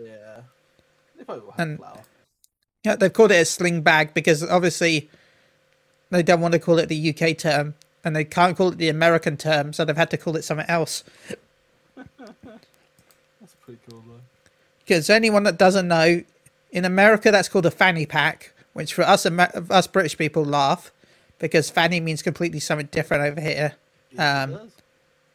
yeah, 0.00 0.40
they 1.16 1.24
probably 1.24 1.44
will 1.44 1.50
have 1.52 1.60
And- 1.60 1.78
flower. 1.78 2.00
Yeah, 2.84 2.94
they've 2.94 3.12
called 3.12 3.32
it 3.32 3.42
a 3.42 3.44
sling 3.44 3.82
bag 3.82 4.14
because 4.14 4.42
obviously 4.42 5.10
they 6.10 6.22
don't 6.22 6.40
want 6.40 6.52
to 6.52 6.60
call 6.60 6.78
it 6.78 6.88
the 6.88 7.10
UK 7.10 7.36
term 7.36 7.74
and 8.04 8.14
they 8.14 8.24
can't 8.24 8.56
call 8.56 8.68
it 8.68 8.78
the 8.78 8.88
American 8.88 9.36
term, 9.36 9.72
so 9.72 9.84
they've 9.84 9.96
had 9.96 10.10
to 10.10 10.16
call 10.16 10.36
it 10.36 10.42
something 10.44 10.64
else. 10.68 11.02
That's 11.96 13.54
pretty 13.64 13.80
cool 13.90 14.02
though. 14.06 14.20
Because 14.78 15.10
anyone 15.10 15.42
that 15.42 15.58
doesn't 15.58 15.88
know, 15.88 16.22
in 16.70 16.84
America 16.84 17.30
that's 17.30 17.48
called 17.48 17.66
a 17.66 17.70
fanny 17.70 18.06
pack, 18.06 18.52
which 18.78 18.94
for 18.94 19.02
us 19.02 19.26
us 19.26 19.88
British 19.88 20.16
people 20.16 20.44
laugh 20.44 20.92
because 21.40 21.68
fanny 21.68 21.98
means 21.98 22.22
completely 22.22 22.60
something 22.60 22.86
different 22.92 23.24
over 23.24 23.40
here. 23.40 23.74
Yeah, 24.12 24.42
Um. 24.42 24.70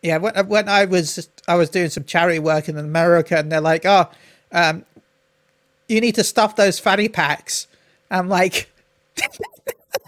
Yeah, 0.01 0.17
when 0.17 0.47
when 0.47 0.69
I 0.69 0.85
was 0.85 1.27
I 1.45 1.55
was 1.55 1.69
doing 1.69 1.89
some 1.89 2.05
charity 2.05 2.39
work 2.39 2.69
in 2.69 2.77
America, 2.77 3.35
and 3.35 3.51
they're 3.51 3.59
like, 3.59 3.85
"Oh, 3.85 4.09
um, 4.53 4.85
you 5.89 5.99
need 5.99 6.15
to 6.15 6.23
stuff 6.23 6.55
those 6.55 6.79
fanny 6.79 7.09
packs." 7.09 7.67
I'm 8.09 8.29
like, 8.29 8.71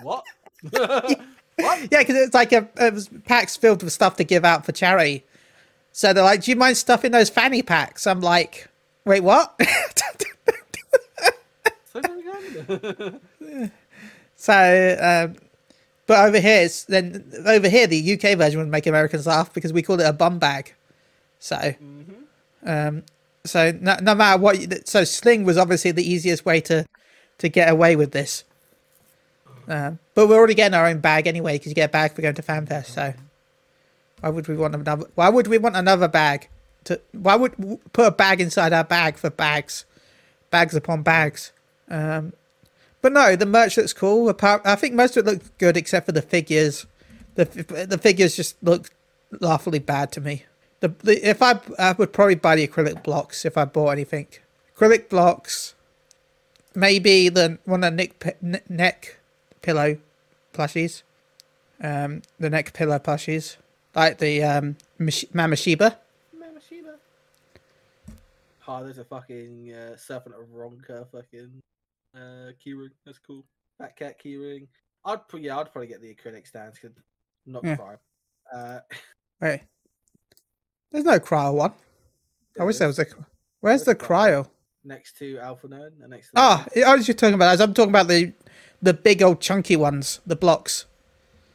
what? 0.01 0.23
what? 0.71 1.19
"Yeah, 1.57 1.99
because 1.99 2.15
it's 2.15 2.33
like 2.33 2.53
a 2.53 2.69
it 2.77 2.93
was 2.93 3.09
packs 3.25 3.57
filled 3.57 3.83
with 3.83 3.91
stuff 3.91 4.15
to 4.15 4.23
give 4.23 4.45
out 4.45 4.65
for 4.65 4.71
charity." 4.71 5.25
So 5.91 6.13
they're 6.13 6.23
like, 6.23 6.43
"Do 6.43 6.51
you 6.51 6.55
mind 6.55 6.77
stuffing 6.77 7.11
those 7.11 7.29
fanny 7.29 7.61
packs?" 7.61 8.07
I'm 8.07 8.21
like, 8.21 8.69
"Wait, 9.03 9.23
what?" 9.23 9.59
Say 12.51 12.61
that 12.61 12.79
again. 12.79 13.71
So, 14.35 14.97
um, 15.01 15.35
but 16.07 16.27
over 16.27 16.39
here, 16.39 16.63
it's 16.63 16.83
then 16.83 17.31
over 17.45 17.69
here 17.69 17.87
the 17.87 18.13
UK 18.13 18.37
version 18.37 18.59
would 18.59 18.69
make 18.69 18.85
Americans 18.85 19.25
laugh 19.25 19.53
because 19.53 19.73
we 19.73 19.81
call 19.81 19.99
it 19.99 20.05
a 20.05 20.13
bum 20.13 20.39
bag. 20.39 20.73
So, 21.39 21.73
hmm 21.79 22.01
um, 22.65 23.03
so 23.45 23.71
no, 23.79 23.95
no 24.01 24.15
matter 24.15 24.41
what, 24.41 24.59
you, 24.59 24.67
so 24.85 25.03
sling 25.03 25.43
was 25.43 25.57
obviously 25.57 25.91
the 25.91 26.07
easiest 26.09 26.45
way 26.45 26.59
to 26.61 26.85
to 27.37 27.49
get 27.49 27.69
away 27.69 27.95
with 27.95 28.11
this. 28.11 28.43
Um, 29.67 29.99
but 30.13 30.27
we're 30.27 30.35
already 30.35 30.53
getting 30.53 30.75
our 30.75 30.87
own 30.87 30.99
bag 30.99 31.27
anyway 31.27 31.55
because 31.55 31.69
you 31.69 31.75
get 31.75 31.89
a 31.89 31.91
bag 31.91 32.13
for 32.13 32.21
going 32.21 32.35
to 32.35 32.41
FanFest. 32.41 32.87
So, 32.87 33.13
why 34.21 34.29
would 34.29 34.47
we 34.47 34.55
want 34.55 34.75
another? 34.75 35.05
Why 35.15 35.29
would 35.29 35.47
we 35.47 35.57
want 35.57 35.75
another 35.75 36.07
bag? 36.07 36.49
To 36.85 36.99
why 37.13 37.35
would 37.35 37.79
put 37.93 38.07
a 38.07 38.11
bag 38.11 38.41
inside 38.41 38.73
our 38.73 38.83
bag 38.83 39.17
for 39.17 39.29
bags, 39.29 39.85
bags 40.51 40.75
upon 40.75 41.03
bags? 41.03 41.51
Um, 41.89 42.33
but 43.01 43.13
no, 43.13 43.35
the 43.35 43.45
merch 43.45 43.77
looks 43.77 43.93
cool. 43.93 44.29
Apart, 44.29 44.63
I 44.65 44.75
think 44.75 44.95
most 44.95 45.15
of 45.15 45.27
it 45.27 45.31
looks 45.31 45.51
good 45.57 45.77
except 45.77 46.07
for 46.07 46.11
the 46.11 46.21
figures. 46.21 46.85
The 47.35 47.45
the 47.87 47.97
figures 47.97 48.35
just 48.35 48.55
look 48.63 48.89
laughably 49.39 49.79
bad 49.79 50.11
to 50.13 50.21
me. 50.21 50.45
The, 50.79 50.89
the 51.03 51.29
if 51.29 51.41
I 51.41 51.59
I 51.77 51.91
would 51.91 52.13
probably 52.13 52.35
buy 52.35 52.55
the 52.55 52.67
acrylic 52.67 53.03
blocks 53.03 53.45
if 53.45 53.57
I 53.57 53.65
bought 53.65 53.91
anything. 53.91 54.27
Acrylic 54.75 55.09
blocks, 55.09 55.75
maybe 56.73 57.29
the 57.29 57.59
one 57.65 57.83
of 57.83 57.95
the 57.95 57.95
neck 57.95 58.37
neck 58.69 59.17
pillow 59.61 59.97
plushies, 60.53 61.03
um, 61.83 62.23
the 62.39 62.49
neck 62.49 62.73
pillow 62.73 62.97
plushies, 62.97 63.57
like 63.93 64.17
the 64.17 64.43
um 64.43 64.77
Mish- 64.97 65.25
Mamasheba. 65.33 65.97
Mamasheba. 66.35 66.95
Oh, 68.67 68.83
there's 68.83 68.97
a 68.97 69.03
fucking 69.03 69.73
uh, 69.73 69.95
Serpent 69.97 70.35
of 70.35 70.47
Ronka 70.55 71.05
fucking 71.11 71.61
uh, 72.17 72.51
keyring. 72.65 72.89
That's 73.05 73.19
cool. 73.19 73.45
Fat 73.77 73.95
cat 73.97 74.15
keyring. 74.23 74.67
I'd 75.05 75.27
put 75.27 75.41
yeah, 75.41 75.57
I'd 75.57 75.71
probably 75.71 75.87
get 75.87 76.01
the 76.01 76.13
acrylic 76.15 76.47
stands. 76.47 76.79
Cause 76.79 76.91
not 77.45 77.63
Yeah. 77.63 77.75
cry. 77.75 77.95
Uh, 78.53 78.79
Wait, 79.41 79.61
there's 80.91 81.05
no 81.05 81.19
cryo 81.19 81.53
one. 81.53 81.73
I 82.59 82.63
wish 82.63 82.77
there 82.77 82.87
was 82.87 82.99
a. 82.99 83.05
Where's 83.05 83.15
the 83.15 83.25
Where's 83.59 83.83
the 83.83 83.95
cryo? 83.95 84.43
cryo? 84.43 84.47
next 84.87 85.17
to 85.17 85.39
Alpha 85.39 85.67
Nerd 85.67 85.91
and 86.01 86.09
next 86.11 86.27
to 86.27 86.33
Ah, 86.35 86.65
I 86.85 86.95
was 86.95 87.05
just 87.07 87.17
talking 87.19 87.33
about. 87.35 87.53
As 87.53 87.61
I'm 87.61 87.73
talking 87.73 87.89
about 87.89 88.07
the 88.07 88.33
the 88.81 88.93
big 88.93 89.21
old 89.23 89.41
chunky 89.41 89.75
ones, 89.75 90.19
the 90.25 90.35
blocks. 90.35 90.85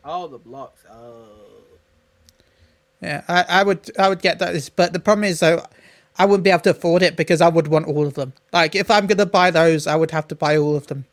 oh 0.04 0.26
the 0.26 0.38
blocks. 0.38 0.82
Oh, 0.90 1.28
Yeah, 3.00 3.22
I, 3.28 3.44
I 3.48 3.62
would 3.62 3.90
I 3.98 4.08
would 4.08 4.20
get 4.20 4.38
that, 4.40 4.70
but 4.76 4.92
the 4.92 5.00
problem 5.00 5.24
is 5.24 5.40
though, 5.40 5.64
I 6.18 6.26
wouldn't 6.26 6.44
be 6.44 6.50
able 6.50 6.60
to 6.62 6.70
afford 6.70 7.02
it 7.02 7.16
because 7.16 7.40
I 7.40 7.48
would 7.48 7.68
want 7.68 7.86
all 7.86 8.06
of 8.06 8.14
them. 8.14 8.32
Like 8.52 8.74
if 8.74 8.90
I'm 8.90 9.06
gonna 9.06 9.26
buy 9.26 9.50
those, 9.50 9.86
I 9.86 9.96
would 9.96 10.10
have 10.10 10.28
to 10.28 10.34
buy 10.34 10.56
all 10.56 10.76
of 10.76 10.86
them, 10.88 11.06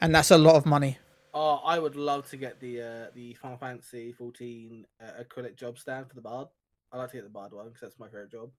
and 0.00 0.14
that's 0.14 0.30
a 0.30 0.38
lot 0.38 0.56
of 0.56 0.66
money. 0.66 0.98
Oh, 1.34 1.60
I 1.64 1.78
would 1.78 1.96
love 1.96 2.28
to 2.30 2.36
get 2.36 2.60
the 2.60 2.80
uh, 2.80 3.06
the 3.14 3.34
Final 3.34 3.58
Fantasy 3.58 4.12
14 4.12 4.86
uh, 5.00 5.22
acrylic 5.22 5.56
job 5.56 5.78
stand 5.78 6.08
for 6.08 6.14
the 6.14 6.22
Bard. 6.22 6.48
I'd 6.92 6.98
like 6.98 7.10
to 7.10 7.16
get 7.18 7.24
the 7.24 7.30
Bard 7.30 7.52
one 7.52 7.66
because 7.66 7.80
that's 7.82 7.98
my 7.98 8.06
favorite 8.06 8.30
job. 8.30 8.50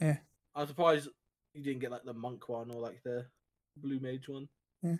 Yeah. 0.00 0.18
I'm 0.54 0.66
surprised 0.66 1.08
you 1.54 1.62
didn't 1.62 1.80
get 1.80 1.90
like 1.90 2.04
the 2.04 2.14
monk 2.14 2.48
one 2.48 2.70
or 2.70 2.80
like 2.80 3.02
the 3.02 3.26
blue 3.76 4.00
mage 4.00 4.28
one. 4.28 4.48
Yeah. 4.82 4.96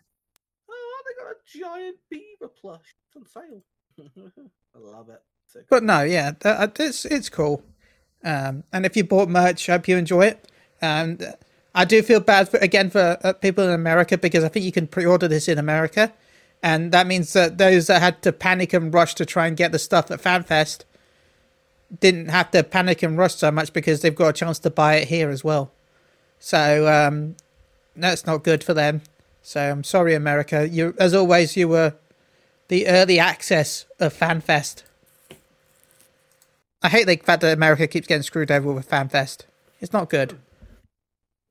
Oh, 0.69 1.03
they 1.07 1.23
got 1.23 1.31
a 1.31 1.59
giant 1.59 1.97
beaver 2.11 2.51
plush. 2.61 2.97
It's 3.07 3.17
on 3.17 3.27
sale. 3.27 3.63
I 4.75 4.79
love 4.79 5.09
it. 5.11 5.23
So 5.47 5.61
cool. 5.61 5.67
But 5.71 5.85
no, 5.85 6.03
yeah, 6.03 6.33
that, 6.41 6.79
it's 6.81 7.05
it's 7.05 7.29
cool. 7.29 7.63
Um, 8.25 8.65
and 8.73 8.87
if 8.87 8.97
you 8.97 9.05
bought 9.05 9.29
merch, 9.29 9.69
I 9.69 9.73
hope 9.73 9.89
you 9.89 9.97
enjoy 9.97 10.27
it. 10.27 10.49
And 10.81 11.35
I 11.75 11.85
do 11.85 12.03
feel 12.03 12.21
bad 12.21 12.49
for 12.49 12.59
again 12.59 12.91
for 12.91 13.19
uh, 13.23 13.33
people 13.35 13.65
in 13.65 13.71
America 13.71 14.19
because 14.19 14.45
I 14.45 14.49
think 14.49 14.65
you 14.65 14.73
can 14.73 14.87
pre-order 14.87 15.29
this 15.29 15.49
in 15.49 15.59
America, 15.59 16.13
and 16.63 16.93
that 16.93 17.07
means 17.07 17.33
that 17.33 17.59
those 17.59 17.87
that 17.87 18.03
had 18.03 18.23
to 18.23 18.33
panic 18.33 18.73
and 18.73 18.93
rush 18.93 19.15
to 19.15 19.25
try 19.25 19.47
and 19.47 19.57
get 19.57 19.73
the 19.73 19.79
stuff 19.79 20.11
at 20.11 20.21
FanFest 20.21 20.85
didn't 22.01 22.29
have 22.29 22.51
to 22.51 22.63
panic 22.63 23.03
and 23.03 23.19
rush 23.19 23.35
so 23.37 23.51
much 23.51 23.73
because 23.73 24.01
they've 24.01 24.15
got 24.15 24.29
a 24.29 24.33
chance 24.33 24.59
to 24.61 24.71
buy 24.71 24.97
it 24.97 25.09
here 25.09 25.31
as 25.31 25.45
well. 25.45 25.71
So 26.39 26.89
um, 26.89 27.37
that's 27.95 28.27
not 28.27 28.43
good 28.43 28.65
for 28.65 28.75
them. 28.75 29.03
So 29.43 29.61
I'm 29.61 29.85
sorry, 29.85 30.15
America. 30.15 30.69
You, 30.69 30.95
as 30.99 31.15
always, 31.15 31.57
you 31.57 31.69
were 31.69 31.95
the 32.69 32.87
early 32.87 33.19
access 33.19 33.87
of 34.01 34.17
FanFest. 34.17 34.83
I 36.83 36.89
hate 36.89 37.07
the 37.07 37.17
fact 37.17 37.43
that 37.43 37.57
America 37.57 37.87
keeps 37.87 38.07
getting 38.07 38.23
screwed 38.23 38.51
over 38.51 38.73
with 38.73 38.91
FanFest. 38.91 39.43
It's 39.81 39.93
not 39.93 40.11
good. 40.11 40.39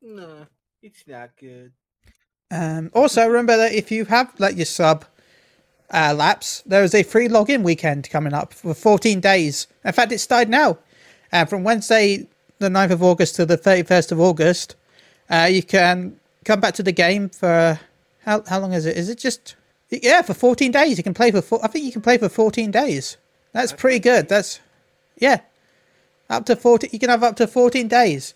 No, 0.02 0.48
it's 0.82 1.04
not 1.08 1.32
good. 1.40 1.72
Um, 2.50 2.92
also, 2.94 3.26
remember 3.28 3.56
that 3.56 3.74
if 3.74 3.92
you 3.92 4.06
have 4.06 4.34
like 4.40 4.58
your 4.58 4.66
sub 4.66 5.06
uh, 5.94 6.14
laps, 6.18 6.64
there 6.66 6.84
is 6.84 6.94
a 6.94 7.04
free 7.04 7.30
login 7.30 7.64
weekend 7.64 8.10
coming 8.10 8.34
up 8.34 8.54
for 8.54 8.74
14 8.74 9.22
days. 9.22 9.68
In 9.86 9.94
fact, 9.94 10.12
it 10.12 10.20
started 10.20 10.50
now. 10.50 10.78
Uh, 11.32 11.46
from 11.46 11.64
Wednesday, 11.64 12.28
the 12.60 12.68
9th 12.68 12.92
of 12.92 13.04
August 13.04 13.38
to 13.38 13.46
the 13.46 13.58
31st 13.58 14.12
of 14.12 14.20
August, 14.20 14.76
uh, 15.30 15.48
you 15.50 15.64
can 15.64 16.20
come 16.44 16.60
back 16.60 16.74
to 16.74 16.84
the 16.84 16.92
game 16.92 17.30
for 17.30 17.80
how 18.26 18.44
how 18.48 18.60
long 18.60 18.74
is 18.74 18.86
it? 18.86 18.98
Is 18.98 19.08
it 19.08 19.18
just 19.18 19.56
yeah 19.90 20.22
for 20.22 20.34
14 20.34 20.72
days? 20.72 20.98
You 20.98 21.04
can 21.04 21.14
play 21.14 21.32
for 21.32 21.42
four, 21.42 21.64
I 21.64 21.68
think 21.68 21.86
you 21.86 21.92
can 21.92 22.02
play 22.02 22.18
for 22.18 22.28
14 22.28 22.70
days. 22.70 23.18
That's 23.54 23.72
pretty 23.72 24.00
good. 24.00 24.28
That's 24.28 24.60
yeah, 25.18 25.41
up 26.30 26.45
to 26.45 26.55
40. 26.55 26.89
You 26.91 26.99
can 26.99 27.09
have 27.09 27.24
up 27.24 27.36
to 27.38 27.47
14 27.47 27.88
days. 27.88 28.34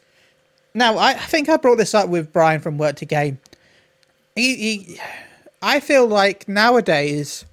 Now, 0.73 0.97
I, 0.97 1.13
think 1.13 1.47
I 1.47 1.57
brought 1.57 1.77
this 1.77 1.93
up 1.93 2.09
with 2.09 2.33
Brian 2.33 2.59
from 2.59 2.77
Work 2.77 2.97
to 2.97 3.05
Game. 3.05 3.39
He, 4.35 4.55
he, 4.55 4.99
I 5.61 5.79
feel 5.79 6.05
like 6.05 6.49
nowadays, 6.49 7.45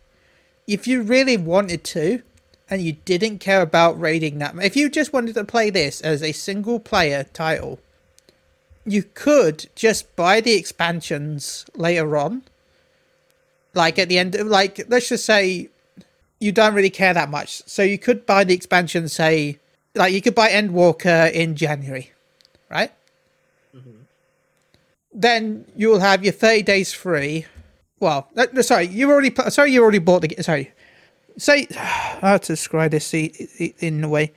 if 0.66 0.88
you 0.88 1.02
really 1.02 1.36
wanted 1.36 1.84
to, 1.84 2.22
and 2.68 2.82
you 2.82 2.94
didn't 3.04 3.38
care 3.38 3.62
about 3.62 4.00
raiding 4.00 4.38
that, 4.38 4.56
if 4.62 4.76
you 4.76 4.90
just 4.90 5.12
wanted 5.12 5.34
to 5.34 5.44
play 5.44 5.70
this 5.70 6.00
as 6.00 6.22
a 6.22 6.32
single 6.32 6.80
player 6.80 7.24
title, 7.32 7.78
you 8.84 9.04
could 9.14 9.68
just 9.76 10.14
buy 10.16 10.40
the 10.40 10.54
expansions 10.54 11.64
later 11.76 12.16
on. 12.16 12.42
Like 13.74 13.98
at 13.98 14.08
the 14.08 14.18
end, 14.18 14.34
like 14.34 14.84
let's 14.88 15.08
just 15.08 15.24
say 15.24 15.68
you 16.42 16.52
don't 16.52 16.74
really 16.74 16.90
care 16.90 17.14
that 17.14 17.30
much, 17.30 17.62
so 17.66 17.82
you 17.82 17.98
could 17.98 18.26
buy 18.26 18.44
the 18.44 18.54
expansion, 18.54 19.08
say, 19.08 19.58
like 19.94 20.12
you 20.12 20.20
could 20.20 20.34
buy 20.34 20.48
Endwalker 20.48 21.30
in 21.32 21.54
January, 21.56 22.12
right? 22.70 22.92
then 25.12 25.64
you'll 25.76 26.00
have 26.00 26.24
your 26.24 26.32
30 26.32 26.62
days 26.62 26.92
free. 26.92 27.46
Well, 28.00 28.28
uh, 28.36 28.62
sorry, 28.62 28.86
you 28.86 29.10
already 29.10 29.32
sorry 29.50 29.72
you 29.72 29.82
already 29.82 29.98
bought 29.98 30.22
the 30.22 30.42
sorry. 30.42 30.72
Say 31.36 31.66
how 31.74 32.38
to 32.38 32.46
describe 32.46 32.90
this 32.90 33.12
in 33.14 34.04
a 34.04 34.08
way. 34.08 34.32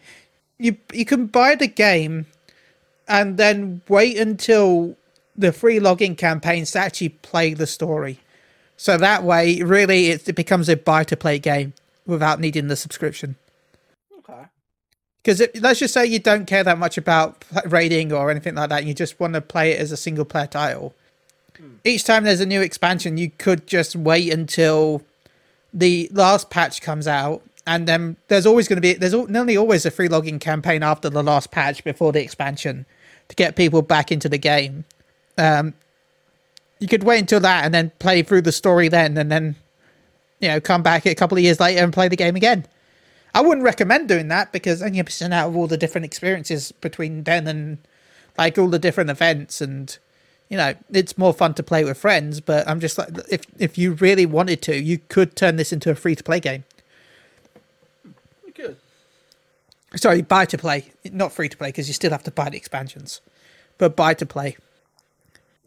You 0.59 0.77
you 0.93 1.05
can 1.05 1.27
buy 1.27 1.55
the 1.55 1.67
game 1.67 2.27
and 3.07 3.37
then 3.37 3.81
wait 3.87 4.17
until 4.17 4.95
the 5.35 5.51
free 5.51 5.79
login 5.79 6.17
campaigns 6.17 6.71
to 6.71 6.79
actually 6.79 7.09
play 7.09 7.53
the 7.53 7.67
story. 7.67 8.19
So 8.77 8.97
that 8.97 9.23
way, 9.23 9.61
really, 9.61 10.07
it, 10.07 10.27
it 10.27 10.35
becomes 10.35 10.67
a 10.67 10.75
buy 10.75 11.03
to 11.05 11.15
play 11.15 11.39
game 11.39 11.73
without 12.05 12.39
needing 12.39 12.67
the 12.67 12.75
subscription. 12.75 13.35
Okay. 14.19 14.45
Because 15.23 15.41
let's 15.59 15.79
just 15.79 15.93
say 15.93 16.05
you 16.05 16.19
don't 16.19 16.45
care 16.45 16.63
that 16.63 16.77
much 16.77 16.97
about 16.97 17.43
raiding 17.65 18.13
or 18.13 18.29
anything 18.29 18.55
like 18.55 18.69
that, 18.69 18.85
you 18.85 18.93
just 18.93 19.19
want 19.19 19.33
to 19.33 19.41
play 19.41 19.71
it 19.71 19.79
as 19.79 19.91
a 19.91 19.97
single 19.97 20.25
player 20.25 20.47
title. 20.47 20.93
Hmm. 21.57 21.75
Each 21.83 22.03
time 22.03 22.23
there's 22.23 22.41
a 22.41 22.45
new 22.45 22.61
expansion, 22.61 23.17
you 23.17 23.31
could 23.31 23.67
just 23.67 23.95
wait 23.95 24.31
until 24.31 25.01
the 25.73 26.09
last 26.13 26.49
patch 26.49 26.81
comes 26.81 27.07
out, 27.07 27.41
and 27.67 27.87
then 27.87 28.15
there's 28.27 28.45
always 28.45 28.67
going 28.67 28.77
to 28.77 28.81
be 28.81 28.93
there's 28.93 29.13
nearly 29.27 29.57
always 29.57 29.85
a 29.85 29.91
free 29.91 30.07
login 30.07 30.39
campaign 30.39 30.83
after 30.83 31.09
the 31.09 31.23
last 31.23 31.51
patch 31.51 31.83
before 31.83 32.11
the 32.11 32.21
expansion 32.21 32.85
to 33.27 33.35
get 33.35 33.55
people 33.55 33.81
back 33.81 34.11
into 34.11 34.29
the 34.29 34.37
game. 34.37 34.85
Um, 35.37 35.73
you 36.79 36.87
could 36.87 37.03
wait 37.03 37.19
until 37.19 37.39
that 37.41 37.65
and 37.65 37.73
then 37.73 37.91
play 37.99 38.21
through 38.23 38.43
the 38.43 38.51
story 38.51 38.87
then, 38.87 39.17
and 39.17 39.31
then 39.31 39.55
you 40.45 40.51
know 40.51 40.59
come 40.59 40.83
back 40.83 41.07
a 41.07 41.15
couple 41.15 41.35
of 41.35 41.43
years 41.43 41.59
later 41.59 41.83
and 41.83 41.91
play 41.91 42.07
the 42.07 42.15
game 42.15 42.35
again. 42.35 42.67
I 43.33 43.41
wouldn't 43.41 43.65
recommend 43.65 44.07
doing 44.07 44.27
that 44.27 44.51
because 44.51 44.79
then 44.79 44.93
you're 44.93 45.03
missing 45.03 45.33
out 45.33 45.49
of 45.49 45.55
all 45.55 45.65
the 45.65 45.75
different 45.75 46.05
experiences 46.05 46.71
between 46.71 47.23
then 47.23 47.47
and 47.47 47.79
like 48.37 48.59
all 48.59 48.67
the 48.67 48.77
different 48.77 49.09
events 49.09 49.59
and 49.59 49.97
you 50.47 50.55
know 50.55 50.75
it's 50.91 51.17
more 51.17 51.33
fun 51.33 51.55
to 51.55 51.63
play 51.63 51.83
with 51.83 51.97
friends. 51.97 52.41
But 52.41 52.67
I'm 52.69 52.79
just 52.79 52.99
like 52.99 53.09
if 53.27 53.41
if 53.57 53.75
you 53.75 53.93
really 53.93 54.27
wanted 54.27 54.61
to, 54.63 54.79
you 54.79 54.99
could 55.09 55.35
turn 55.35 55.55
this 55.55 55.73
into 55.73 55.89
a 55.89 55.95
free 55.95 56.15
to 56.15 56.23
play 56.23 56.39
game. 56.39 56.63
Good. 58.53 58.77
Sorry, 59.95 60.21
buy 60.21 60.45
to 60.45 60.59
play, 60.59 60.91
not 61.05 61.31
free 61.31 61.49
to 61.49 61.57
play 61.57 61.69
because 61.69 61.87
you 61.87 61.95
still 61.95 62.11
have 62.11 62.23
to 62.23 62.31
buy 62.31 62.49
the 62.51 62.57
expansions, 62.57 63.19
but 63.79 63.95
buy 63.95 64.13
to 64.13 64.27
play. 64.27 64.57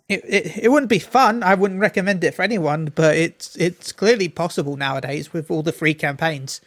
It, 0.08 0.24
it 0.24 0.56
it 0.64 0.68
wouldn't 0.70 0.88
be 0.88 0.98
fun. 0.98 1.42
I 1.42 1.54
wouldn't 1.54 1.80
recommend 1.80 2.24
it 2.24 2.34
for 2.34 2.42
anyone, 2.42 2.92
but 2.94 3.16
it's 3.16 3.56
it's 3.56 3.92
clearly 3.92 4.28
possible 4.28 4.76
nowadays 4.76 5.32
with 5.32 5.50
all 5.50 5.62
the 5.62 5.72
free 5.72 5.94
campaigns. 5.94 6.60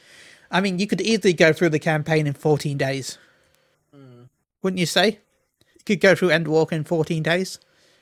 I 0.52 0.62
mean, 0.62 0.80
you 0.80 0.86
could 0.86 1.02
easily 1.02 1.34
go 1.34 1.54
through 1.54 1.70
the 1.70 1.80
campaign 1.80 2.28
in 2.28 2.34
14 2.34 2.78
days. 2.78 3.18
Mm. 3.96 4.28
Wouldn't 4.62 4.80
you 4.80 4.86
say? 4.86 5.20
You 5.76 5.84
could 5.86 6.02
go 6.02 6.14
through 6.14 6.30
Endwalker 6.30 6.74
in 6.74 6.84
14 6.84 7.24
days. 7.24 7.58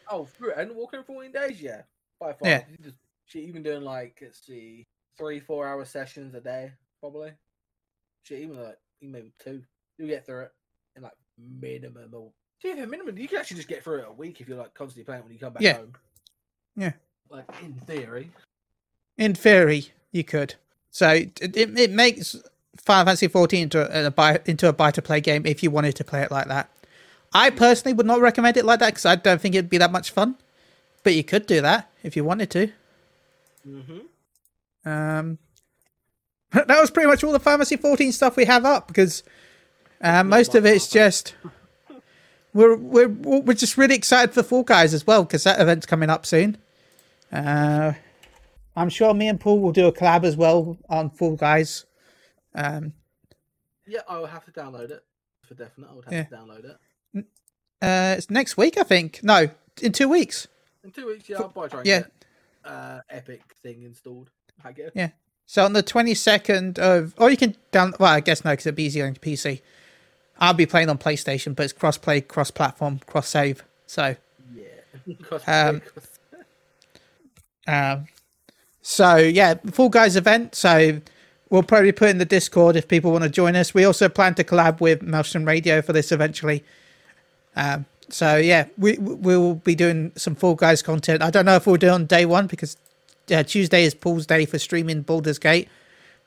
Oh, 0.09 0.25
through 0.25 0.53
Endwalker 0.53 0.95
in 0.95 1.03
14 1.03 1.31
days? 1.31 1.61
Yeah. 1.61 1.83
By 2.19 2.33
far. 2.33 2.49
Yeah. 2.49 2.63
You 2.69 2.77
just, 2.83 2.97
shit, 3.25 3.43
even 3.43 3.61
doing 3.61 3.83
like, 3.83 4.17
let's 4.21 4.45
see, 4.45 4.87
three, 5.17 5.39
four 5.39 5.67
hour 5.67 5.85
sessions 5.85 6.33
a 6.33 6.41
day, 6.41 6.71
probably. 6.99 7.31
Shit, 8.23 8.39
even 8.39 8.61
like, 8.61 8.79
even 8.99 9.11
maybe 9.11 9.31
two. 9.39 9.61
You'll 9.97 10.09
get 10.09 10.25
through 10.25 10.41
it 10.41 10.51
in 10.95 11.03
like 11.03 11.13
minimum. 11.37 12.31
Or, 12.63 12.69
yeah, 12.69 12.85
minimum. 12.85 13.17
You 13.17 13.27
can 13.27 13.39
actually 13.39 13.57
just 13.57 13.67
get 13.67 13.83
through 13.83 13.99
it 13.99 14.05
a 14.07 14.11
week 14.11 14.41
if 14.41 14.47
you're 14.47 14.57
like 14.57 14.73
constantly 14.73 15.03
playing 15.03 15.23
when 15.23 15.33
you 15.33 15.39
come 15.39 15.53
back 15.53 15.61
Yeah. 15.61 15.77
home. 15.77 15.93
Yeah. 16.75 16.91
Like, 17.29 17.45
in 17.63 17.73
theory. 17.73 18.31
In 19.17 19.35
theory, 19.35 19.91
you 20.11 20.23
could. 20.23 20.55
So 20.91 21.09
it, 21.09 21.39
it, 21.41 21.77
it 21.77 21.91
makes 21.91 22.35
Final 22.77 23.05
Fantasy 23.05 23.27
14 23.27 23.63
into 23.63 24.07
a 24.07 24.09
buy 24.11 24.39
into 24.45 24.67
a 24.67 24.73
buy 24.73 24.91
to 24.91 25.01
play 25.01 25.21
game 25.21 25.45
if 25.45 25.61
you 25.61 25.69
wanted 25.69 25.95
to 25.97 26.03
play 26.03 26.21
it 26.21 26.31
like 26.31 26.47
that. 26.47 26.69
I 27.33 27.51
personally 27.51 27.93
would 27.93 28.05
not 28.07 28.21
recommend 28.21 28.57
it 28.57 28.65
like 28.65 28.79
that 28.79 28.87
because 28.89 29.05
I 29.05 29.15
don't 29.15 29.39
think 29.39 29.53
it'd 29.53 29.69
be 29.69 29.77
that 29.77 29.91
much 29.91 30.11
fun. 30.11 30.35
But 31.03 31.13
you 31.13 31.23
could 31.23 31.45
do 31.45 31.61
that 31.61 31.89
if 32.03 32.15
you 32.15 32.23
wanted 32.23 32.49
to. 32.51 32.71
Mm-hmm. 33.67 34.89
Um, 34.89 35.37
that 36.51 36.67
was 36.67 36.89
pretty 36.89 37.07
much 37.07 37.23
all 37.23 37.31
the 37.31 37.39
Final 37.39 37.59
Fantasy 37.59 37.77
14 37.77 38.11
stuff 38.11 38.35
we 38.35 38.45
have 38.45 38.65
up 38.65 38.87
because 38.87 39.23
uh, 40.01 40.23
most 40.23 40.55
of 40.55 40.65
it's 40.65 40.89
just 40.89 41.35
we're 42.53 42.75
we're 42.75 43.07
we're 43.07 43.53
just 43.53 43.77
really 43.77 43.95
excited 43.95 44.33
for 44.33 44.43
Fall 44.43 44.63
Guys 44.63 44.93
as 44.93 45.05
well 45.05 45.23
because 45.23 45.43
that 45.43 45.59
event's 45.59 45.85
coming 45.85 46.09
up 46.09 46.25
soon. 46.25 46.57
Uh, 47.31 47.93
I'm 48.75 48.89
sure 48.89 49.13
me 49.13 49.27
and 49.27 49.39
Paul 49.39 49.59
will 49.59 49.71
do 49.71 49.87
a 49.87 49.91
collab 49.93 50.23
as 50.23 50.35
well 50.35 50.77
on 50.89 51.09
Fall 51.09 51.35
Guys. 51.35 51.85
Um, 52.55 52.93
Yeah, 53.87 54.01
I 54.07 54.17
will 54.19 54.27
have 54.27 54.45
to 54.45 54.51
download 54.51 54.91
it 54.91 55.03
for 55.45 55.53
definite. 55.55 55.89
I 55.91 55.93
would 55.93 56.05
have 56.05 56.13
Yeah. 56.13 56.23
to 56.23 56.35
download 56.35 56.65
it. 56.65 57.25
uh, 57.81 58.15
it's 58.17 58.29
next 58.29 58.57
week, 58.57 58.77
I 58.77 58.83
think. 58.83 59.21
No, 59.23 59.49
in 59.81 59.91
two 59.91 60.09
weeks. 60.09 60.47
In 60.83 60.91
two 60.91 61.07
weeks, 61.07 61.27
yeah, 61.29 61.37
I'll 61.37 61.69
try 61.69 61.81
Yeah. 61.83 61.99
get 61.99 62.11
uh, 62.65 62.99
Epic 63.09 63.41
thing 63.61 63.83
installed. 63.83 64.29
I 64.63 64.71
guess. 64.73 64.91
Yeah. 64.93 65.09
So 65.45 65.63
on 65.65 65.73
the 65.73 65.81
22nd 65.81 66.77
of, 66.77 67.13
or 67.17 67.29
you 67.31 67.37
can 67.37 67.55
down. 67.71 67.93
Well, 67.99 68.11
I 68.13 68.19
guess 68.19 68.43
no, 68.45 68.51
because 68.51 68.65
it'd 68.67 68.75
be 68.75 68.83
easier 68.83 69.05
on 69.05 69.13
your 69.13 69.19
PC. 69.35 69.61
I'll 70.39 70.53
be 70.53 70.65
playing 70.65 70.89
on 70.89 70.97
PlayStation, 70.97 71.55
but 71.55 71.63
it's 71.63 71.73
cross-play, 71.73 72.21
cross-platform, 72.21 73.01
cross-save. 73.05 73.63
So, 73.87 74.15
Yeah. 74.55 74.63
Cross- 75.23 75.47
Um, 75.47 75.81
um, 77.67 78.07
so 78.81 79.17
yeah, 79.17 79.55
Fall 79.71 79.89
Guys 79.89 80.15
event. 80.15 80.55
So 80.55 81.01
we'll 81.49 81.63
probably 81.63 81.91
put 81.91 82.09
in 82.09 82.17
the 82.17 82.25
Discord 82.25 82.75
if 82.75 82.87
people 82.87 83.11
want 83.11 83.23
to 83.23 83.29
join 83.29 83.55
us. 83.55 83.73
We 83.73 83.83
also 83.85 84.09
plan 84.09 84.33
to 84.35 84.43
collab 84.43 84.79
with 84.79 85.01
Maelstrom 85.01 85.45
Radio 85.45 85.81
for 85.81 85.93
this 85.93 86.11
eventually. 86.11 86.63
Um, 87.55 87.85
so 88.09 88.37
yeah, 88.37 88.65
we 88.77 88.97
we 88.97 89.37
will 89.37 89.55
be 89.55 89.75
doing 89.75 90.11
some 90.15 90.33
Fall 90.35 90.55
Guys 90.55 90.81
content. 90.81 91.21
I 91.21 91.29
don't 91.29 91.45
know 91.45 91.55
if 91.55 91.67
we'll 91.67 91.75
do 91.77 91.87
it 91.87 91.91
on 91.91 92.05
day 92.05 92.25
one 92.25 92.47
because 92.47 92.77
yeah, 93.27 93.43
Tuesday 93.43 93.83
is 93.83 93.93
Paul's 93.93 94.25
day 94.25 94.45
for 94.45 94.57
streaming 94.57 95.01
Baldur's 95.03 95.37
Gate. 95.37 95.67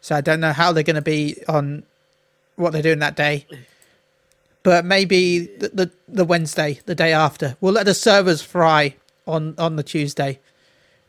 So 0.00 0.14
I 0.14 0.20
don't 0.20 0.38
know 0.40 0.52
how 0.52 0.72
they're 0.72 0.84
going 0.84 0.96
to 0.96 1.02
be 1.02 1.42
on 1.48 1.82
what 2.56 2.72
they're 2.72 2.82
doing 2.82 3.00
that 3.00 3.16
day. 3.16 3.46
But 4.62 4.84
maybe 4.84 5.46
the, 5.46 5.68
the 5.68 5.90
the 6.08 6.24
Wednesday, 6.24 6.80
the 6.86 6.94
day 6.94 7.12
after, 7.12 7.56
we'll 7.60 7.72
let 7.72 7.86
the 7.86 7.94
servers 7.94 8.42
fry 8.42 8.94
on 9.26 9.54
on 9.58 9.76
the 9.76 9.82
Tuesday, 9.82 10.38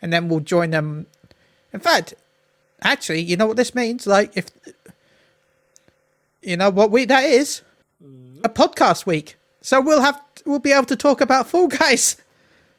and 0.02 0.12
then 0.12 0.28
we'll 0.28 0.40
join 0.40 0.72
them. 0.72 1.06
In 1.72 1.80
fact, 1.80 2.14
actually, 2.82 3.22
you 3.22 3.38
know 3.38 3.46
what 3.46 3.58
this 3.58 3.76
means? 3.76 4.08
Like 4.08 4.36
if 4.36 4.48
you 6.42 6.58
know 6.58 6.70
what 6.70 6.92
week 6.92 7.10
that 7.10 7.26
is, 7.26 7.62
a 8.44 8.50
podcast 8.50 9.06
week. 9.06 9.38
So 9.62 9.80
we'll 9.80 10.02
have 10.02 10.20
we'll 10.46 10.60
be 10.60 10.72
able 10.72 10.86
to 10.86 10.96
talk 10.96 11.22
about 11.22 11.48
Fall 11.48 11.68
Guys 11.68 12.18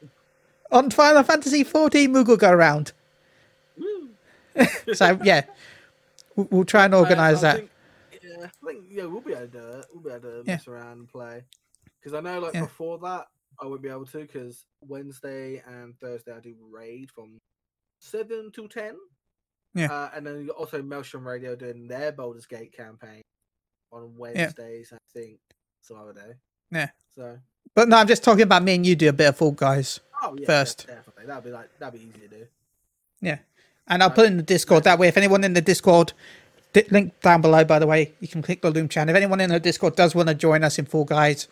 on 0.71 0.89
Final 0.91 1.23
Fantasy 1.23 1.63
XIV 1.63 2.07
Moogle 2.09 2.37
Go 2.37 2.53
Round. 2.53 2.91
so 4.93 5.19
yeah, 5.23 5.43
we'll, 6.35 6.47
we'll 6.51 6.65
try 6.65 6.85
and 6.85 6.93
organise 6.95 7.41
that. 7.41 7.57
Think, 7.57 7.69
yeah, 8.37 8.45
I 8.45 8.65
think 8.65 8.85
yeah, 8.89 9.05
we'll 9.05 9.21
be 9.21 9.31
able 9.33 9.41
to 9.41 9.47
do 9.47 9.67
it. 9.79 9.85
We'll 9.93 10.03
be 10.03 10.09
able 10.11 10.21
to 10.21 10.43
Yeah. 10.45 10.53
mess 10.55 10.67
around 10.67 10.91
and 10.99 11.07
play. 11.09 11.43
Because 11.99 12.13
I 12.13 12.21
know, 12.21 12.39
like 12.39 12.53
Yeah. 12.53 12.61
before 12.61 12.99
that, 12.99 13.27
I 13.59 13.65
wouldn't 13.65 13.81
be 13.83 13.89
able 13.89 14.05
to. 14.07 14.17
Because 14.19 14.65
Wednesday 14.81 15.61
and 15.65 15.97
Thursday 15.99 16.31
I 16.33 16.39
do 16.39 16.55
raid 16.71 17.11
from 17.11 17.37
seven 17.99 18.51
to 18.53 18.67
ten. 18.67 18.97
Yeah. 19.73 19.91
Uh, 19.91 20.09
and 20.15 20.25
then 20.25 20.39
you 20.41 20.47
got 20.47 20.55
also 20.57 20.81
Maelstrom 20.81 21.27
Radio 21.27 21.55
doing 21.55 21.87
their 21.87 22.11
Baldur's 22.11 22.45
Gate 22.45 22.71
campaign 22.71 23.21
on 23.91 24.15
Wednesdays. 24.17 24.93
I 24.93 24.97
think 25.13 25.39
some 25.81 25.97
other 25.97 26.13
day. 26.13 26.33
Yeah. 26.71 26.89
So. 27.15 27.39
But 27.73 27.89
no, 27.89 27.97
I'm 27.97 28.07
just 28.07 28.23
talking 28.23 28.43
about 28.43 28.63
me 28.63 28.75
and 28.75 28.85
you 28.85 28.95
do 28.95 29.09
a 29.09 29.13
bit 29.13 29.27
of 29.29 29.37
Fall 29.37 29.51
Guys. 29.51 29.99
Oh 30.21 30.35
yeah. 30.39 30.45
First. 30.45 30.87
def- 30.87 30.95
definitely. 30.95 31.25
That'd 31.25 31.43
be 31.43 31.51
like 31.51 31.69
that'd 31.79 31.99
be 31.99 32.05
easy 32.07 32.19
to 32.19 32.27
do. 32.27 32.47
Yeah, 33.21 33.39
and 33.87 34.01
I'll 34.03 34.11
put 34.11 34.25
it 34.25 34.27
in 34.31 34.37
the 34.37 34.43
Discord. 34.43 34.83
That 34.83 34.97
way, 34.99 35.07
if 35.07 35.17
anyone 35.17 35.43
in 35.43 35.53
the 35.53 35.61
Discord, 35.61 36.09
di- 36.09 36.13
link 36.91 37.19
down 37.21 37.41
below, 37.41 37.63
by 37.63 37.79
the 37.79 37.87
way, 37.87 38.11
you 38.19 38.27
can 38.27 38.41
click 38.41 38.61
the 38.61 38.69
Loom 38.69 38.87
channel. 38.87 39.13
If 39.13 39.17
anyone 39.17 39.41
in 39.41 39.49
the 39.49 39.59
Discord 39.59 39.95
does 39.95 40.15
want 40.15 40.29
to 40.29 40.35
join 40.35 40.63
us 40.63 40.77
in 40.77 40.85
Fall 40.85 41.05
Guys 41.05 41.47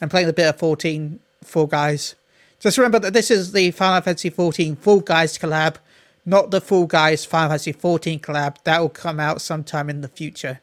and 0.00 0.10
playing 0.10 0.28
a 0.28 0.32
bit 0.32 0.48
of 0.48 0.58
14 0.58 1.20
Fall 1.42 1.66
Guys, 1.66 2.14
just 2.60 2.78
remember 2.78 2.98
that 3.00 3.12
this 3.12 3.30
is 3.30 3.52
the 3.52 3.70
Final 3.72 4.00
Fantasy 4.00 4.30
14 4.30 4.76
Fall 4.76 5.00
Guys 5.00 5.36
collab, 5.38 5.76
not 6.24 6.50
the 6.50 6.60
Fall 6.60 6.86
Guys 6.86 7.24
Final 7.24 7.50
Fantasy 7.50 7.72
14 7.72 8.20
collab. 8.20 8.56
That 8.64 8.80
will 8.80 8.88
come 8.88 9.18
out 9.18 9.40
sometime 9.40 9.90
in 9.90 10.00
the 10.00 10.08
future. 10.08 10.60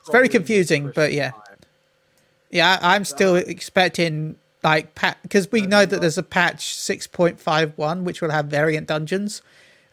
It's 0.00 0.10
very 0.10 0.28
confusing, 0.28 0.92
but 0.94 1.12
yeah. 1.12 1.32
Yeah, 2.50 2.78
I'm 2.82 3.04
still 3.04 3.36
expecting 3.36 4.36
like 4.62 4.94
pat 4.94 5.18
because 5.22 5.52
we 5.52 5.62
know 5.62 5.84
that 5.84 6.00
there's 6.00 6.18
a 6.18 6.22
patch 6.22 6.76
6.51 6.76 8.02
which 8.02 8.20
will 8.20 8.30
have 8.30 8.46
variant 8.46 8.88
dungeons, 8.88 9.42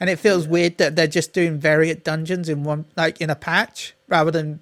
and 0.02 0.10
it 0.10 0.18
feels 0.18 0.48
weird 0.48 0.80
that 0.80 0.96
they're 0.96 1.06
just 1.06 1.32
doing 1.32 1.60
variant 1.60 2.04
dungeons 2.04 2.50
in 2.50 2.64
one 2.64 2.86
like 2.98 3.22
in 3.22 3.30
a 3.30 3.36
patch 3.36 3.94
rather 4.08 4.32
than 4.32 4.60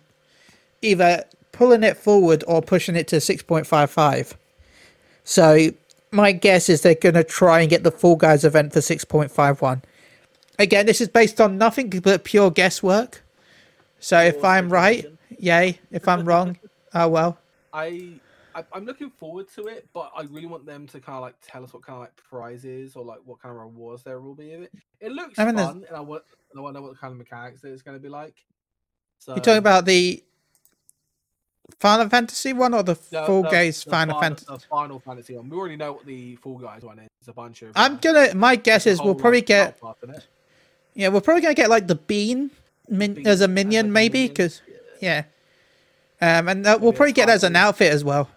either 0.81 1.23
pulling 1.53 1.81
it 1.81 1.95
forward 1.95 2.43
or 2.45 2.61
pushing 2.61 2.97
it 2.97 3.07
to 3.07 3.15
6.55. 3.15 4.33
So 5.23 5.69
my 6.11 6.33
guess 6.33 6.67
is 6.67 6.81
they're 6.81 6.93
going 6.93 7.15
to 7.15 7.23
try 7.23 7.61
and 7.61 7.69
get 7.69 7.83
the 7.83 7.91
Fall 7.91 8.17
Guys 8.17 8.43
event 8.43 8.73
for 8.73 8.79
6.51. 8.79 9.81
Again, 10.59 10.85
this 10.85 10.99
is 10.99 11.07
based 11.07 11.39
on 11.39 11.57
nothing 11.57 11.89
but 11.89 12.25
pure 12.25 12.51
guesswork. 12.51 13.23
So 14.01 14.19
if 14.19 14.43
I'm 14.43 14.69
right, 14.69 15.05
yay. 15.37 15.79
If 15.89 16.05
I'm 16.09 16.25
wrong, 16.25 16.57
oh 16.93 17.07
well. 17.07 17.37
I, 17.71 18.19
I 18.55 18.63
I'm 18.73 18.85
looking 18.85 19.09
forward 19.09 19.47
to 19.55 19.67
it, 19.67 19.87
but 19.93 20.11
I 20.15 20.23
really 20.23 20.47
want 20.47 20.65
them 20.65 20.87
to 20.87 20.99
kind 20.99 21.15
of 21.17 21.21
like 21.21 21.35
tell 21.41 21.63
us 21.63 21.73
what 21.73 21.83
kind 21.83 21.95
of 21.97 22.01
like 22.01 22.15
prizes 22.17 22.95
or 22.95 23.03
like 23.05 23.19
what 23.25 23.41
kind 23.41 23.53
of 23.55 23.61
rewards 23.61 24.03
there 24.03 24.19
will 24.19 24.35
be 24.35 24.53
in 24.53 24.63
it. 24.63 24.73
It 24.99 25.11
looks 25.11 25.37
I 25.37 25.45
mean, 25.45 25.55
there's- 25.55 25.69
fun, 25.71 25.85
and 25.87 25.95
I 25.97 25.99
want 26.01 26.23
I 26.55 26.59
want 26.61 26.75
to 26.75 26.81
know 26.81 26.87
what 26.87 26.97
kind 26.99 27.11
of 27.11 27.17
mechanics 27.17 27.63
it's 27.63 27.81
going 27.81 27.97
to 27.97 28.01
be 28.01 28.09
like. 28.09 28.35
So 29.19 29.33
You're 29.33 29.43
talking 29.43 29.57
about 29.59 29.85
the 29.85 30.23
Final 31.79 32.09
Fantasy 32.09 32.53
one 32.53 32.73
or 32.73 32.83
the 32.83 32.97
the- 33.11 33.25
Full 33.25 33.43
the- 33.43 33.49
Gaze 33.49 33.83
the 33.83 33.91
Final 33.91 34.19
Fantasy? 34.19 34.45
the 34.47 34.59
Final 34.59 34.99
Fantasy 34.99 35.35
one. 35.35 35.49
We 35.49 35.57
already 35.57 35.75
know 35.75 35.93
what 35.93 36.05
the 36.05 36.35
Fall 36.37 36.57
Guys 36.57 36.81
one 36.83 36.99
is. 36.99 37.07
It's 37.19 37.27
a 37.27 37.33
bunch 37.33 37.61
of. 37.61 37.71
I'm 37.75 37.95
uh, 37.95 37.97
gonna. 37.97 38.35
My 38.35 38.55
guess 38.55 38.87
is 38.87 39.01
we'll 39.01 39.15
probably 39.15 39.41
get. 39.41 39.79
Yeah, 40.95 41.09
we're 41.09 41.21
probably 41.21 41.41
gonna 41.41 41.53
get 41.53 41.69
like 41.69 41.87
the 41.87 41.95
bean, 41.95 42.51
min, 42.89 43.13
Bean 43.13 43.27
as 43.27 43.41
a 43.41 43.43
as 43.43 43.49
minion, 43.49 43.87
like 43.87 43.91
a 43.91 43.93
maybe. 43.93 44.27
Because 44.27 44.61
Yeah. 44.99 45.23
yeah, 46.21 46.39
um, 46.39 46.47
and 46.47 46.65
uh, 46.65 46.77
we'll 46.81 46.93
probably 46.93 47.13
get 47.13 47.27
that 47.27 47.35
as 47.35 47.43
an 47.43 47.55
outfit 47.55 47.91
as 47.91 48.03
well. 48.03 48.29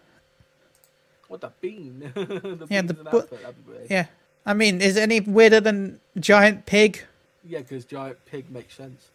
What 1.33 1.41
the 1.41 1.51
bean? 1.63 1.99
the 2.15 2.67
Yeah, 2.69 2.83
the 2.83 2.93
an 2.93 3.09
bu- 3.11 3.17
outfit, 3.21 3.41
that'd 3.41 3.67
be 3.67 3.73
weird. 3.73 3.87
Yeah, 3.91 4.05
I 4.45 4.53
mean, 4.53 4.83
is 4.83 4.99
it 4.99 5.01
any 5.01 5.21
weirder 5.21 5.61
than 5.61 5.99
giant 6.21 6.67
pig 6.67 7.03
Yeah, 7.43 7.61
because 7.61 7.87
giant 7.87 8.19
pig 8.27 8.51
makes 8.51 8.75
sense. 8.75 9.09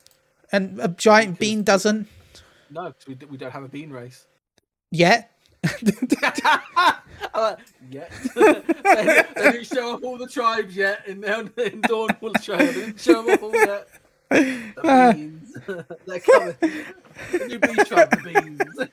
and 0.51 0.81
a 0.81 0.87
giant 0.87 1.37
bean 1.37 1.61
doesn't 1.61 2.07
No, 2.71 2.87
because 2.87 3.05
we, 3.05 3.13
d- 3.13 3.27
we 3.27 3.37
don't 3.37 3.51
have 3.51 3.63
a 3.63 3.67
bean 3.67 3.91
race. 3.91 4.25
yet? 4.89 5.31
Like, 5.63 6.39
uh, 7.35 7.55
yet. 7.91 8.11
they, 8.35 8.63
they 9.35 9.51
didn't 9.51 9.67
show 9.67 9.93
up 9.93 10.03
all 10.03 10.17
the 10.17 10.27
tribes 10.27 10.75
yet 10.75 11.07
in, 11.07 11.23
in 11.23 11.81
Dawnfall 11.83 12.41
show. 12.41 12.57
They 12.57 12.73
didn't 12.73 12.99
show 12.99 13.21
them 13.21 13.29
up 13.35 13.43
all 13.43 13.53
yet. 13.53 13.87
The 14.29 14.73
ah. 14.83 15.13
beans. 15.13 15.55
They're 16.07 16.19
coming. 16.19 16.55
The 17.31 17.47
new 17.47 17.59
bee 17.59 17.75
tribe, 17.83 18.09
the 18.09 18.31
beans. 18.33 18.89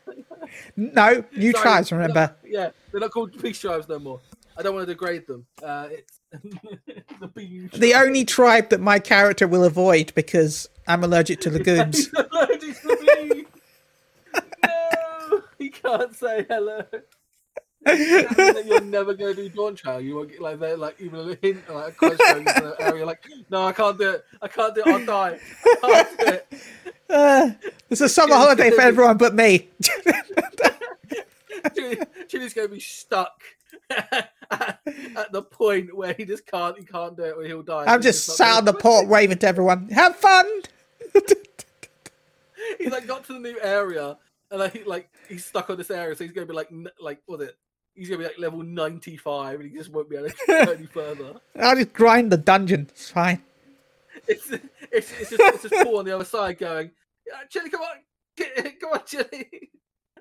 No, 0.76 1.24
new 1.36 1.52
Sorry, 1.52 1.62
tribes. 1.62 1.90
they're 1.90 1.98
Remember, 1.98 2.20
not- 2.20 2.38
yeah, 2.46 2.70
they're 2.90 3.00
not 3.00 3.10
called 3.10 3.40
beast 3.42 3.60
tribes 3.60 3.88
no 3.88 3.98
more. 3.98 4.20
I 4.56 4.62
don't 4.62 4.74
want 4.74 4.86
to 4.86 4.92
degrade 4.92 5.26
them. 5.26 5.46
Uh, 5.62 5.88
it's 5.90 6.20
the 7.34 7.68
the 7.78 7.94
only 7.94 8.24
tribe 8.24 8.70
that 8.70 8.80
my 8.80 8.98
character 8.98 9.46
will 9.48 9.64
avoid 9.64 10.12
because 10.14 10.68
I'm 10.86 11.02
allergic 11.04 11.40
to 11.40 11.50
lagoons. 11.50 11.96
He's 11.96 12.12
allergic 12.12 12.80
to 12.82 13.24
bees. 13.32 13.44
no, 14.64 15.42
he 15.58 15.70
can't 15.70 16.14
say 16.14 16.46
hello. 16.48 16.82
Does 16.92 16.92
that 16.92 17.02
mean 17.02 17.73
that 17.73 17.73
you're 17.86 18.80
never 18.82 19.14
going 19.14 19.34
to 19.36 19.42
do 19.42 19.48
Dawn 19.48 19.74
Trail. 19.74 20.00
You 20.00 20.16
won't 20.16 20.30
get 20.30 20.40
like 20.40 20.58
they're 20.58 20.76
like 20.76 21.00
even 21.00 21.30
a 21.30 21.34
hint, 21.40 21.68
like 21.68 21.92
a 21.92 21.96
question 21.96 22.44
to 22.44 22.44
the 22.44 22.76
area. 22.80 23.04
Like, 23.04 23.24
no, 23.50 23.66
I 23.66 23.72
can't 23.72 23.98
do 23.98 24.10
it. 24.10 24.24
I 24.40 24.48
can't 24.48 24.74
do 24.74 24.82
it. 24.84 24.86
I'll 24.86 25.04
die. 25.04 25.38
I 25.64 25.76
can't 25.80 26.18
do 26.18 26.26
it. 26.26 26.46
Uh, 27.10 27.50
it's 27.90 28.00
a 28.00 28.08
summer 28.08 28.34
holiday 28.34 28.70
for 28.70 28.80
everyone 28.80 29.16
but 29.18 29.34
me. 29.34 29.68
Chili's 32.28 32.54
going 32.54 32.68
to 32.68 32.74
be 32.74 32.80
stuck 32.80 33.42
at 33.90 35.32
the 35.32 35.42
point 35.42 35.94
where 35.94 36.14
he 36.14 36.24
just 36.24 36.46
can't. 36.46 36.78
He 36.78 36.84
can't 36.84 37.16
do 37.16 37.24
it, 37.24 37.34
or 37.36 37.44
he'll 37.44 37.62
die. 37.62 37.84
I'm 37.86 38.02
just 38.02 38.24
sat 38.24 38.46
gonna 38.46 38.58
on 38.58 38.64
the 38.64 38.72
port 38.74 39.08
waving 39.08 39.38
to 39.38 39.46
everyone. 39.46 39.88
Have 39.90 40.16
fun. 40.16 40.46
He's 42.78 42.90
like 42.90 43.06
got 43.06 43.24
to 43.26 43.34
the 43.34 43.38
new 43.38 43.58
area, 43.60 44.16
and 44.50 44.60
like 44.60 44.86
like 44.86 45.10
he's 45.28 45.44
stuck 45.44 45.68
on 45.70 45.76
this 45.76 45.90
area, 45.90 46.16
so 46.16 46.24
he's 46.24 46.32
going 46.32 46.46
to 46.46 46.52
be 46.52 46.56
like 46.56 46.70
like 46.98 47.20
what's 47.26 47.42
it? 47.42 47.56
He's 47.94 48.08
to 48.08 48.18
be 48.18 48.24
like 48.24 48.38
level 48.38 48.62
95, 48.62 49.60
and 49.60 49.70
he 49.70 49.76
just 49.76 49.90
won't 49.92 50.10
be 50.10 50.16
able 50.16 50.28
to 50.28 50.34
go 50.46 50.72
any 50.72 50.86
further. 50.86 51.34
I'll 51.60 51.76
just 51.76 51.92
grind 51.92 52.32
the 52.32 52.36
dungeon. 52.36 52.88
It's 52.90 53.10
fine. 53.10 53.42
It's 54.26 54.50
it's 54.50 55.12
it's 55.20 55.30
just 55.30 55.32
it's 55.40 55.62
just 55.62 55.74
Paul 55.84 55.98
on 55.98 56.04
the 56.04 56.14
other 56.14 56.24
side 56.24 56.58
going, 56.58 56.90
"Yeah, 57.26 57.34
Chili, 57.50 57.70
come 57.70 57.82
on, 57.82 57.96
Get- 58.36 58.80
come 58.80 58.92
on, 58.92 59.00
Chili. 59.06 59.48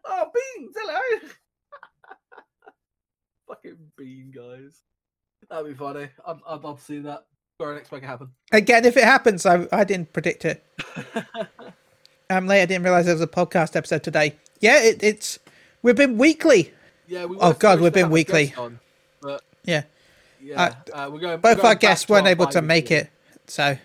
Oh, 0.05 0.25
beans, 0.33 0.75
hello. 0.77 1.29
Fucking 3.47 3.77
bean 3.97 4.31
guys. 4.35 4.81
That'd 5.49 5.67
be 5.67 5.73
funny. 5.73 6.09
I'd, 6.27 6.37
I'd 6.47 6.61
love 6.63 6.79
to 6.79 6.83
see 6.83 6.99
that. 6.99 7.25
Sorry, 7.61 7.75
next 7.75 7.91
make 7.91 8.03
it 8.03 8.07
happen. 8.07 8.29
Again, 8.51 8.85
if 8.85 8.97
it 8.97 9.03
happens, 9.03 9.45
I, 9.45 9.67
I 9.71 9.83
didn't 9.83 10.11
predict 10.11 10.45
it. 10.45 10.63
Um, 12.29 12.47
late, 12.47 12.61
I 12.63 12.65
didn't 12.65 12.83
realize 12.83 13.05
there 13.05 13.13
was 13.13 13.21
a 13.21 13.27
podcast 13.27 13.75
episode 13.75 14.03
today. 14.03 14.35
Yeah, 14.59 14.81
it, 14.81 15.03
it's 15.03 15.37
we've 15.81 15.95
been 15.95 16.17
weekly. 16.17 16.73
Yeah, 17.07 17.25
we 17.25 17.37
Oh, 17.39 17.53
God, 17.53 17.79
we've 17.81 17.93
been 17.93 18.09
weekly. 18.09 18.53
On, 18.57 18.79
but 19.21 19.41
Yeah, 19.63 19.83
yeah, 20.41 20.75
uh, 20.93 21.09
we're 21.11 21.19
going. 21.19 21.39
both 21.39 21.59
we're 21.63 21.69
our 21.69 21.75
guests 21.75 22.07
weren't 22.09 22.27
able 22.27 22.47
to 22.47 22.61
make 22.61 22.91
it, 22.91 23.09
so 23.47 23.77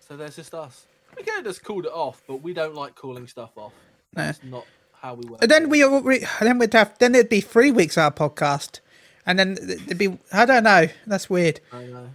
So 0.00 0.16
there's 0.16 0.36
just 0.36 0.54
us. 0.54 0.86
We 1.16 1.22
kind 1.24 1.38
of 1.40 1.44
just 1.44 1.62
called 1.64 1.86
it 1.86 1.92
off, 1.92 2.22
but 2.26 2.36
we 2.42 2.52
don't 2.52 2.74
like 2.74 2.94
calling 2.94 3.26
stuff 3.26 3.50
off. 3.56 3.72
No. 4.16 4.22
That's 4.24 4.42
not 4.44 4.66
how 5.00 5.14
we 5.14 5.28
work. 5.28 5.40
and 5.42 5.50
then 5.50 5.68
we 5.68 5.82
re- 5.84 6.26
then 6.40 6.58
we'd 6.58 6.72
have 6.74 6.96
then 6.98 7.14
it'd 7.14 7.28
be 7.28 7.40
three 7.40 7.70
weeks 7.70 7.96
our 7.98 8.10
podcast, 8.10 8.80
and 9.26 9.38
then 9.38 9.56
it'd 9.60 9.98
be 9.98 10.18
I 10.32 10.44
don't 10.46 10.64
know. 10.64 10.88
That's 11.06 11.28
weird. 11.30 11.60
I 11.72 11.84
know. 11.84 12.10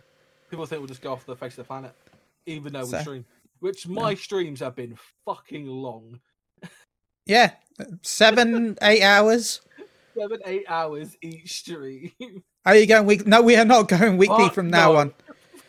People 0.50 0.66
think 0.66 0.80
we'll 0.82 0.88
just 0.88 1.02
go 1.02 1.12
off 1.14 1.26
the 1.26 1.36
face 1.36 1.54
of 1.54 1.58
the 1.58 1.64
planet, 1.66 1.94
even 2.46 2.74
though 2.74 2.86
So- 2.86 2.98
we 2.98 3.04
stream. 3.04 3.26
Which 3.60 3.88
my 3.88 4.14
streams 4.16 4.60
have 4.60 4.76
been 4.76 4.98
fucking 5.26 5.66
long. 5.68 6.20
Yeah, 7.26 7.54
seven 8.04 8.78
eight 8.84 9.02
hours. 9.02 9.62
Seven, 10.18 10.40
eight 10.46 10.66
hours 10.68 11.16
each 11.22 11.52
stream. 11.60 12.12
Are 12.66 12.76
you 12.76 12.86
going 12.88 13.06
week? 13.06 13.28
No, 13.28 13.42
we 13.42 13.56
are 13.56 13.66
not 13.66 13.88
going 13.88 14.18
weekly 14.18 14.46
Fuck 14.46 14.54
from 14.56 14.70
now 14.70 14.94
no. 14.94 14.98
on. 15.00 15.14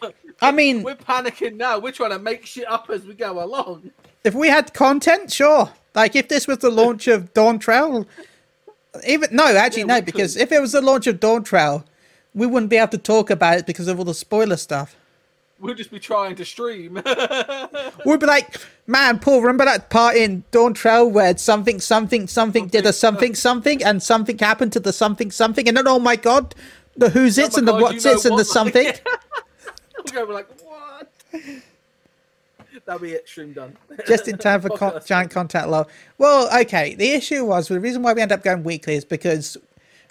I 0.40 0.52
mean, 0.52 0.82
We're 0.82 0.96
panicking 0.96 1.56
now. 1.56 1.78
We're 1.78 1.92
trying 1.92 2.10
to 2.10 2.18
make 2.18 2.46
shit 2.46 2.66
up 2.70 2.88
as 2.90 3.04
we 3.04 3.14
go 3.14 3.42
along. 3.42 3.90
if 4.24 4.34
we 4.34 4.48
had 4.48 4.72
content, 4.74 5.32
sure. 5.32 5.70
Like 5.94 6.14
if 6.16 6.28
this 6.28 6.46
was 6.46 6.58
the 6.58 6.70
launch 6.70 7.08
of 7.08 7.32
Dawn 7.34 7.58
Trail, 7.58 8.06
even 9.06 9.28
no, 9.32 9.44
actually 9.56 9.82
Yeah, 9.82 9.86
no, 9.86 10.00
because 10.02 10.34
could. 10.34 10.42
if 10.42 10.52
it 10.52 10.60
was 10.60 10.72
the 10.72 10.80
launch 10.82 11.06
of 11.06 11.20
Dawn 11.20 11.42
Trail, 11.42 11.84
we 12.34 12.46
wouldn't 12.46 12.70
be 12.70 12.76
able 12.76 12.88
to 12.88 12.98
talk 12.98 13.30
about 13.30 13.58
it 13.58 13.66
because 13.66 13.88
of 13.88 13.98
all 13.98 14.04
the 14.04 14.14
spoiler 14.14 14.56
stuff. 14.56 14.96
We'll 15.58 15.74
just 15.74 15.90
be 15.90 15.98
trying 15.98 16.36
to 16.36 16.44
stream. 16.44 17.00
we'll 18.04 18.18
be 18.18 18.26
like, 18.26 18.60
man, 18.86 19.18
Paul, 19.18 19.40
remember 19.40 19.64
that 19.64 19.88
part 19.88 20.16
in 20.16 20.44
Dawn 20.50 20.74
Trail 20.74 21.08
where 21.08 21.36
something, 21.38 21.80
something, 21.80 22.26
something 22.26 22.66
did 22.66 22.84
a 22.84 22.92
something, 22.92 23.34
something, 23.34 23.82
and 23.82 24.02
something 24.02 24.36
happened 24.36 24.72
to 24.74 24.80
the 24.80 24.92
something, 24.92 25.30
something, 25.30 25.66
and 25.66 25.76
then 25.76 25.88
oh 25.88 25.98
my 25.98 26.16
god, 26.16 26.54
the 26.94 27.08
who's 27.08 27.38
oh 27.38 27.44
it's 27.44 27.56
Oh 27.56 27.58
and 27.58 27.66
my 27.66 27.72
the 27.72 27.78
God, 27.78 27.82
what's 27.82 28.04
you 28.04 28.10
know 28.10 28.16
it's 28.16 28.24
and 28.26 28.32
the 28.32 28.36
what? 28.36 28.46
something. 28.46 28.92
we're 30.04 30.12
going 30.12 30.32
like, 30.32 30.48
what? 30.62 31.10
That'll 32.86 33.00
be 33.00 33.12
it. 33.12 33.28
Stream 33.28 33.52
done. 33.52 33.76
just 34.06 34.28
in 34.28 34.38
time 34.38 34.60
for 34.60 34.70
con- 34.70 35.00
giant 35.04 35.30
contact 35.30 35.68
low. 35.68 35.86
Well, 36.18 36.48
okay. 36.62 36.94
The 36.94 37.12
issue 37.12 37.44
was 37.44 37.68
the 37.68 37.80
reason 37.80 38.02
why 38.02 38.12
we 38.12 38.22
end 38.22 38.32
up 38.32 38.44
going 38.44 38.62
weekly 38.62 38.94
is 38.94 39.04
because 39.04 39.56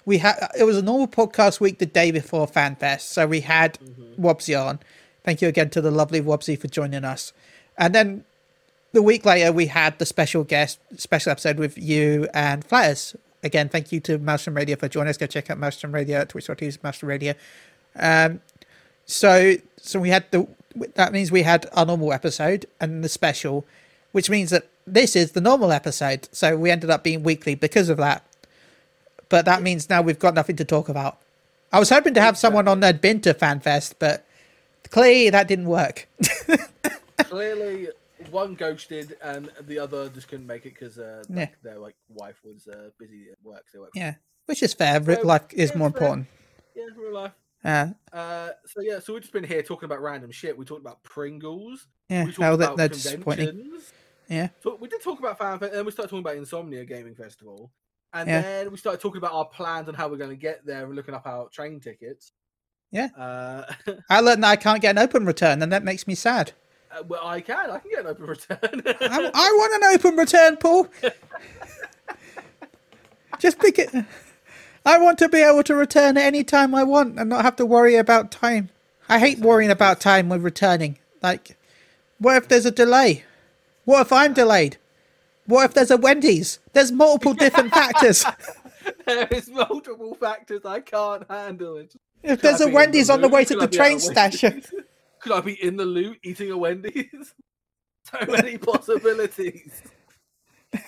we 0.04 0.18
had 0.18 0.36
it 0.58 0.64
was 0.64 0.76
a 0.76 0.82
normal 0.82 1.08
podcast 1.08 1.58
week 1.58 1.78
the 1.78 1.86
day 1.86 2.10
before 2.10 2.46
FanFest, 2.46 3.00
so 3.00 3.26
we 3.26 3.40
had 3.40 3.78
mm-hmm. 3.78 4.22
Wobsy 4.22 4.60
on. 4.60 4.78
Thank 5.26 5.42
you 5.42 5.48
again 5.48 5.70
to 5.70 5.80
the 5.80 5.90
lovely 5.90 6.20
Wobsy 6.20 6.58
for 6.58 6.68
joining 6.68 7.04
us, 7.04 7.32
and 7.76 7.92
then 7.92 8.24
the 8.92 9.02
week 9.02 9.24
later 9.24 9.50
we 9.50 9.66
had 9.66 9.98
the 9.98 10.06
special 10.06 10.44
guest 10.44 10.78
special 10.96 11.32
episode 11.32 11.58
with 11.58 11.76
you 11.76 12.28
and 12.32 12.64
Flatters. 12.64 13.16
Again, 13.42 13.68
thank 13.68 13.90
you 13.90 13.98
to 14.02 14.18
Maelstrom 14.18 14.56
Radio 14.56 14.76
for 14.76 14.88
joining 14.88 15.10
us. 15.10 15.16
Go 15.16 15.26
check 15.26 15.50
out 15.50 15.58
Maelstrom 15.58 15.92
Radio 15.92 16.20
at 16.20 16.28
twitch.tv 16.28 16.78
Maelstrom 16.84 17.08
Radio. 17.08 17.34
Um, 17.96 18.40
so 19.04 19.56
so 19.76 19.98
we 19.98 20.10
had 20.10 20.30
the 20.30 20.46
that 20.94 21.12
means 21.12 21.32
we 21.32 21.42
had 21.42 21.66
our 21.72 21.84
normal 21.84 22.12
episode 22.12 22.66
and 22.80 23.02
the 23.02 23.08
special, 23.08 23.66
which 24.12 24.30
means 24.30 24.50
that 24.50 24.68
this 24.86 25.16
is 25.16 25.32
the 25.32 25.40
normal 25.40 25.72
episode. 25.72 26.28
So 26.30 26.56
we 26.56 26.70
ended 26.70 26.88
up 26.88 27.02
being 27.02 27.24
weekly 27.24 27.56
because 27.56 27.88
of 27.88 27.96
that. 27.96 28.24
But 29.28 29.44
that 29.46 29.60
means 29.60 29.90
now 29.90 30.02
we've 30.02 30.20
got 30.20 30.34
nothing 30.34 30.54
to 30.54 30.64
talk 30.64 30.88
about. 30.88 31.18
I 31.72 31.80
was 31.80 31.90
hoping 31.90 32.14
to 32.14 32.20
have 32.20 32.38
someone 32.38 32.68
on 32.68 32.78
that'd 32.78 33.00
been 33.00 33.20
to 33.22 33.34
FanFest, 33.34 33.94
but 33.98 34.24
clearly 34.90 35.30
that 35.30 35.48
didn't 35.48 35.66
work. 35.66 36.08
Clearly, 37.18 37.88
one 38.30 38.54
ghosted 38.54 39.16
and 39.22 39.50
the 39.62 39.78
other 39.78 40.08
just 40.08 40.28
couldn't 40.28 40.46
make 40.46 40.66
it 40.66 40.74
because 40.74 40.98
uh, 40.98 41.22
Yeah. 41.28 41.48
their 41.62 41.78
like 41.78 41.96
wife 42.08 42.36
was 42.44 42.68
uh, 42.68 42.90
busy 42.98 43.28
at 43.32 43.38
work. 43.42 43.64
So, 43.72 43.88
yeah, 43.94 44.14
which 44.46 44.62
is 44.62 44.74
fair. 44.74 45.00
Real 45.00 45.20
So, 45.22 45.26
life 45.26 45.42
is 45.52 45.70
yeah, 45.70 45.76
more 45.78 45.90
fair. 45.90 46.02
important. 46.02 46.26
yeah, 46.74 46.84
real 46.96 47.14
life. 47.14 47.32
Uh, 47.64 47.88
Uh, 48.12 48.50
so 48.66 48.80
yeah, 48.80 49.00
so 49.00 49.12
we've 49.12 49.22
just 49.22 49.32
been 49.32 49.44
here 49.44 49.62
talking 49.62 49.86
about 49.86 50.00
random 50.00 50.30
shit. 50.30 50.56
We 50.56 50.64
talked 50.64 50.82
about 50.82 51.02
Pringles. 51.02 51.88
yeah, 52.08 52.24
we 52.24 52.32
talked 52.32 52.58
that, 52.58 52.74
about 52.74 52.92
conventions. 52.92 53.92
Yeah, 54.28 54.48
So 54.60 54.76
we 54.80 54.88
did 54.88 55.02
talk 55.02 55.18
about 55.20 55.38
FanFest, 55.38 55.62
and 55.68 55.72
then 55.74 55.84
we 55.86 55.92
started 55.92 56.08
talking 56.10 56.20
about 56.24 56.36
Insomnia 56.36 56.84
Gaming 56.84 57.14
Festival, 57.14 57.70
and 58.12 58.28
Yeah. 58.28 58.40
then 58.42 58.70
we 58.72 58.76
started 58.76 59.00
talking 59.00 59.18
about 59.18 59.32
our 59.32 59.44
plans 59.44 59.86
and 59.86 59.96
how 59.96 60.08
we're 60.08 60.16
going 60.16 60.30
to 60.30 60.36
get 60.36 60.66
there, 60.66 60.84
and 60.84 60.94
looking 60.96 61.14
up 61.14 61.26
our 61.26 61.48
train 61.48 61.78
tickets. 61.80 62.32
Yeah. 62.90 63.08
Uh, 63.16 63.72
I 64.10 64.20
learned 64.20 64.42
that 64.44 64.50
I 64.50 64.56
can't 64.56 64.80
get 64.80 64.90
an 64.90 64.98
open 64.98 65.26
return, 65.26 65.62
and 65.62 65.72
that 65.72 65.84
makes 65.84 66.06
me 66.06 66.14
sad. 66.14 66.52
uh, 66.92 67.02
well, 67.06 67.26
I 67.26 67.40
can. 67.40 67.70
I 67.70 67.78
can 67.78 67.90
get 67.90 68.00
an 68.00 68.06
open 68.06 68.26
return. 68.34 68.58
I, 68.62 69.30
I 69.34 69.50
want 69.58 69.82
an 69.84 69.94
open 69.94 70.16
return, 70.16 70.56
Paul. 70.56 70.88
Just 73.38 73.58
pick 73.58 73.78
it. 73.78 73.90
I 74.84 74.98
want 74.98 75.18
to 75.18 75.28
be 75.28 75.38
able 75.40 75.62
to 75.64 75.74
return 75.74 76.16
at 76.16 76.24
any 76.24 76.44
time 76.44 76.74
I 76.74 76.84
want 76.84 77.18
and 77.18 77.28
not 77.28 77.44
have 77.44 77.56
to 77.56 77.66
worry 77.66 77.96
about 77.96 78.30
time. 78.30 78.70
I 79.08 79.18
hate 79.18 79.38
worrying 79.40 79.70
about 79.70 80.00
time 80.00 80.28
when 80.28 80.42
returning. 80.42 80.98
Like, 81.22 81.56
what 82.18 82.36
if 82.36 82.48
there's 82.48 82.66
a 82.66 82.70
delay? 82.70 83.24
What 83.84 84.00
if 84.02 84.12
I'm 84.12 84.32
delayed? 84.32 84.78
What 85.46 85.64
if 85.64 85.74
there's 85.74 85.90
a 85.90 85.96
Wendy's? 85.96 86.58
There's 86.72 86.90
multiple 86.92 87.34
different 87.34 87.72
factors. 87.72 88.24
there 89.06 89.28
is 89.30 89.48
multiple 89.48 90.14
factors 90.14 90.64
I 90.64 90.80
can't 90.80 91.24
handle. 91.28 91.76
It. 91.76 91.94
If 92.22 92.40
Could 92.40 92.48
there's 92.48 92.60
I 92.60 92.70
a 92.70 92.72
Wendy's 92.72 93.06
the 93.08 93.12
on 93.14 93.20
the 93.20 93.28
way 93.28 93.44
to 93.44 93.54
Could 93.54 93.62
the 93.62 93.68
be 93.68 93.78
at 93.78 93.86
a 93.86 93.88
train 93.88 94.00
station, 94.00 94.62
Could 95.20 95.32
I 95.32 95.40
be 95.40 95.62
in 95.62 95.76
the 95.76 95.84
loot 95.84 96.18
eating 96.22 96.50
a 96.50 96.56
Wendy's? 96.56 97.34
so 98.04 98.18
many 98.28 98.58
possibilities. 98.58 99.82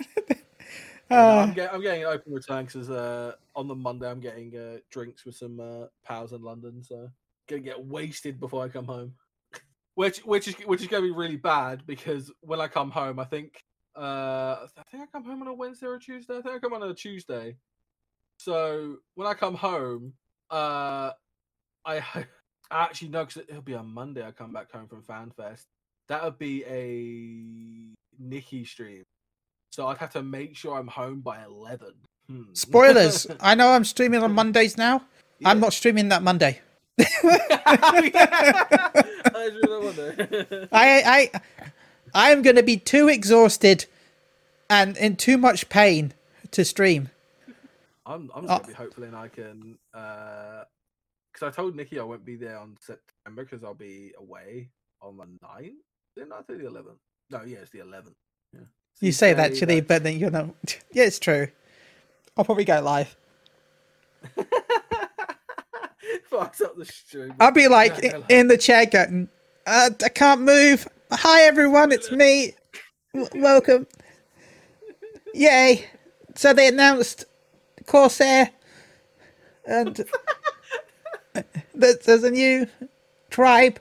No, 1.10 1.16
Uh, 1.16 1.42
I'm, 1.48 1.54
get, 1.54 1.72
I'm 1.72 1.80
getting 1.80 2.02
an 2.02 2.08
open 2.08 2.34
return 2.34 2.66
because 2.66 2.90
uh, 2.90 3.32
on 3.56 3.66
the 3.66 3.74
Monday 3.74 4.10
I'm 4.10 4.20
getting 4.20 4.54
uh, 4.54 4.76
drinks 4.90 5.24
with 5.24 5.36
some 5.36 5.58
uh, 5.58 5.86
pals 6.04 6.34
in 6.34 6.42
London, 6.42 6.82
so 6.82 7.08
gonna 7.48 7.62
get 7.62 7.82
wasted 7.82 8.38
before 8.38 8.62
I 8.62 8.68
come 8.68 8.84
home. 8.84 9.14
which 9.94 10.18
which 10.26 10.48
is 10.48 10.54
which 10.66 10.82
is 10.82 10.86
gonna 10.88 11.04
be 11.04 11.10
really 11.10 11.36
bad 11.36 11.86
because 11.86 12.30
when 12.42 12.60
I 12.60 12.68
come 12.68 12.90
home, 12.90 13.18
I 13.18 13.24
think 13.24 13.64
uh, 13.96 14.66
I 14.76 14.82
think 14.90 15.02
I 15.02 15.06
come 15.06 15.24
home 15.24 15.40
on 15.40 15.48
a 15.48 15.54
Wednesday 15.54 15.86
or 15.86 15.94
a 15.94 15.98
Tuesday. 15.98 16.36
I 16.36 16.42
think 16.42 16.54
I 16.56 16.58
come 16.58 16.74
on 16.74 16.82
a 16.82 16.92
Tuesday. 16.92 17.56
So 18.36 18.96
when 19.14 19.26
I 19.26 19.32
come 19.32 19.54
home, 19.54 20.12
uh, 20.50 21.12
I 21.84 22.02
actually 22.70 23.08
no, 23.08 23.24
because 23.24 23.42
it'll 23.48 23.62
be 23.62 23.74
on 23.74 23.92
Monday. 23.92 24.24
I 24.24 24.30
come 24.30 24.52
back 24.52 24.70
home 24.70 24.88
from 24.88 25.02
FanFest. 25.02 25.64
That 26.08 26.24
would 26.24 26.38
be 26.38 26.64
a 26.64 27.94
Nikki 28.18 28.64
stream. 28.64 29.04
So 29.72 29.86
I'd 29.86 29.98
have 29.98 30.12
to 30.12 30.22
make 30.22 30.56
sure 30.56 30.78
I'm 30.78 30.88
home 30.88 31.20
by 31.20 31.42
eleven. 31.44 31.92
Hmm. 32.28 32.42
spoilers. 32.52 33.26
I 33.40 33.54
know 33.54 33.70
I'm 33.70 33.84
streaming 33.84 34.22
on 34.22 34.32
Mondays 34.32 34.76
now. 34.76 35.02
I'm 35.44 35.60
not 35.60 35.72
streaming 35.72 36.08
that 36.08 36.22
Monday. 36.22 36.60
I 37.00 38.02
really 39.62 39.84
wonder. 39.84 40.68
I 40.72 41.30
I 41.32 41.40
I 42.14 42.30
am 42.30 42.42
going 42.42 42.56
to 42.56 42.62
be 42.62 42.76
too 42.76 43.08
exhausted 43.08 43.86
and 44.68 44.96
in 44.96 45.16
too 45.16 45.38
much 45.38 45.68
pain 45.68 46.12
to 46.50 46.64
stream. 46.64 47.10
I'm 48.08 48.30
I'm 48.34 48.44
Oh. 48.44 48.48
just 48.48 48.62
gonna 48.62 48.66
be 48.68 48.72
hopeful 48.74 49.04
and 49.04 49.14
I 49.16 49.28
can 49.28 49.78
uh 49.94 50.64
because 51.32 51.46
I 51.46 51.50
told 51.54 51.76
Nikki 51.76 52.00
I 52.00 52.02
won't 52.04 52.24
be 52.24 52.36
there 52.36 52.56
on 52.58 52.76
September 52.80 53.44
because 53.44 53.62
I'll 53.62 53.74
be 53.74 54.12
away 54.18 54.70
on 55.02 55.16
the 55.18 55.24
9th. 55.46 55.72
Didn't 56.16 56.32
I 56.32 56.40
say 56.48 56.56
the 56.56 56.66
eleventh? 56.66 56.98
No, 57.30 57.42
yeah, 57.42 57.58
it's 57.58 57.70
the 57.70 57.80
eleventh. 57.80 58.16
Yeah. 58.52 58.60
So 58.94 59.06
You 59.06 59.12
say 59.12 59.34
that, 59.34 59.54
Chili, 59.54 59.80
that's- 59.80 59.86
but 59.88 60.02
then 60.02 60.18
you're 60.18 60.30
not. 60.30 60.48
Yeah, 60.92 61.04
it's 61.04 61.18
true. 61.18 61.48
I'll 62.36 62.44
probably 62.44 62.64
go 62.64 62.80
live. 62.80 63.14
fucks 66.30 66.60
up 66.62 66.76
the 66.76 66.84
stream. 66.84 67.34
I'll 67.40 67.52
be 67.52 67.68
like 67.68 67.98
Yeah, 68.02 68.12
go 68.18 68.24
in 68.28 68.48
the 68.48 68.56
chair 68.58 68.86
going, 68.86 69.28
uh, 69.66 69.90
I 70.04 70.08
can't 70.08 70.40
move. 70.42 70.88
Hi, 71.12 71.42
everyone, 71.42 71.92
it's 71.92 72.10
me. 72.10 72.54
W- 73.14 73.42
welcome. 73.42 73.86
Yay. 75.34 75.86
So 76.34 76.52
they 76.52 76.68
announced 76.68 77.24
Corsair 77.88 78.50
and 79.66 79.96
that 81.74 82.02
there's 82.04 82.22
a 82.22 82.30
new 82.30 82.66
tribe, 83.30 83.80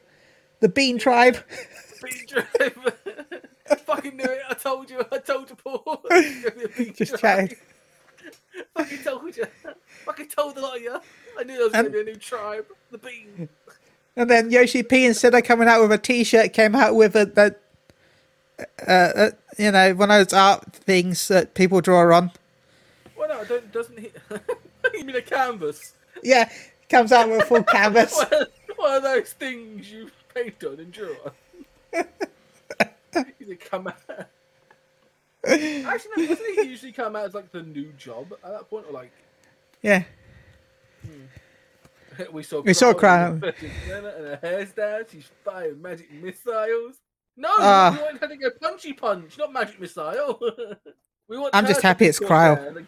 the 0.61 0.69
Bean 0.69 0.97
Tribe. 0.97 1.37
Bean 2.03 2.25
Tribe. 2.27 2.93
I 3.69 3.75
fucking 3.75 4.15
knew 4.15 4.23
it. 4.23 4.41
I 4.49 4.53
told 4.53 4.89
you. 4.89 5.03
I 5.11 5.17
told 5.17 5.49
you, 5.49 5.55
Paul. 5.57 6.01
It's 6.09 6.43
gonna 6.43 6.55
be 6.55 6.63
a 6.63 6.69
beat 6.69 6.95
Just 6.95 7.17
drive. 7.17 7.49
chatting. 7.49 7.57
Fucking 8.75 9.03
told 9.03 9.35
you. 9.35 9.45
Fucking 10.05 10.27
told 10.29 10.55
the 10.55 10.61
lot 10.61 10.77
of 10.77 10.81
you. 10.81 10.97
I 11.37 11.43
knew 11.43 11.55
there 11.55 11.63
was 11.65 11.73
gonna 11.73 11.89
be 11.89 12.01
a 12.01 12.03
new 12.05 12.15
tribe. 12.15 12.65
The 12.91 12.97
bean. 12.97 13.49
And 14.15 14.29
then 14.29 14.49
Yoshi 14.51 14.83
P 14.83 15.05
instead 15.05 15.35
of 15.35 15.43
coming 15.43 15.67
out 15.67 15.81
with 15.81 15.91
a 15.91 15.97
T-shirt, 15.97 16.53
came 16.53 16.75
out 16.75 16.95
with 16.95 17.15
a 17.15 17.25
that, 17.25 17.59
uh, 18.87 18.91
uh, 18.91 19.29
you 19.57 19.71
know, 19.71 19.93
one 19.95 20.11
of 20.11 20.25
those 20.25 20.33
art 20.33 20.73
things 20.73 21.27
that 21.27 21.53
people 21.53 21.81
draw 21.81 22.15
on. 22.15 22.31
Don't, 23.47 23.71
doesn't 23.71 23.99
he? 23.99 24.11
you 24.93 25.03
mean 25.03 25.15
a 25.15 25.21
canvas? 25.21 25.93
Yeah, 26.23 26.49
comes 26.89 27.11
out 27.11 27.29
with 27.29 27.41
a 27.43 27.45
full 27.45 27.63
canvas. 27.75 28.13
One 28.15 28.45
one 28.75 28.93
of 28.95 29.03
those 29.03 29.33
things 29.33 29.91
you 29.91 30.09
paint 30.33 30.63
on 30.63 30.79
and 30.79 30.91
draw 30.91 31.09
on. 31.25 32.05
He 33.39 33.55
come 33.55 33.87
out. 33.87 33.95
Actually, 35.47 36.11
no, 36.17 36.27
doesn't 36.27 36.45
he 36.55 36.63
usually 36.67 36.91
come 36.91 37.15
out 37.15 37.25
as 37.25 37.33
like 37.33 37.51
the 37.51 37.63
new 37.63 37.91
job 37.93 38.33
at 38.43 38.51
that 38.51 38.69
point, 38.69 38.85
or 38.87 38.91
like 38.93 39.11
Yeah, 39.81 40.03
we 42.31 42.43
saw 42.43 42.61
We 42.61 42.73
saw 42.73 42.93
Crown 42.93 43.41
a 43.43 43.47
and 43.47 44.05
her 44.05 44.39
hair's 44.41 44.71
down. 44.73 45.03
She's 45.11 45.29
firing 45.45 45.81
magic 45.81 46.11
missiles. 46.11 46.97
No, 47.37 47.49
Ah. 47.59 47.95
we 47.95 48.03
want 48.03 48.19
her 48.19 48.27
to 48.27 48.35
go 48.37 48.49
punchy 48.61 48.93
punch, 48.93 49.37
not 49.37 49.53
magic 49.53 49.79
missile. 49.79 50.39
we 51.27 51.37
want. 51.37 51.55
I'm 51.55 51.65
just 51.65 51.81
happy 51.81 52.05
it's 52.05 52.19
Cryo. 52.19 52.85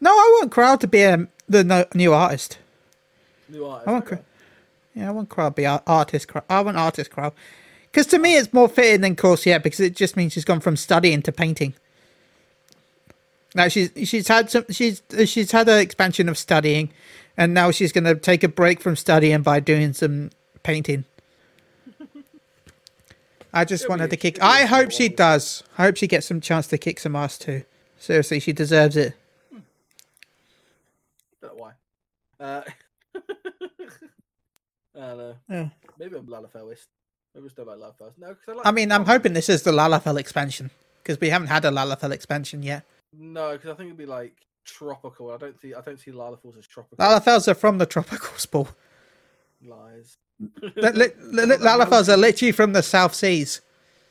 No, 0.00 0.10
I 0.10 0.38
want 0.40 0.50
Crowd 0.52 0.80
to 0.82 0.86
be 0.86 1.04
um, 1.04 1.28
the 1.48 1.64
no, 1.64 1.84
new 1.94 2.12
artist. 2.12 2.58
New 3.48 3.66
eyes. 3.68 3.82
I 3.86 3.92
want, 3.92 4.06
Cro- 4.06 4.24
yeah, 4.94 5.08
I 5.08 5.10
want 5.12 5.28
Crowd 5.28 5.50
to 5.50 5.54
be 5.54 5.66
ar- 5.66 5.82
artist. 5.86 6.28
Crowd. 6.28 6.44
I 6.48 6.60
want 6.60 6.76
artist 6.76 7.10
Crowd 7.10 7.32
because 7.90 8.06
to 8.08 8.18
me 8.18 8.36
it's 8.36 8.52
more 8.52 8.68
fitting 8.68 9.02
than 9.02 9.16
Corsair 9.16 9.60
because 9.60 9.80
it 9.80 9.94
just 9.96 10.16
means 10.16 10.32
she's 10.32 10.44
gone 10.44 10.60
from 10.60 10.76
studying 10.76 11.22
to 11.22 11.32
painting. 11.32 11.74
Now 13.54 13.68
she's 13.68 13.90
she's 14.04 14.28
had 14.28 14.50
some 14.50 14.64
she's 14.70 15.02
she's 15.26 15.52
had 15.52 15.68
an 15.68 15.78
expansion 15.78 16.28
of 16.28 16.36
studying, 16.36 16.90
and 17.36 17.54
now 17.54 17.70
she's 17.70 17.92
going 17.92 18.04
to 18.04 18.16
take 18.16 18.42
a 18.42 18.48
break 18.48 18.80
from 18.80 18.96
studying 18.96 19.42
by 19.42 19.60
doing 19.60 19.92
some 19.92 20.30
painting. 20.62 21.04
I 23.52 23.64
just 23.64 23.84
It'll 23.84 23.92
want 23.92 24.00
her 24.00 24.08
to 24.08 24.16
kick. 24.16 24.36
it'll 24.38 24.48
be 24.48 24.52
a 24.52 24.62
I 24.62 24.64
hope 24.66 24.90
she 24.90 25.08
does. 25.08 25.62
I 25.78 25.84
hope 25.84 25.96
she 25.96 26.08
gets 26.08 26.26
some 26.26 26.40
chance 26.40 26.66
to 26.68 26.78
kick 26.78 26.98
some 26.98 27.14
ass 27.14 27.38
too. 27.38 27.62
Seriously, 28.04 28.38
she 28.38 28.52
deserves 28.52 28.98
it. 28.98 29.14
Don't 31.40 31.56
know 31.56 31.64
why. 31.64 31.72
Uh, 32.38 32.62
I 34.94 35.00
don't 35.00 35.18
know. 35.18 35.34
Yeah. 35.48 35.68
Maybe 35.98 36.16
I'm 36.16 36.26
Lalafelist. 36.26 36.86
Maybe 37.34 37.46
I 37.46 37.48
still 37.48 37.64
like 37.64 37.78
Lalafells. 37.78 38.12
No, 38.18 38.28
because 38.28 38.44
I 38.46 38.52
like. 38.52 38.66
I 38.66 38.72
mean, 38.72 38.92
I'm 38.92 39.06
hoping 39.06 39.32
this 39.32 39.48
is 39.48 39.62
the 39.62 39.72
Lalafell 39.72 40.18
expansion 40.20 40.70
because 41.02 41.18
we 41.18 41.30
haven't 41.30 41.48
had 41.48 41.64
a 41.64 41.70
Lalafell 41.70 42.10
expansion 42.12 42.62
yet. 42.62 42.84
No, 43.14 43.52
because 43.52 43.70
I 43.70 43.74
think 43.74 43.86
it'd 43.86 43.96
be 43.96 44.04
like 44.04 44.34
tropical. 44.66 45.30
I 45.30 45.38
don't 45.38 45.58
see. 45.58 45.72
I 45.72 45.80
don't 45.80 45.98
see 45.98 46.10
Lalafells 46.10 46.58
as 46.58 46.66
tropical. 46.66 46.98
Lalafells 47.02 47.48
are 47.48 47.54
from 47.54 47.78
the 47.78 47.86
tropical 47.86 48.36
spool. 48.36 48.68
Lies. 49.64 50.18
Li- 50.38 50.72
li- 50.76 50.92
li- 51.22 51.46
li- 51.46 51.56
Lalafells 51.56 52.12
are 52.12 52.18
literally 52.18 52.52
from 52.52 52.74
the 52.74 52.82
South 52.82 53.14
Seas. 53.14 53.62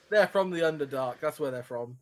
They're 0.10 0.26
from 0.26 0.50
the 0.50 0.62
Underdark. 0.62 1.20
That's 1.22 1.40
where 1.40 1.52
they're 1.52 1.62
from. 1.62 1.98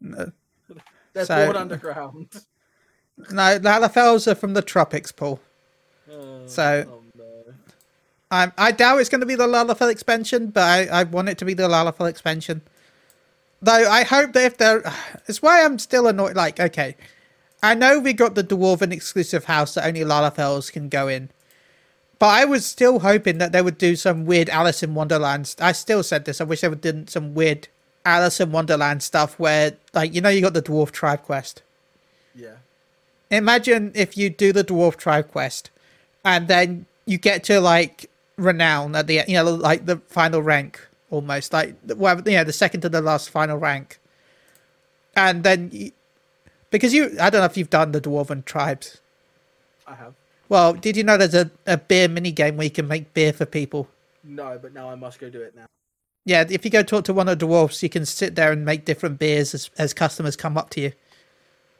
No, 0.00 0.32
They're 1.12 1.24
So- 1.26 1.44
born 1.46 1.56
underground. 1.56 2.28
no, 3.30 3.58
Lalafells 3.58 4.30
are 4.30 4.34
from 4.34 4.54
the 4.54 4.62
tropics, 4.62 5.12
Paul. 5.12 5.40
Uh, 6.10 6.46
So- 6.46 6.84
oh 6.88 7.02
no. 7.16 7.54
I 8.30 8.52
I 8.56 8.72
doubt 8.72 9.00
it's 9.00 9.08
going 9.10 9.20
to 9.20 9.26
be 9.26 9.34
the 9.34 9.46
Lalafell 9.48 9.90
expansion, 9.90 10.48
but 10.48 10.62
I, 10.62 11.00
I 11.00 11.02
want 11.04 11.28
it 11.28 11.38
to 11.38 11.44
be 11.44 11.54
the 11.54 11.68
Lalafell 11.68 12.08
expansion. 12.08 12.62
Though 13.62 13.72
I 13.90 14.04
hope 14.04 14.32
that 14.32 14.44
if 14.44 14.56
they're, 14.56 14.82
it's 15.26 15.42
why 15.42 15.64
I'm 15.64 15.78
still 15.78 16.06
annoyed. 16.06 16.36
Like, 16.36 16.58
okay, 16.60 16.96
I 17.62 17.74
know 17.74 17.98
we 17.98 18.12
got 18.12 18.34
the 18.36 18.44
Dwarven 18.44 18.92
exclusive 18.92 19.44
house 19.44 19.74
that 19.74 19.86
only 19.86 20.00
Lalafells 20.00 20.72
can 20.72 20.88
go 20.88 21.08
in, 21.08 21.30
but 22.18 22.28
I 22.28 22.44
was 22.44 22.64
still 22.64 23.00
hoping 23.00 23.38
that 23.38 23.52
they 23.52 23.60
would 23.62 23.78
do 23.78 23.96
some 23.96 24.24
weird 24.26 24.48
Alice 24.48 24.82
in 24.82 24.94
Wonderland. 24.94 25.54
I 25.60 25.72
still 25.72 26.02
said 26.02 26.24
this. 26.24 26.40
I 26.40 26.44
wish 26.44 26.60
they 26.62 26.68
would 26.68 26.80
do 26.80 27.04
some 27.08 27.34
weird 27.34 27.68
Alice 28.04 28.40
in 28.40 28.52
Wonderland 28.52 29.02
stuff 29.02 29.38
where, 29.38 29.76
like, 29.92 30.14
you 30.14 30.20
know, 30.20 30.28
you 30.28 30.40
got 30.40 30.54
the 30.54 30.62
Dwarf 30.62 30.90
Tribe 30.90 31.22
quest. 31.22 31.62
Yeah. 32.34 32.56
Imagine 33.30 33.92
if 33.94 34.16
you 34.16 34.28
do 34.28 34.52
the 34.52 34.64
dwarf 34.64 34.96
tribe 34.96 35.30
quest, 35.30 35.70
and 36.24 36.48
then 36.48 36.86
you 37.06 37.16
get 37.16 37.44
to 37.44 37.60
like 37.60 38.10
renown 38.36 38.96
at 38.96 39.06
the 39.06 39.22
you 39.28 39.34
know 39.34 39.44
like 39.44 39.86
the 39.86 39.98
final 40.08 40.42
rank 40.42 40.80
almost 41.10 41.52
like 41.52 41.74
the- 41.86 41.94
well 41.94 42.16
you 42.26 42.32
know 42.36 42.44
the 42.44 42.52
second 42.52 42.80
to 42.80 42.88
the 42.88 43.00
last 43.00 43.30
final 43.30 43.56
rank, 43.56 44.00
and 45.14 45.44
then 45.44 45.70
you, 45.72 45.92
because 46.70 46.92
you 46.92 47.16
I 47.20 47.30
don't 47.30 47.40
know 47.40 47.44
if 47.46 47.56
you've 47.56 47.70
done 47.70 47.92
the 47.92 48.00
dwarven 48.00 48.44
tribes. 48.44 49.00
I 49.86 49.94
have. 49.94 50.14
Well, 50.48 50.72
did 50.72 50.96
you 50.96 51.04
know 51.04 51.16
there's 51.16 51.34
a, 51.34 51.50
a 51.66 51.76
beer 51.76 52.08
mini 52.08 52.32
game 52.32 52.56
where 52.56 52.64
you 52.64 52.70
can 52.72 52.88
make 52.88 53.14
beer 53.14 53.32
for 53.32 53.46
people? 53.46 53.88
No, 54.24 54.58
but 54.60 54.74
now 54.74 54.90
I 54.90 54.96
must 54.96 55.20
go 55.20 55.30
do 55.30 55.40
it 55.40 55.54
now. 55.54 55.66
Yeah, 56.24 56.44
if 56.48 56.64
you 56.64 56.70
go 56.70 56.82
talk 56.82 57.04
to 57.04 57.14
one 57.14 57.28
of 57.28 57.38
the 57.38 57.46
dwarfs, 57.46 57.82
you 57.82 57.88
can 57.88 58.04
sit 58.04 58.34
there 58.34 58.52
and 58.52 58.64
make 58.64 58.84
different 58.84 59.18
beers 59.18 59.54
as, 59.54 59.70
as 59.78 59.94
customers 59.94 60.36
come 60.36 60.58
up 60.58 60.70
to 60.70 60.80
you. 60.80 60.92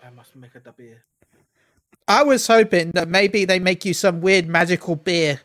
I 0.03 0.11
must 0.11 0.35
make 0.35 0.55
a 0.55 0.73
beer. 0.73 1.05
I 2.09 2.23
was 2.23 2.47
hoping 2.47 2.91
that 2.93 3.09
maybe 3.09 3.45
they 3.45 3.59
make 3.59 3.85
you 3.85 3.95
some 3.95 4.21
weird 4.21 4.49
magical 4.49 4.97
beer 4.97 5.43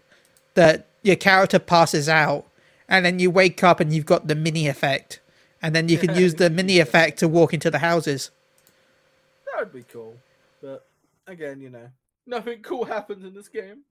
that 0.55 0.87
your 1.03 1.15
character 1.15 1.59
passes 1.59 2.09
out, 2.09 2.47
and 2.89 3.05
then 3.05 3.19
you 3.19 3.29
wake 3.29 3.63
up 3.63 3.79
and 3.79 3.93
you've 3.93 4.05
got 4.05 4.27
the 4.27 4.35
mini 4.35 4.67
effect, 4.67 5.19
and 5.61 5.75
then 5.75 5.89
you 5.89 5.97
can 5.97 6.15
use 6.15 6.35
the 6.35 6.49
mini 6.59 6.79
effect 6.79 7.19
to 7.19 7.27
walk 7.27 7.53
into 7.53 7.69
the 7.69 7.79
houses. 7.79 8.31
That 9.45 9.59
would 9.59 9.73
be 9.73 9.83
cool. 9.83 10.17
But 10.61 10.87
again, 11.27 11.59
you 11.61 11.69
know, 11.69 11.89
nothing 12.25 12.61
cool 12.61 12.85
happens 12.85 13.23
in 13.23 13.33
this 13.33 13.49
game. 13.49 13.81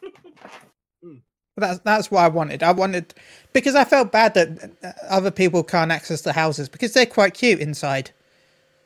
But 0.00 0.12
hmm. 1.02 1.16
That's 1.60 1.78
that's 1.80 2.10
what 2.10 2.20
I 2.20 2.28
wanted. 2.28 2.62
I 2.62 2.72
wanted 2.72 3.14
because 3.52 3.74
I 3.74 3.84
felt 3.84 4.12
bad 4.12 4.34
that 4.34 4.70
uh, 4.82 4.92
other 5.08 5.30
people 5.30 5.62
can't 5.62 5.92
access 5.92 6.22
the 6.22 6.32
houses 6.32 6.68
because 6.68 6.92
they're 6.92 7.06
quite 7.06 7.34
cute 7.34 7.60
inside. 7.60 8.10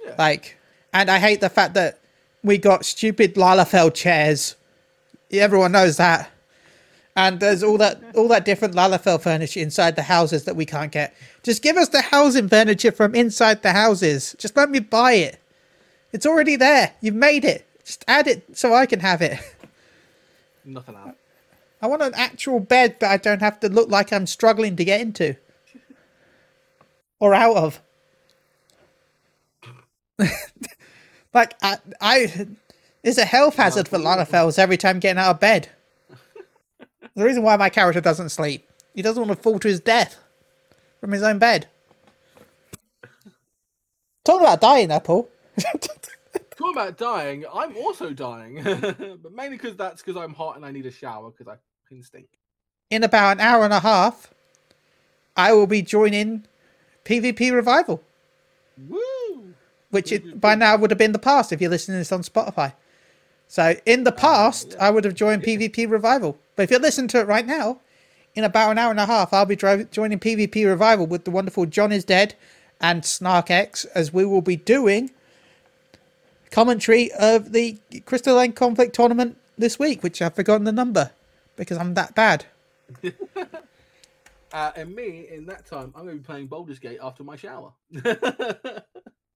Yeah. 0.05 0.15
Like, 0.19 0.59
and 0.93 1.11
I 1.11 1.19
hate 1.19 1.41
the 1.41 1.49
fact 1.49 1.75
that 1.75 1.99
we 2.43 2.59
got 2.59 2.85
stupid 2.85 3.35
Lalafell 3.35 3.93
chairs. 3.95 4.57
Everyone 5.33 5.73
knows 5.73 5.97
that. 5.97 6.31
And 7.17 7.41
there's 7.41 7.63
all 7.63 7.79
that 7.79 8.03
all 8.15 8.29
that 8.29 8.45
different 8.45 8.75
Lalafell 8.75 9.21
furniture 9.21 9.61
inside 9.61 9.97
the 9.97 10.03
houses 10.03 10.45
that 10.45 10.57
we 10.57 10.67
can't 10.67 10.91
get. 10.93 11.15
Just 11.43 11.63
give 11.63 11.77
us 11.77 11.89
the 11.89 12.03
housing 12.03 12.49
furniture 12.49 12.93
from 12.93 13.15
inside 13.15 13.63
the 13.63 13.73
houses. 13.73 14.35
Just 14.39 14.57
let 14.57 14.69
me 14.69 14.81
buy 14.81 15.13
it. 15.13 15.39
It's 16.13 16.27
already 16.27 16.57
there. 16.57 16.93
You've 17.01 17.15
made 17.15 17.45
it. 17.45 17.67
Just 17.85 18.05
add 18.09 18.27
it 18.27 18.57
so 18.57 18.75
I 18.75 18.87
can 18.87 19.01
have 19.01 19.23
it. 19.23 19.39
Nothing 20.65 20.97
out. 20.97 21.17
I 21.85 21.87
want 21.87 22.01
an 22.01 22.15
actual 22.15 22.61
bed 22.61 22.97
that 23.01 23.11
I 23.11 23.19
don't 23.19 23.43
have 23.43 23.61
to 23.61 23.69
look 23.69 23.91
like 23.91 24.11
I'm 24.11 24.27
struggling 24.27 24.75
to 24.77 24.87
get 24.87 25.03
into 25.03 25.37
or 27.21 27.35
out 27.35 27.59
of. 27.59 27.83
like 31.35 31.55
I, 31.63 31.77
I, 32.01 32.47
it's 33.03 33.19
a 33.19 33.27
health 33.27 33.57
hazard 33.57 33.87
for 33.87 33.99
Lalafells 33.99 34.59
every 34.59 34.79
time 34.79 34.99
getting 34.99 35.21
out 35.21 35.33
of 35.33 35.41
bed. 35.41 35.69
the 37.15 37.23
reason 37.23 37.43
why 37.43 37.55
my 37.57 37.69
character 37.69 38.01
doesn't 38.01 38.31
sleep, 38.31 38.67
he 38.95 39.03
doesn't 39.03 39.23
want 39.23 39.37
to 39.37 39.43
fall 39.43 39.59
to 39.59 39.69
his 39.69 39.81
death 39.81 40.17
from 41.01 41.13
his 41.13 41.23
own 41.23 41.39
bed. 41.39 41.67
Talking 44.25 44.47
about 44.47 44.63
dying, 44.63 44.91
Apple. 44.91 45.29
Talking 46.57 46.73
about 46.73 46.97
dying, 46.97 47.45
I'm 47.53 47.77
also 47.77 48.15
dying, 48.15 48.63
but 48.65 49.33
mainly 49.35 49.59
because 49.59 49.77
that's 49.77 50.01
because 50.01 50.17
I'm 50.17 50.33
hot 50.33 50.57
and 50.57 50.65
I 50.65 50.71
need 50.71 50.87
a 50.87 50.91
shower 50.91 51.31
because 51.31 51.47
I 51.47 51.57
stink. 52.03 52.29
In 52.91 53.03
about 53.03 53.37
an 53.37 53.41
hour 53.41 53.65
and 53.65 53.73
a 53.73 53.81
half, 53.81 54.33
I 55.37 55.53
will 55.53 55.67
be 55.67 55.83
joining 55.83 56.45
PvP 57.05 57.53
Revival. 57.53 58.03
Woo! 58.89 59.25
which 59.95 60.11
it, 60.11 60.41
by 60.41 60.57
now 60.57 60.77
would 60.77 60.91
have 60.91 60.99
been 60.99 61.13
the 61.13 61.19
past 61.19 61.53
if 61.53 61.61
you're 61.61 61.71
listening 61.71 61.95
to 61.95 62.01
this 62.01 62.13
on 62.13 62.23
Spotify. 62.23 62.75
So 63.47 63.77
in 63.87 64.03
the 64.03 64.13
past, 64.13 64.75
I 64.81 64.91
would 64.91 65.05
have 65.05 65.15
joined 65.15 65.45
PvP 65.45 65.89
Revival. 65.89 66.37
But 66.57 66.65
if 66.65 66.71
you're 66.71 66.81
listening 66.81 67.09
to 67.09 67.21
it 67.21 67.29
right 67.29 67.47
now, 67.47 67.81
in 68.35 68.43
about 68.43 68.73
an 68.73 68.79
hour 68.79 68.91
and 68.91 68.99
a 68.99 69.07
half, 69.07 69.33
I'll 69.33 69.47
be 69.47 69.55
joining 69.55 70.19
PvP 70.19 70.67
Revival 70.67 71.07
with 71.07 71.25
the 71.25 71.31
wonderful 71.31 71.67
John 71.67 71.93
is 71.93 72.05
Dead 72.05 72.35
and 72.81 73.03
SnarkX, 73.03 73.87
as 73.95 74.13
we 74.13 74.25
will 74.25 74.43
be 74.43 74.57
doing 74.57 75.13
commentary 76.51 77.13
of 77.13 77.53
the 77.53 77.79
Crystalline 78.05 78.53
Conflict 78.53 78.95
tournament 78.95 79.37
this 79.57 79.79
week, 79.79 80.03
which 80.03 80.21
I've 80.21 80.35
forgotten 80.35 80.65
the 80.65 80.73
number 80.73 81.13
because 81.57 81.79
I'm 81.79 81.95
that 81.95 82.15
bad. 82.15 82.47
Uh, 84.53 84.71
and 84.77 84.95
me, 84.95 85.27
in 85.33 85.47
that 85.47 85.67
time, 85.67 85.93
I'm 85.97 86.05
going 86.05 86.15
to 86.17 86.23
be 86.23 86.25
playing 86.25 86.47
Baldur's 86.47 86.79
Gate 86.79 87.01
after 87.03 87.25
my 87.25 87.35
shower. 87.35 87.73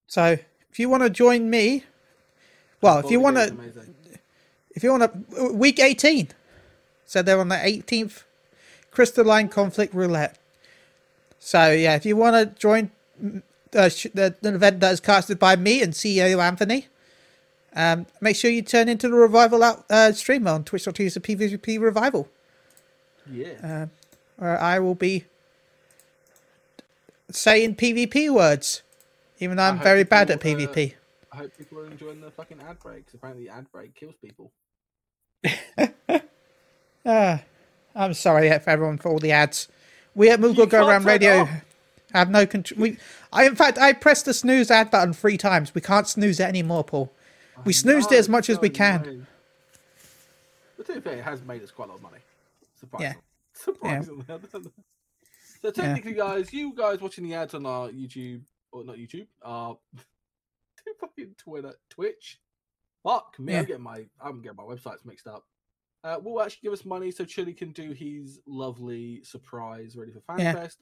So 0.08 0.38
if 0.70 0.78
you 0.78 0.88
want 0.88 1.02
to 1.02 1.10
join 1.10 1.50
me, 1.50 1.84
well, 2.80 2.98
if 2.98 3.10
you 3.10 3.20
want 3.20 3.36
to 3.36 3.50
Gate 3.50 3.52
is 3.52 3.76
amazing. 3.76 3.94
if 4.70 4.82
you 4.82 4.90
want 4.90 5.12
to 5.36 5.52
week 5.52 5.78
18 5.78 6.28
so 7.04 7.22
they're 7.22 7.40
on 7.40 7.48
the 7.48 7.56
18th 7.56 8.22
crystalline 8.90 9.48
conflict 9.48 9.92
roulette 9.94 10.38
so 11.38 11.70
yeah 11.72 11.94
if 11.94 12.06
you 12.06 12.16
want 12.16 12.34
to 12.36 12.58
join 12.58 12.90
uh, 13.22 13.88
the, 14.14 14.34
the 14.40 14.54
event 14.54 14.80
that 14.80 14.92
is 14.92 15.00
casted 15.00 15.38
by 15.38 15.56
me 15.56 15.82
and 15.82 15.92
ceo 15.92 16.42
anthony 16.42 16.86
um, 17.78 18.04
make 18.20 18.36
sure 18.36 18.50
you 18.50 18.60
turn 18.60 18.88
into 18.88 19.08
the 19.08 19.14
revival 19.14 19.62
out 19.62 19.84
uh, 19.88 20.12
stream 20.12 20.46
on 20.46 20.64
twitch.tv 20.64 21.12
to 21.14 21.20
pvp 21.20 21.80
revival 21.80 22.28
Yeah. 23.30 23.86
where 24.36 24.60
i 24.60 24.78
will 24.78 24.94
be 24.94 25.24
saying 27.30 27.76
pvp 27.76 28.30
words 28.32 28.82
even 29.38 29.56
though 29.56 29.62
i'm 29.64 29.78
very 29.80 30.04
bad 30.04 30.30
at 30.30 30.38
uh, 30.38 30.40
pvp 30.44 30.94
I 31.30 31.36
hope 31.36 31.52
people 31.58 31.78
are 31.78 31.86
enjoying 31.86 32.22
the 32.22 32.30
fucking 32.30 32.58
ad 32.66 32.78
breaks. 32.80 33.12
Apparently, 33.12 33.44
the 33.44 33.50
ad 33.52 33.70
break 33.70 33.94
kills 33.94 34.14
people. 34.20 34.50
Ah, 37.06 37.42
I'm 37.94 38.12
sorry 38.14 38.48
for 38.58 38.70
everyone 38.70 38.98
for 38.98 39.10
all 39.10 39.18
the 39.18 39.30
ads. 39.32 39.68
We 40.14 40.30
at 40.30 40.40
Moogle 40.40 40.68
Go 40.68 40.86
Around 40.86 41.04
Radio 41.04 41.48
have 42.12 42.30
no 42.30 42.44
control. 42.46 42.80
We, 42.80 42.98
I 43.32 43.44
in 43.46 43.54
fact, 43.56 43.78
I 43.78 43.92
pressed 43.92 44.24
the 44.24 44.34
snooze 44.34 44.70
ad 44.70 44.90
button 44.90 45.12
three 45.12 45.38
times. 45.38 45.74
We 45.74 45.80
can't 45.80 46.08
snooze 46.08 46.40
it 46.40 46.44
anymore, 46.44 46.82
Paul. 46.84 47.12
We 47.64 47.72
snoozed 47.72 48.12
it 48.12 48.18
as 48.18 48.28
much 48.28 48.48
as 48.50 48.60
we 48.60 48.70
can. 48.70 49.26
But 50.76 50.86
to 50.86 50.94
be 50.94 51.00
fair, 51.00 51.18
it 51.18 51.24
has 51.24 51.42
made 51.42 51.62
us 51.62 51.70
quite 51.70 51.86
a 51.88 51.92
lot 51.92 51.96
of 51.96 52.02
money. 52.02 52.18
Surprisingly. 52.78 53.16
Yeah. 53.16 53.22
Surprisingly. 53.52 54.24
so 55.62 55.70
technically, 55.70 56.12
guys, 56.14 56.52
you 56.52 56.72
guys 56.74 57.00
watching 57.00 57.24
the 57.24 57.34
ads 57.34 57.54
on 57.54 57.66
our 57.66 57.88
YouTube 57.88 58.42
or 58.70 58.84
not 58.84 58.96
YouTube, 58.96 59.26
uh, 59.42 59.74
fucking 61.00 61.34
Twitter, 61.36 61.74
Twitch. 61.90 62.38
Fuck 63.02 63.38
me, 63.38 63.52
Yeah. 63.52 63.60
I'm 63.60 63.64
getting 63.64 63.82
my 63.82 64.04
I'm 64.20 64.42
getting 64.42 64.56
my 64.56 64.64
websites 64.64 65.04
mixed 65.04 65.26
up. 65.26 65.44
Uh, 66.04 66.18
will 66.22 66.40
actually 66.40 66.60
give 66.62 66.72
us 66.72 66.84
money 66.84 67.10
so 67.10 67.24
Chili 67.24 67.52
can 67.52 67.72
do 67.72 67.90
his 67.90 68.40
lovely 68.46 69.22
surprise 69.24 69.96
ready 69.96 70.12
for 70.12 70.22
Yeah. 70.38 70.54
FanFest. 70.54 70.76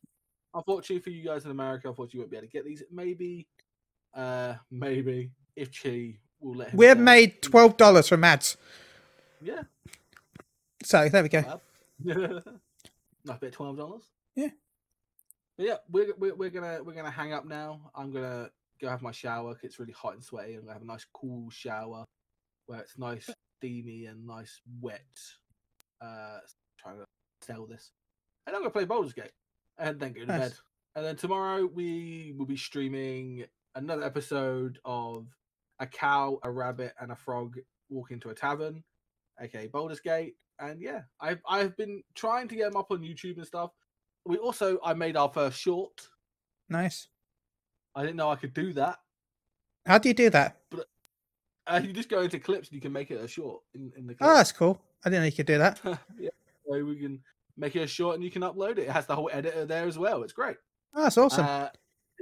Unfortunately 0.54 1.00
for 1.00 1.10
you 1.10 1.24
guys 1.24 1.44
in 1.44 1.50
America, 1.50 1.88
unfortunately 1.88 2.18
you 2.18 2.22
won't 2.22 2.30
be 2.30 2.36
able 2.36 2.46
to 2.46 2.52
get 2.52 2.64
these. 2.64 2.82
Maybe, 2.90 3.46
uh, 4.14 4.54
maybe 4.70 5.30
if 5.54 5.70
Chili 5.70 6.18
will 6.40 6.56
let 6.56 6.70
him. 6.70 6.76
We 6.76 6.86
have 6.86 6.96
sell- 6.98 7.04
made 7.04 7.42
twelve 7.42 7.76
dollars 7.76 8.08
from 8.08 8.24
ads. 8.24 8.56
Yeah. 9.42 9.62
So 10.84 11.08
there 11.08 11.22
we 11.22 11.28
go. 11.28 11.42
Well, 12.04 12.42
I 13.30 13.32
bet 13.36 13.52
twelve 13.52 13.76
dollars. 13.76 14.02
Yeah. 14.34 14.50
But 15.56 15.66
yeah, 15.66 15.76
we're, 15.90 16.14
we're 16.18 16.34
we're 16.34 16.50
gonna 16.50 16.82
we're 16.84 16.94
gonna 16.94 17.10
hang 17.10 17.32
up 17.32 17.46
now. 17.46 17.90
I'm 17.94 18.12
gonna 18.12 18.50
go 18.80 18.88
have 18.88 19.02
my 19.02 19.12
shower. 19.12 19.54
'cause 19.54 19.64
It's 19.64 19.78
really 19.78 19.92
hot 19.94 20.14
and 20.14 20.22
sweaty. 20.24 20.54
I'm 20.54 20.60
gonna 20.62 20.74
have 20.74 20.82
a 20.82 20.86
nice 20.86 21.06
cool 21.12 21.48
shower 21.50 22.04
where 22.66 22.80
it's 22.80 22.98
nice 22.98 23.28
steamy 23.58 24.06
and 24.06 24.26
nice 24.26 24.60
wet. 24.80 25.00
Uh, 26.00 26.38
trying 26.78 26.98
to 26.98 27.04
sell 27.40 27.66
this, 27.66 27.90
and 28.46 28.54
I'm 28.54 28.60
gonna 28.62 28.70
play 28.70 28.84
Baldur's 28.84 29.14
Gate, 29.14 29.32
and 29.78 29.98
then 29.98 30.12
go 30.12 30.20
to 30.20 30.26
Nice. 30.26 30.38
bed. 30.40 30.52
And 30.94 31.04
then 31.04 31.16
tomorrow 31.16 31.66
we 31.66 32.34
will 32.36 32.46
be 32.46 32.56
streaming 32.56 33.44
another 33.74 34.02
episode 34.04 34.78
of 34.84 35.26
a 35.78 35.86
cow, 35.86 36.38
a 36.42 36.50
rabbit, 36.50 36.94
and 37.00 37.12
a 37.12 37.16
frog 37.16 37.58
walk 37.90 38.10
into 38.10 38.30
a 38.30 38.34
tavern, 38.34 38.82
aka 39.40 39.66
Baldur's 39.68 40.00
Gate. 40.00 40.34
And 40.58 40.80
yeah, 40.80 41.02
I've 41.20 41.40
I've 41.48 41.76
been 41.76 42.02
trying 42.14 42.48
to 42.48 42.56
get 42.56 42.70
them 42.70 42.76
up 42.76 42.90
on 42.90 43.00
YouTube 43.00 43.36
and 43.36 43.46
stuff. 43.46 43.70
We 44.24 44.38
also 44.38 44.78
I 44.84 44.94
made 44.94 45.16
our 45.16 45.28
first 45.28 45.60
short. 45.60 46.08
Nice. 46.68 47.08
I 47.94 48.02
didn't 48.02 48.16
know 48.16 48.30
I 48.30 48.36
could 48.36 48.54
do 48.54 48.72
that. 48.74 48.98
How 49.86 49.98
do 49.98 50.08
you 50.08 50.14
do 50.14 50.30
that? 50.30 50.56
Uh, 51.66 51.80
you 51.82 51.92
just 51.92 52.08
go 52.08 52.20
into 52.20 52.38
clips 52.38 52.68
and 52.68 52.74
you 52.74 52.80
can 52.80 52.92
make 52.92 53.10
it 53.10 53.20
a 53.20 53.26
short 53.26 53.60
in, 53.74 53.92
in 53.96 54.06
the 54.06 54.14
Oh, 54.20 54.34
that's 54.34 54.52
cool. 54.52 54.80
I 55.04 55.08
didn't 55.08 55.22
know 55.22 55.26
you 55.26 55.32
could 55.32 55.46
do 55.46 55.58
that. 55.58 55.80
yeah, 56.18 56.30
so 56.68 56.84
we 56.84 56.96
can 56.96 57.20
make 57.56 57.74
it 57.76 57.82
a 57.82 57.86
short 57.86 58.14
and 58.14 58.24
you 58.24 58.30
can 58.30 58.42
upload 58.42 58.72
it. 58.72 58.80
It 58.80 58.90
has 58.90 59.06
the 59.06 59.16
whole 59.16 59.30
editor 59.32 59.64
there 59.64 59.86
as 59.86 59.98
well. 59.98 60.22
It's 60.22 60.32
great. 60.32 60.56
Oh, 60.94 61.02
that's 61.02 61.18
awesome. 61.18 61.46
Uh, 61.46 61.68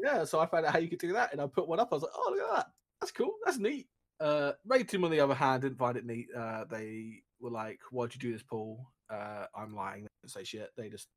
yeah, 0.02 0.24
so 0.24 0.40
I 0.40 0.46
found 0.46 0.66
out 0.66 0.72
how 0.72 0.78
you 0.78 0.88
could 0.88 0.98
do 0.98 1.12
that, 1.12 1.32
and 1.32 1.40
I 1.40 1.46
put 1.46 1.68
one 1.68 1.78
up. 1.78 1.88
I 1.92 1.96
was 1.96 2.02
like, 2.02 2.12
"Oh, 2.14 2.34
look 2.34 2.48
at 2.48 2.56
that! 2.56 2.66
That's 3.04 3.12
cool. 3.12 3.34
That's 3.44 3.58
neat." 3.58 3.86
Uh, 4.18 4.52
Raid 4.64 4.88
Team, 4.88 5.04
on 5.04 5.10
the 5.10 5.20
other 5.20 5.34
hand, 5.34 5.60
didn't 5.60 5.76
find 5.76 5.98
it 5.98 6.06
neat. 6.06 6.28
Uh, 6.34 6.64
they 6.64 7.22
were 7.38 7.50
like, 7.50 7.80
"Why'd 7.90 8.14
you 8.14 8.18
do 8.18 8.32
this, 8.32 8.42
Paul?" 8.42 8.86
Uh, 9.10 9.44
I'm 9.54 9.74
lying. 9.74 10.04
They 10.04 10.08
didn't 10.22 10.32
say 10.32 10.44
shit. 10.44 10.70
They 10.74 10.88
just 10.88 11.08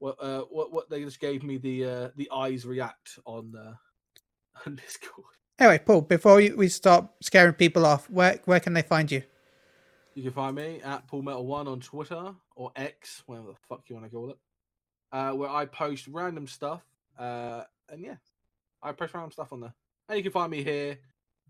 what 0.00 0.16
uh, 0.20 0.40
what 0.50 0.72
what 0.72 0.90
they 0.90 1.04
just 1.04 1.20
gave 1.20 1.44
me 1.44 1.58
the 1.58 1.84
uh, 1.84 2.08
the 2.16 2.28
eyes 2.34 2.66
react 2.66 3.20
on 3.24 3.54
uh, 3.56 3.74
on 4.66 4.74
Discord. 4.74 5.28
anyway, 5.60 5.78
Paul, 5.78 6.00
before 6.00 6.42
we 6.56 6.68
start 6.68 7.06
scaring 7.22 7.54
people 7.54 7.86
off, 7.86 8.10
where 8.10 8.40
where 8.46 8.58
can 8.58 8.72
they 8.72 8.82
find 8.82 9.12
you? 9.12 9.22
You 10.16 10.24
can 10.24 10.32
find 10.32 10.56
me 10.56 10.80
at 10.82 11.06
Paul 11.06 11.22
Metal 11.22 11.46
One 11.46 11.68
on 11.68 11.78
Twitter 11.78 12.34
or 12.56 12.72
X, 12.74 13.22
whatever 13.26 13.46
the 13.46 13.56
fuck 13.68 13.84
you 13.86 13.94
want 13.94 14.10
to 14.10 14.10
call 14.10 14.30
it, 14.30 14.38
uh, 15.12 15.30
where 15.34 15.48
I 15.48 15.66
post 15.66 16.08
random 16.08 16.48
stuff. 16.48 16.82
Uh, 17.16 17.62
and 17.88 18.02
yeah, 18.02 18.16
I 18.82 18.90
post 18.90 19.14
random 19.14 19.30
stuff 19.30 19.52
on 19.52 19.60
there. 19.60 19.74
And 20.08 20.16
you 20.18 20.24
can 20.24 20.32
find 20.32 20.50
me 20.50 20.64
here 20.64 20.98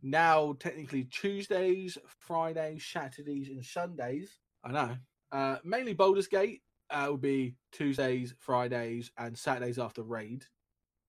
now, 0.03 0.57
technically 0.59 1.05
Tuesdays, 1.05 1.96
Fridays, 2.20 2.84
Saturdays, 2.84 3.48
and 3.48 3.64
Sundays. 3.64 4.38
I 4.64 4.72
know. 4.72 4.96
Uh, 5.30 5.57
mainly 5.64 5.94
Baldur's 5.94 6.26
Gate 6.26 6.62
uh, 6.90 7.07
will 7.09 7.16
be 7.16 7.55
Tuesdays, 7.72 8.34
Fridays, 8.38 9.11
and 9.16 9.36
Saturdays 9.36 9.78
after 9.78 10.03
raid. 10.03 10.44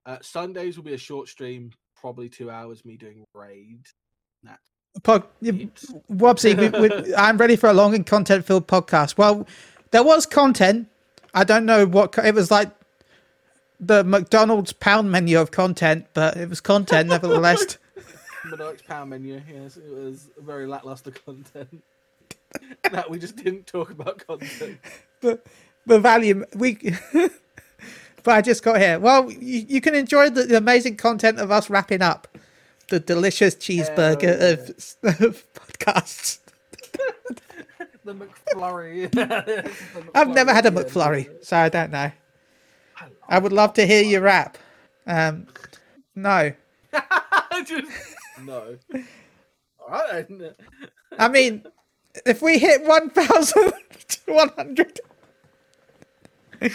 Uh, 0.06 0.18
Sundays 0.22 0.78
will 0.78 0.84
be 0.84 0.94
a 0.94 0.98
short 0.98 1.28
stream, 1.28 1.72
probably 1.96 2.30
two 2.30 2.50
hours. 2.50 2.86
Me 2.86 2.98
doing 2.98 3.24
raid. 3.34 3.86
Nah. 4.44 4.58
Pod, 5.02 5.24
Wobsy, 5.42 6.58
we, 6.58 6.70
we, 6.80 7.16
I'm 7.18 7.38
ready 7.38 7.56
for 7.56 7.70
a 7.70 7.74
long 7.74 7.96
and 7.96 8.06
content-filled 8.06 8.68
podcast. 8.68 9.18
Well, 9.18 9.48
there 9.92 10.04
was 10.04 10.26
content. 10.26 10.88
I 11.34 11.44
don't 11.44 11.66
know 11.66 11.86
what 11.86 12.18
it 12.18 12.36
was 12.36 12.52
like. 12.52 12.70
The 13.80 14.04
McDonald's 14.04 14.72
pound 14.72 15.12
menu 15.12 15.40
of 15.40 15.52
content, 15.52 16.06
but 16.14 16.38
it 16.38 16.48
was 16.48 16.62
content 16.62 17.10
nevertheless. 17.10 17.78
Murdoch's 18.46 18.82
power 18.82 19.06
menu. 19.06 19.42
Yes, 19.52 19.78
it 19.78 19.90
was 19.90 20.30
very 20.38 20.66
lackluster 20.68 21.12
content. 21.12 21.84
that 22.92 23.10
we 23.10 23.18
just 23.18 23.36
didn't 23.36 23.66
talk 23.66 23.90
about 23.90 24.26
content. 24.26 24.78
but 25.22 25.46
the 25.86 26.00
value 26.00 26.46
we. 26.56 26.76
but 28.24 28.36
I 28.36 28.42
just 28.42 28.64
got 28.64 28.80
here. 28.80 29.00
Well, 29.00 29.32
you, 29.32 29.66
you 29.68 29.82
can 29.82 29.96
enjoy 29.96 30.30
the, 30.30 30.44
the 30.44 30.58
amazing 30.58 30.98
content 30.98 31.40
of 31.40 31.52
us 31.52 31.70
wrapping 31.70 32.02
up 32.02 32.28
the 32.90 33.00
delicious 33.00 33.56
cheeseburger 33.56 34.40
Hell 34.40 34.54
of, 34.54 35.22
of 35.22 35.54
podcasts. 35.54 36.40
The 38.04 38.14
McFlurry. 38.14 39.10
The 39.12 39.72
I've 40.14 40.30
never 40.30 40.54
had 40.54 40.66
a 40.66 40.72
yeah. 40.72 40.84
McFlurry, 40.84 41.44
so 41.44 41.58
I 41.58 41.70
don't 41.70 41.92
know. 41.92 42.12
I 42.98 43.06
I 43.30 43.40
would 43.40 43.54
love 43.54 43.74
to 43.76 43.88
hear 43.88 44.04
you 44.04 44.20
rap. 44.20 44.58
Um, 45.08 45.48
no, 46.16 46.54
Just- 47.66 48.13
no. 48.46 48.78
Right. 49.90 50.26
then. 50.30 50.56
I 51.18 51.28
mean, 51.28 51.64
if 52.26 52.42
we 52.42 52.58
hit 52.58 52.86
one 52.86 53.10
thousand 53.10 53.74
one 54.26 54.50
hundred, 54.50 55.00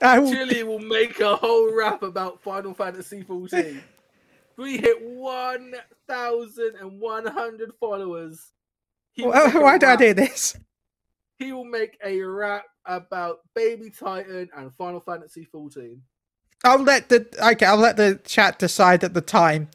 I 0.00 0.18
will. 0.18 0.32
Chili 0.32 0.62
will 0.62 0.78
make 0.78 1.20
a 1.20 1.36
whole 1.36 1.74
rap 1.74 2.02
about 2.02 2.42
Final 2.42 2.72
Fantasy 2.74 3.22
14. 3.22 3.82
We 4.56 4.78
hit 4.78 5.02
1,100 5.02 7.72
followers. 7.80 8.52
He 9.12 9.22
will 9.22 9.30
Why, 9.32 9.58
why 9.58 9.78
do 9.78 9.86
I 9.86 9.96
do 9.96 10.12
this? 10.14 10.56
He 11.38 11.52
will 11.52 11.64
make 11.64 11.98
a 12.04 12.20
rap 12.22 12.64
about 12.86 13.38
Baby 13.54 13.90
Titan 13.90 14.48
and 14.56 14.74
Final 14.74 15.00
Fantasy 15.00 15.44
14. 15.44 16.00
I'll 16.64 16.82
let 16.82 17.08
the 17.08 17.26
okay. 17.42 17.66
I'll 17.66 17.76
let 17.76 17.96
the 17.96 18.20
chat 18.24 18.60
decide 18.60 19.02
at 19.02 19.14
the 19.14 19.20
time 19.20 19.68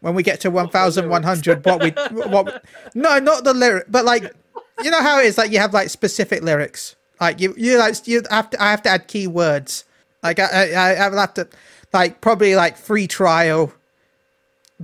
when 0.00 0.14
we 0.14 0.22
get 0.22 0.40
to 0.40 0.50
one 0.50 0.68
thousand 0.68 1.08
one 1.08 1.22
hundred. 1.22 1.64
What 1.64 1.82
we 1.82 1.90
what? 1.90 2.64
No, 2.94 3.18
not 3.18 3.44
the 3.44 3.54
lyric, 3.54 3.86
but 3.88 4.04
like 4.04 4.34
you 4.82 4.90
know 4.90 5.02
how 5.02 5.20
it 5.20 5.26
is. 5.26 5.38
Like 5.38 5.52
you 5.52 5.58
have 5.58 5.72
like 5.72 5.90
specific 5.90 6.42
lyrics. 6.42 6.96
Like 7.20 7.40
you 7.40 7.54
you 7.56 7.78
like 7.78 8.06
you 8.06 8.22
have 8.30 8.50
to. 8.50 8.62
I 8.62 8.70
have 8.70 8.82
to 8.82 8.88
add 8.88 9.08
keywords. 9.08 9.84
Like 10.22 10.38
I 10.38 10.72
I, 10.72 10.94
I 10.94 11.08
will 11.08 11.18
have 11.18 11.34
to 11.34 11.48
like 11.92 12.20
probably 12.20 12.56
like 12.56 12.76
free 12.76 13.06
trial, 13.06 13.72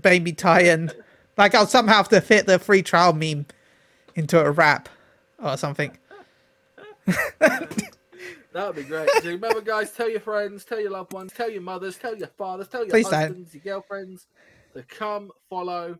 baby 0.01 0.33
tie-in. 0.33 0.93
Like 1.37 1.55
I'll 1.55 1.67
somehow 1.67 1.95
have 1.95 2.09
to 2.11 2.21
fit 2.21 2.47
the 2.47 2.59
free 2.59 2.83
trial 2.83 3.13
meme 3.13 3.47
into 4.15 4.41
a 4.41 4.51
rap 4.51 4.89
or 5.43 5.57
something. 5.57 5.97
That 8.53 8.69
would 8.69 8.77
be 8.77 8.85
great. 8.85 9.11
So 9.23 9.29
remember, 9.29 9.61
guys, 9.61 9.93
tell 9.93 10.09
your 10.09 10.21
friends, 10.21 10.65
tell 10.65 10.81
your 10.81 10.91
loved 10.91 11.13
ones, 11.13 11.31
tell 11.35 11.51
your 11.51 11.61
mothers, 11.61 11.99
tell 11.99 12.17
your 12.17 12.29
fathers, 12.29 12.69
tell 12.69 12.81
your 12.81 12.89
Please 12.89 13.07
don't. 13.07 13.21
husbands, 13.21 13.53
your 13.53 13.63
girlfriends 13.63 14.29
to 14.77 14.83
come 14.85 15.31
follow, 15.49 15.99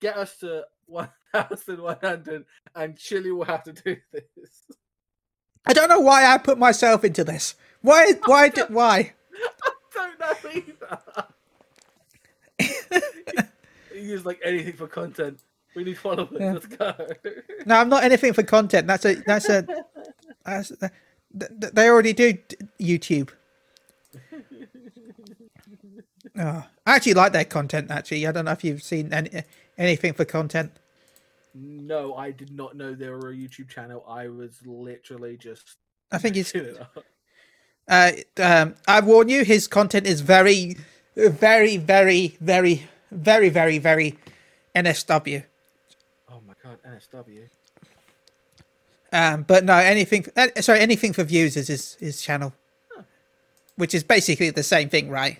get 0.00 0.16
us 0.16 0.36
to 0.38 0.64
1,100, 0.86 2.44
and 2.74 2.96
Chili 2.98 3.32
will 3.32 3.44
have 3.44 3.62
to 3.64 3.72
do 3.72 3.96
this. 4.12 4.64
I 5.66 5.72
don't 5.72 5.88
know 5.88 6.00
why 6.00 6.26
I 6.26 6.38
put 6.38 6.58
myself 6.58 7.04
into 7.04 7.24
this. 7.24 7.54
Why? 7.80 8.12
Why? 8.26 8.48
Did, 8.50 8.68
why? 8.68 9.12
I 9.64 9.70
don't 9.94 10.20
know 10.20 10.34
either. 10.52 11.00
he 13.92 14.00
used 14.00 14.26
like 14.26 14.40
anything 14.44 14.74
for 14.74 14.86
content. 14.86 15.40
We 15.74 15.84
need 15.84 15.98
followers. 15.98 16.36
Yeah. 16.38 16.52
Let's 16.52 16.66
go. 16.66 16.94
No, 17.66 17.76
I'm 17.76 17.88
not 17.88 18.04
anything 18.04 18.32
for 18.32 18.42
content. 18.42 18.86
That's 18.86 19.04
a 19.04 19.14
that's 19.26 19.48
a 19.48 19.66
that's, 20.44 20.68
th- 20.68 20.92
th- 21.60 21.72
they 21.72 21.88
already 21.88 22.12
do 22.12 22.34
d- 22.34 22.56
YouTube. 22.80 23.30
Oh, 26.38 26.64
I 26.86 26.96
actually 26.96 27.14
like 27.14 27.32
their 27.32 27.44
content. 27.44 27.90
Actually, 27.90 28.26
I 28.26 28.32
don't 28.32 28.44
know 28.44 28.52
if 28.52 28.64
you've 28.64 28.82
seen 28.82 29.12
any 29.12 29.44
anything 29.78 30.12
for 30.14 30.24
content. 30.24 30.72
no, 31.54 32.14
I 32.14 32.32
did 32.32 32.50
not 32.50 32.76
know 32.76 32.94
they 32.94 33.08
were 33.08 33.30
a 33.30 33.34
YouTube 33.34 33.68
channel. 33.68 34.04
I 34.08 34.28
was 34.28 34.60
literally 34.64 35.36
just. 35.36 35.76
I 36.10 36.18
think 36.18 36.36
it's. 36.36 36.54
out. 36.54 37.04
Uh, 37.86 38.12
um, 38.38 38.74
I 38.88 39.00
warn 39.00 39.28
you, 39.28 39.44
his 39.44 39.68
content 39.68 40.06
is 40.06 40.22
very, 40.22 40.76
very, 41.16 41.76
very, 41.76 42.36
very, 42.40 42.88
very, 43.10 43.48
very, 43.50 43.78
very 43.78 44.18
NSW. 44.74 45.44
Oh 46.30 46.40
my 46.46 46.54
god, 46.62 46.78
NSW. 46.82 47.48
Um, 49.12 49.42
but 49.42 49.64
no, 49.64 49.74
anything. 49.74 50.26
Uh, 50.36 50.48
sorry, 50.60 50.80
anything 50.80 51.12
for 51.12 51.22
views 51.22 51.56
is 51.56 51.68
his 51.68 51.94
his 52.00 52.22
channel, 52.22 52.52
which 53.76 53.94
is 53.94 54.02
basically 54.02 54.50
the 54.50 54.62
same 54.64 54.88
thing, 54.88 55.10
right? 55.10 55.38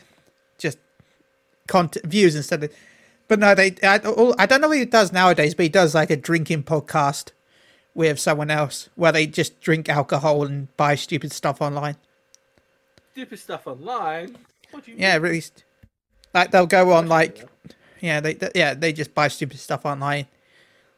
Content 1.67 2.07
views 2.07 2.35
instead 2.37 2.65
of. 2.65 2.73
But 3.29 3.39
no, 3.39 3.55
they. 3.55 3.75
I, 3.83 3.95
I 4.39 4.47
don't 4.47 4.61
know 4.61 4.69
what 4.69 4.79
he 4.79 4.85
does 4.85 5.13
nowadays, 5.13 5.55
but 5.55 5.65
he 5.65 5.69
does 5.71 5.95
like 5.95 6.11
a 6.11 6.17
drinking 6.17 6.65
podcast 6.65 7.33
with 7.95 8.19
someone 8.21 8.51
else 8.51 8.89
where 8.97 9.13
they 9.13 9.27
just 9.27 9.61
drink 9.61 9.89
alcohol 9.89 10.45
and 10.45 10.75
buy 10.77 10.95
stupid 10.97 11.33
stuff 11.33 11.63
online. 11.63 11.97
Stupid 13.13 13.39
stuff 13.39 13.67
online. 13.67 14.37
What 14.71 14.85
do 14.85 14.93
you 14.93 14.99
Yeah, 14.99 15.15
mean? 15.15 15.23
really. 15.23 15.43
Like 16.35 16.51
they'll 16.51 16.67
go 16.67 16.93
on 16.93 17.09
like 17.09 17.39
Yeah. 17.39 17.45
yeah, 18.01 18.21
they, 18.21 18.35
they 18.35 18.51
yeah 18.55 18.75
they 18.75 18.93
just 18.93 19.15
buy 19.15 19.29
stupid 19.29 19.59
stuff 19.59 19.87
online, 19.87 20.27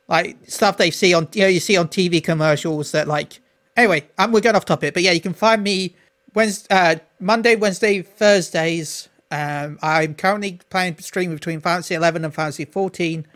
like 0.09 0.39
stuff 0.49 0.77
they 0.79 0.91
see 0.91 1.15
on 1.15 1.29
you 1.35 1.43
know 1.43 1.49
you 1.49 1.61
see 1.61 1.77
on 1.77 1.89
TV 1.89 2.23
commercials 2.23 2.93
that 2.93 3.09
like. 3.09 3.41
Anyway, 3.77 4.09
um, 4.19 4.33
we're 4.33 4.41
going 4.41 4.57
off 4.57 4.65
topic, 4.65 4.95
but 4.95 5.03
yeah, 5.03 5.13
you 5.13 5.21
can 5.21 5.35
find 5.35 5.63
me 5.63 5.95
Wednesday, 6.35 6.67
uh, 6.75 6.97
Monday, 7.21 7.57
Wednesday, 7.57 8.01
Thursdays. 8.03 9.09
Um, 9.31 9.79
I'm 9.83 10.15
currently 10.15 10.61
playing 10.71 10.99
stream 10.99 11.35
between 11.35 11.61
Fantasy 11.61 11.95
11 11.95 12.25
and 12.25 12.35
Fantasy 12.35 12.65
14. 12.65 13.27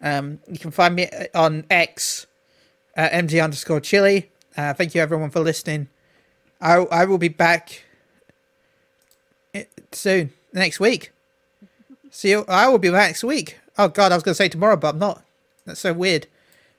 Um, 0.00 0.40
you 0.48 0.58
can 0.58 0.70
find 0.70 0.94
me 0.94 1.08
on 1.34 1.64
X, 1.70 2.26
uh, 2.96 3.08
MG 3.08 3.42
underscore 3.42 3.80
Chili. 3.80 4.30
Uh, 4.56 4.74
thank 4.74 4.94
you 4.94 5.00
everyone 5.00 5.30
for 5.30 5.40
listening. 5.40 5.88
I 6.60 6.74
I 6.76 7.04
will 7.04 7.18
be 7.18 7.28
back 7.28 7.84
soon 9.92 10.32
next 10.52 10.80
week. 10.80 11.12
See 12.10 12.30
you. 12.30 12.44
I 12.48 12.68
will 12.68 12.78
be 12.78 12.90
back 12.90 13.08
next 13.08 13.24
week. 13.24 13.58
Oh 13.78 13.88
God, 13.88 14.12
I 14.12 14.16
was 14.16 14.22
going 14.22 14.32
to 14.32 14.36
say 14.36 14.48
tomorrow, 14.48 14.76
but 14.76 14.94
I'm 14.94 14.98
not. 14.98 15.24
That's 15.64 15.80
so 15.80 15.92
weird. 15.92 16.26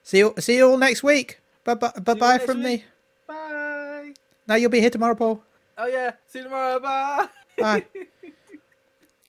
See 0.04 0.20
you. 0.20 0.34
See 0.40 0.58
you 0.58 0.70
all 0.70 0.78
next 0.78 1.04
week. 1.04 1.40
Bye 1.64 1.76
bye. 1.76 1.92
Bye 2.02 2.14
bye 2.14 2.38
from 2.38 2.62
me. 2.62 2.72
week. 2.72 2.86
Bye. 3.28 4.14
Now 4.48 4.56
you'll 4.56 4.70
be 4.70 4.82
here 4.82 4.90
tomorrow, 4.90 5.16
Paul. 5.16 5.44
Oh 5.78 5.88
yeah. 5.88 6.12
See 6.28 6.40
you 6.40 6.46
tomorrow. 6.46 6.80
Bye. 6.80 7.28
Bye. 7.58 7.86